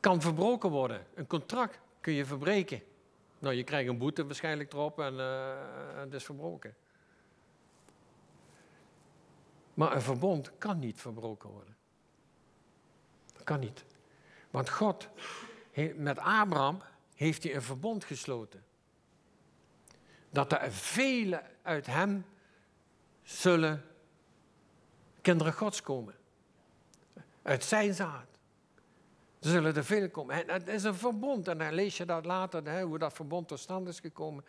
kan 0.00 0.20
verbroken 0.20 0.70
worden. 0.70 1.06
Een 1.14 1.26
contract 1.26 1.80
kun 2.00 2.12
je 2.12 2.24
verbreken. 2.24 2.82
Nou, 3.38 3.54
je 3.54 3.64
krijgt 3.64 3.88
een 3.88 3.98
boete 3.98 4.26
waarschijnlijk 4.26 4.72
erop 4.72 5.00
en 5.00 5.14
uh, 5.14 5.56
het 5.94 6.12
is 6.12 6.24
verbroken. 6.24 6.74
Maar 9.74 9.92
een 9.92 10.02
verbond 10.02 10.58
kan 10.58 10.78
niet 10.78 11.00
verbroken 11.00 11.50
worden. 11.50 11.76
Dat 13.32 13.44
kan 13.44 13.60
niet. 13.60 13.84
Want 14.50 14.70
God, 14.70 15.08
met 15.94 16.18
Abraham, 16.18 16.82
heeft 17.14 17.42
hij 17.42 17.54
een 17.54 17.62
verbond 17.62 18.04
gesloten. 18.04 18.64
Dat 20.30 20.52
er 20.52 20.72
vele 20.72 21.42
uit 21.62 21.86
hem 21.86 22.24
zullen 23.22 23.84
kinderen 25.20 25.52
Gods 25.52 25.82
komen. 25.82 26.14
Uit 27.42 27.64
zijn 27.64 27.94
zaad. 27.94 28.26
Er 29.40 29.50
zullen 29.50 29.76
er 29.76 29.84
veel 29.84 30.10
komen. 30.10 30.34
En 30.34 30.54
het 30.54 30.68
is 30.68 30.82
een 30.82 30.94
verbond. 30.94 31.48
En 31.48 31.58
dan 31.58 31.72
lees 31.72 31.96
je 31.96 32.04
dat 32.04 32.24
later, 32.24 32.64
hè, 32.64 32.82
hoe 32.82 32.98
dat 32.98 33.12
verbond 33.12 33.48
tot 33.48 33.58
stand 33.58 33.88
is 33.88 34.00
gekomen. 34.00 34.44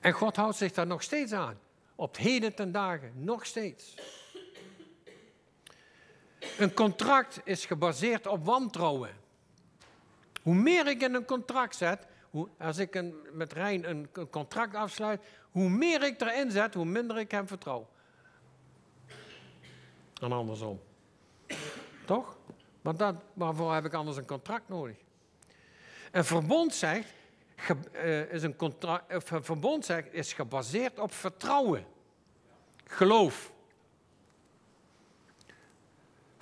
en 0.00 0.12
God 0.12 0.36
houdt 0.36 0.56
zich 0.56 0.72
daar 0.72 0.86
nog 0.86 1.02
steeds 1.02 1.32
aan. 1.32 1.58
Op 1.94 2.16
heden 2.16 2.54
ten 2.54 2.72
dagen, 2.72 3.12
nog 3.14 3.46
steeds. 3.46 3.94
Een 6.58 6.74
contract 6.74 7.40
is 7.44 7.66
gebaseerd 7.66 8.26
op 8.26 8.44
wantrouwen. 8.44 9.10
Hoe 10.42 10.54
meer 10.54 10.86
ik 10.86 11.02
in 11.02 11.14
een 11.14 11.24
contract 11.24 11.76
zet, 11.76 12.06
hoe, 12.30 12.48
als 12.58 12.78
ik 12.78 13.02
met 13.32 13.52
Rijn 13.52 13.88
een, 13.90 14.08
contract 14.30 14.74
afsluit, 14.74 15.22
hoe 15.50 15.68
meer 15.68 16.02
ik 16.02 16.20
erin 16.20 16.50
zet, 16.50 16.74
hoe 16.74 16.84
minder 16.84 17.18
ik 17.18 17.30
hem 17.30 17.46
vertrouw. 17.46 17.88
En 20.20 20.32
andersom. 20.32 20.80
Toch? 22.04 22.36
Want 22.82 22.98
dat, 22.98 23.14
waarvoor 23.32 23.74
heb 23.74 23.84
ik 23.84 23.94
anders 23.94 24.16
een 24.16 24.26
contract 24.26 24.68
nodig? 24.68 24.96
Een 26.10 26.24
verbond 26.24 26.74
zegt, 26.74 27.12
uh, 27.92 28.32
is 28.32 28.42
een, 28.42 28.56
contract, 28.56 29.12
een 29.12 29.44
verbond 29.44 29.84
zegt, 29.84 30.12
is 30.12 30.32
gebaseerd 30.32 30.98
op 30.98 31.12
vertrouwen. 31.12 31.86
Geloof. 32.84 33.52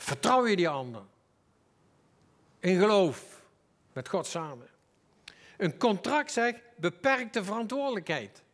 Vertrouw 0.05 0.47
je 0.47 0.57
die 0.57 0.69
ander? 0.69 1.03
In 2.59 2.79
geloof. 2.79 3.43
Met 3.93 4.09
God 4.09 4.27
samen. 4.27 4.69
Een 5.57 5.79
contract 5.79 6.33
zegt 6.33 6.61
beperkte 6.77 7.45
verantwoordelijkheid 7.45 8.45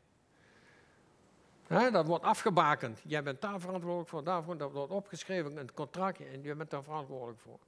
dat 1.79 2.07
wordt 2.07 2.25
afgebakend. 2.25 3.01
Jij 3.05 3.23
bent 3.23 3.41
daar 3.41 3.61
verantwoordelijk 3.61 4.09
voor, 4.09 4.25
daarvoor, 4.25 4.57
dat 4.57 4.73
wordt 4.73 4.93
opgeschreven 4.93 5.51
in 5.51 5.57
het 5.57 5.75
contractje 5.75 6.25
en 6.25 6.43
je 6.43 6.55
bent 6.55 6.71
daar 6.71 6.83
verantwoordelijk 6.83 7.41
voor. 7.41 7.59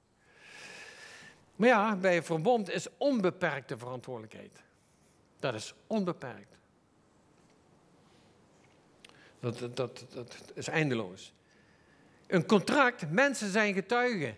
Maar 1.55 1.67
ja, 1.67 1.95
bij 1.95 2.17
een 2.17 2.23
verbond 2.23 2.69
is 2.69 2.87
onbeperkte 2.97 3.77
verantwoordelijkheid. 3.77 4.63
Dat 5.39 5.53
is 5.53 5.73
onbeperkt. 5.87 6.57
Dat, 9.39 9.59
dat, 9.59 9.75
dat, 9.75 10.05
dat 10.13 10.37
is 10.53 10.67
eindeloos. 10.67 11.33
Een 12.33 12.45
contract, 12.45 13.11
mensen 13.11 13.49
zijn 13.49 13.73
getuigen. 13.73 14.37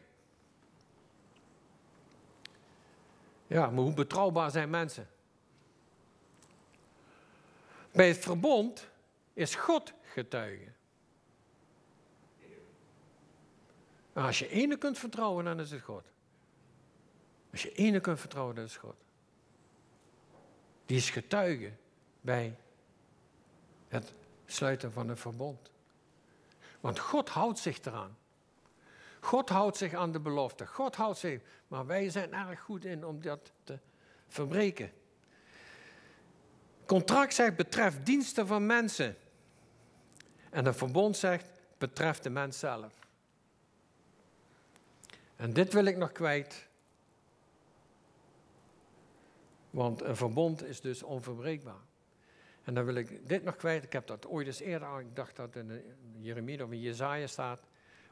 Ja, 3.48 3.70
maar 3.70 3.84
hoe 3.84 3.94
betrouwbaar 3.94 4.52
zijn 4.52 4.70
mensen? 4.70 5.08
Bij 7.92 8.08
het 8.08 8.18
verbond 8.18 8.88
is 9.34 9.56
God 9.56 9.94
getuige. 10.02 10.72
Als 14.14 14.40
je 14.40 14.50
ene 14.50 14.78
kunt 14.78 14.98
vertrouwen, 14.98 15.46
dan 15.46 15.60
is 15.60 15.72
het 15.72 15.82
God. 15.82 16.04
Als 17.52 17.62
je 17.62 17.72
ene 17.72 18.00
kunt 18.00 18.20
vertrouwen, 18.20 18.56
dan 18.56 18.64
is 18.64 18.78
God. 18.78 18.96
Die 20.86 20.98
is 20.98 21.10
getuige 21.10 21.72
bij 22.22 22.58
het 23.88 24.14
sluiten 24.46 24.92
van 24.92 25.10
een 25.10 25.18
verbond. 25.18 25.74
Want 26.86 27.00
God 27.00 27.30
houdt 27.30 27.60
zich 27.60 27.80
eraan. 27.86 28.18
God 29.20 29.50
houdt 29.50 29.78
zich 29.78 29.94
aan 29.94 30.12
de 30.12 30.20
belofte. 30.20 30.68
God 30.68 30.96
houdt 30.96 31.18
zich. 31.18 31.42
Maar 31.68 31.86
wij 31.86 32.10
zijn 32.10 32.34
erg 32.34 32.60
goed 32.62 32.86
in 32.86 33.06
om 33.06 33.22
dat 33.22 33.52
te 33.64 33.80
verbreken. 34.28 34.92
Contract 36.86 37.34
zegt 37.34 37.56
betreft 37.56 38.06
diensten 38.06 38.48
van 38.48 38.66
mensen. 38.66 39.18
En 40.50 40.66
het 40.66 40.76
verbond 40.76 41.18
zegt, 41.18 41.50
betreft 41.78 42.24
de 42.24 42.30
mens 42.30 42.60
zelf. 42.60 42.94
En 45.36 45.54
dit 45.54 45.74
wil 45.74 45.86
ik 45.86 45.98
nog 45.98 46.12
kwijt. 46.12 46.68
Want 49.70 50.02
een 50.02 50.16
verbond 50.16 50.64
is 50.64 50.82
dus 50.82 51.04
onverbreekbaar. 51.04 51.85
En 52.66 52.74
dan 52.74 52.86
wil 52.86 52.96
ik 52.96 53.28
dit 53.28 53.44
nog 53.44 53.56
kwijt. 53.56 53.84
Ik 53.84 53.94
heb 53.94 54.08
dat 54.08 54.28
ooit 54.28 54.48
eens 54.48 54.60
eerder. 54.60 55.00
Ik 55.00 55.16
dacht 55.16 55.36
dat 55.36 55.56
in 55.56 55.82
Jeremia 56.20 56.64
of 56.64 56.72
in 56.72 56.82
Jezaja 56.82 57.28
staat. 57.28 57.60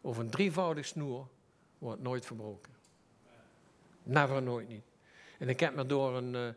Over 0.02 0.24
een 0.24 0.30
drievoudig 0.30 0.86
snoer 0.86 1.28
wordt 1.78 2.02
nooit 2.02 2.26
verbroken. 2.26 2.74
Never, 4.04 4.42
nooit 4.42 4.68
niet. 4.68 4.84
En 5.40 5.50
ik 5.50 5.60
heb 5.60 5.76
me 5.76 5.86
door 5.86 6.18
een, 6.18 6.34
uh, 6.34 6.48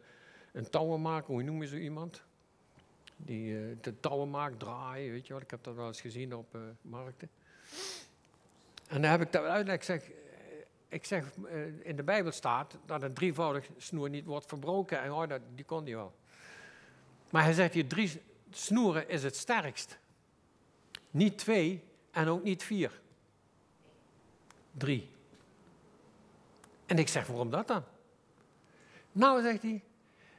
een 0.53 0.71
touwenmaker, 0.71 1.35
hoe 1.35 1.43
noem 1.43 1.63
je 1.63 1.69
zo 1.69 1.77
iemand? 1.77 2.25
die 3.17 3.51
uh, 3.51 3.77
de 3.81 4.01
touwen 4.01 4.31
maakt, 4.31 4.59
draaien, 4.59 5.13
weet 5.13 5.27
je 5.27 5.33
wel. 5.33 5.43
Ik 5.43 5.51
heb 5.51 5.65
dat 5.65 5.75
wel 5.75 5.87
eens 5.87 6.01
gezien 6.01 6.35
op 6.35 6.59
markten. 6.81 7.31
En 8.89 9.03
dan 9.03 9.11
heb 9.11 9.21
ik 9.21 9.33
dat 9.33 9.45
uitleg. 9.45 9.75
Ik 9.75 9.83
zeg, 9.83 10.11
eh, 10.11 10.17
ik 10.89 11.05
zeg 11.05 11.25
in 11.83 11.97
de 11.97 12.03
Bijbel 12.03 12.33
staat 12.33 12.79
dat 12.87 13.03
een 13.03 13.15
drievoudig 13.15 13.69
snoer 13.77 14.11
niet 14.11 14.25
wordt 14.25 14.47
verbroken. 14.47 15.03
En 15.03 15.13
oh, 15.13 15.29
dat, 15.29 15.41
die 15.55 15.65
kon 15.65 15.85
die 15.85 15.97
wel. 15.97 16.15
Maar 17.31 17.43
hij 17.43 17.53
zegt 17.53 17.75
hier, 17.75 17.87
drie 17.87 18.23
snoeren 18.51 19.09
is 19.09 19.23
het 19.23 19.37
sterkst. 19.37 19.99
Niet 21.11 21.39
twee 21.39 21.85
en 22.11 22.29
ook 22.29 22.43
niet 22.43 22.63
vier. 22.63 23.01
Drie. 24.73 25.11
En 26.87 26.99
ik 26.99 27.09
zeg, 27.09 27.27
waarom 27.27 27.51
dat 27.51 27.67
dan? 27.67 27.85
Nou, 29.13 29.43
zegt 29.43 29.63
hij, 29.63 29.83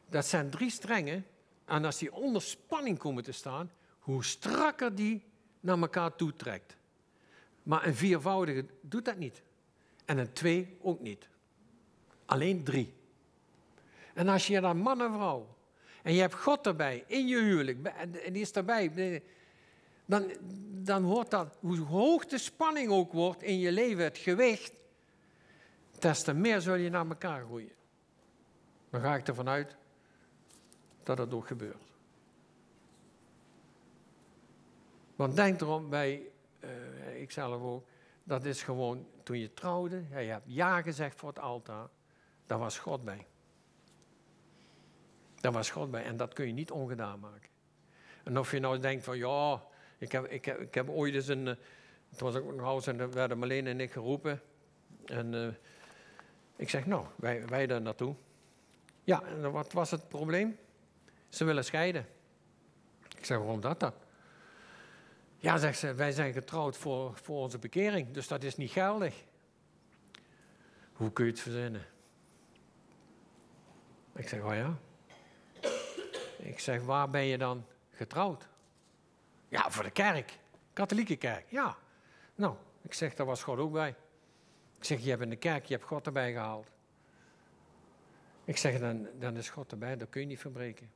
dat 0.10 0.26
zijn 0.26 0.50
drie 0.50 0.70
strengen. 0.70 1.26
En 1.66 1.86
als 1.86 1.98
die 1.98 2.14
onder 2.14 2.42
spanning 2.42 2.98
komen 2.98 3.24
te 3.24 3.32
staan, 3.32 3.72
hoe 4.00 4.24
strakker 4.24 4.96
die 4.96 5.24
naar 5.60 5.80
elkaar 5.80 6.16
toe 6.16 6.36
trekt. 6.36 6.76
Maar 7.64 7.86
een 7.86 7.96
viervoudige 7.96 8.66
doet 8.82 9.06
dat 9.06 9.18
niet. 9.18 9.42
En 10.06 10.18
een 10.18 10.34
twee 10.34 10.78
ook 10.82 11.00
niet. 11.00 11.28
Alleen 12.26 12.64
drie. 12.64 12.94
En 14.14 14.28
als 14.28 14.48
je 14.48 14.62
dan 14.62 14.78
man 14.78 15.02
en 15.02 15.14
vrouw, 15.14 15.57
en 16.04 16.14
je 16.14 16.20
hebt 16.20 16.34
God 16.34 16.66
erbij, 16.66 17.04
in 17.08 17.28
je 17.28 17.38
huwelijk, 17.38 17.88
en 17.88 18.34
die 18.34 18.42
is 18.42 18.52
erbij, 18.52 19.22
dan, 20.06 20.32
dan 20.84 21.04
hoort 21.04 21.32
dat, 21.32 21.58
hoe 21.60 21.80
hoog 21.80 22.26
de 22.26 22.38
spanning 22.38 22.90
ook 22.90 23.12
wordt 23.12 23.44
in 23.44 23.60
je 23.60 23.72
leven, 23.72 24.04
het 24.04 24.18
gewicht, 24.18 24.74
des 26.00 26.24
te 26.24 26.34
meer 26.34 26.62
zul 26.62 26.76
je 26.76 26.90
naar 26.90 27.08
elkaar 27.08 27.44
groeien. 27.44 27.72
Dan 28.90 29.02
ga 29.02 29.16
ik 29.16 29.28
ervan 29.28 29.50
uit 29.50 29.76
dat 31.04 31.18
dat 31.18 31.34
ook 31.34 31.48
gebeurt. 31.48 31.84
Want 35.16 35.36
denk 35.36 35.62
erom, 35.62 35.90
bij, 35.90 36.22
uh, 36.64 37.22
ikzelf 37.22 37.62
ook, 37.62 37.88
dat 38.24 38.46
is 38.46 38.64
gewoon 38.64 39.08
toen 39.24 39.40
je 39.40 39.54
trouwde, 39.54 40.04
je 40.10 40.16
hebt 40.16 40.46
ja 40.46 40.82
gezegd 40.82 41.20
voor 41.20 41.30
het 41.30 41.40
altaar, 41.40 41.88
daar 42.46 42.60
was 42.60 42.80
God 42.80 43.04
bij. 43.04 43.28
Daar 45.48 45.56
was 45.56 45.70
God 45.70 45.92
bij 45.92 46.04
en 46.04 46.18
dat 46.18 46.34
kun 46.34 46.48
je 46.48 46.54
niet 46.54 46.72
ongedaan 46.72 47.20
maken. 47.20 47.50
En 48.24 48.40
of 48.40 48.52
je 48.52 48.60
nou 48.60 48.80
denkt 48.80 49.04
van 49.04 49.18
ja, 49.18 49.64
ik 49.98 50.12
heb, 50.12 50.26
ik 50.26 50.46
heb, 50.46 50.60
ik 50.60 50.74
heb 50.74 50.90
ooit 50.90 51.14
eens 51.14 51.28
een, 51.28 51.46
het 51.46 51.58
eh, 52.16 52.20
was 52.20 52.36
ook 52.36 52.52
een 52.52 52.60
huis 52.60 52.88
en 52.88 52.98
daar 52.98 53.12
werden 53.12 53.38
Marlene 53.38 53.70
en 53.70 53.80
ik 53.80 53.92
geroepen. 53.92 54.42
En 55.06 55.34
uh, 55.34 55.48
ik 56.56 56.70
zeg 56.70 56.86
nou, 56.86 57.06
wij, 57.16 57.46
wij 57.46 57.68
daar 57.68 57.82
naartoe. 57.82 58.16
Ja, 59.04 59.24
en 59.24 59.52
wat 59.52 59.74
was 59.74 59.92
het 59.92 60.08
probleem? 60.08 60.58
Ze 61.30 61.46
willen 61.46 61.66
scheiden. 61.66 62.06
Ik 63.18 63.26
zeg, 63.26 63.38
waarom 63.38 63.62
dat 63.62 63.80
dan? 63.80 63.94
Ja, 65.38 65.58
zegt 65.58 65.80
ze, 65.80 65.94
wij 65.94 66.12
zijn 66.12 66.34
getrouwd 66.34 66.78
voor, 66.78 67.16
voor 67.16 67.38
onze 67.42 67.60
bekering, 67.60 68.12
dus 68.12 68.28
dat 68.28 68.44
is 68.44 68.56
niet 68.56 68.72
geldig. 68.72 69.24
Hoe 70.94 71.12
kun 71.12 71.26
je 71.26 71.32
het 71.32 71.40
verzinnen? 71.40 71.86
Ik 74.16 74.28
zeg, 74.28 74.42
oh 74.42 74.54
ja. 74.54 74.78
Ik 76.38 76.60
zeg, 76.60 76.84
waar 76.84 77.10
ben 77.10 77.26
je 77.26 77.38
dan 77.38 77.66
getrouwd? 77.92 78.48
Ja, 79.48 79.72
voor 79.72 79.84
de 79.84 79.92
kerk. 79.92 80.40
Katholieke 80.74 81.16
kerk, 81.16 81.46
ja. 81.50 81.78
Nou, 82.36 82.56
ik 82.82 82.94
zeg, 82.94 83.14
daar 83.14 83.26
was 83.26 83.44
God 83.44 83.58
ook 83.58 83.72
bij. 83.72 83.96
Ik 84.78 84.84
zeg, 84.84 85.04
je 85.04 85.10
hebt 85.10 85.22
in 85.22 85.30
de 85.30 85.36
kerk, 85.36 85.66
je 85.66 85.74
hebt 85.74 85.88
God 85.88 86.06
erbij 86.06 86.32
gehaald. 86.32 86.72
Ik 88.46 88.58
zeg, 88.58 88.80
dan, 88.80 89.08
dan 89.20 89.38
is 89.38 89.50
God 89.50 89.72
erbij, 89.72 89.98
dat 89.98 90.10
kun 90.10 90.22
je 90.22 90.28
niet 90.28 90.40
verbreken. 90.40 90.92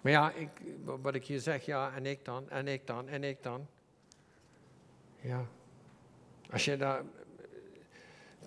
Maar 0.00 0.12
ja, 0.12 0.30
ik, 0.30 0.48
wat 0.84 1.14
ik 1.14 1.26
hier 1.26 1.40
zeg, 1.40 1.64
ja, 1.64 1.94
en 1.94 2.06
ik 2.06 2.24
dan, 2.24 2.50
en 2.50 2.68
ik 2.68 2.86
dan, 2.86 3.08
en 3.08 3.24
ik 3.24 3.42
dan. 3.42 3.66
Ja. 5.20 5.46
Als 6.50 6.64
je 6.64 6.76
daar 6.76 7.04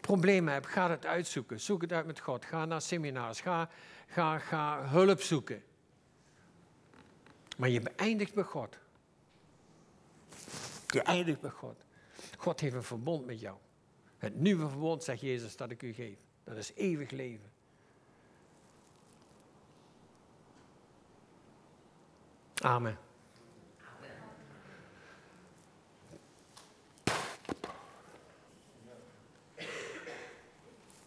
problemen 0.05 0.53
hebt, 0.53 0.67
ga 0.67 0.89
het 0.89 1.05
uitzoeken. 1.05 1.59
Zoek 1.59 1.81
het 1.81 1.91
uit 1.91 2.05
met 2.05 2.19
God. 2.19 2.45
Ga 2.45 2.65
naar 2.65 2.81
seminars. 2.81 3.41
Ga, 3.41 3.69
ga, 4.07 4.39
ga 4.39 4.87
hulp 4.87 5.21
zoeken. 5.21 5.63
Maar 7.57 7.69
je 7.69 7.81
beëindigt 7.81 8.33
bij 8.33 8.43
God. 8.43 8.77
Je 10.87 11.01
eindigt 11.01 11.41
bij 11.41 11.49
God. 11.49 11.75
God 12.37 12.59
heeft 12.59 12.75
een 12.75 12.83
verbond 12.83 13.25
met 13.25 13.39
jou. 13.39 13.57
Het 14.17 14.35
nieuwe 14.35 14.69
verbond, 14.69 15.03
zegt 15.03 15.21
Jezus, 15.21 15.55
dat 15.55 15.71
ik 15.71 15.81
u 15.81 15.93
geef. 15.93 16.17
Dat 16.43 16.57
is 16.57 16.71
eeuwig 16.75 17.11
leven. 17.11 17.51
Amen. 22.61 23.04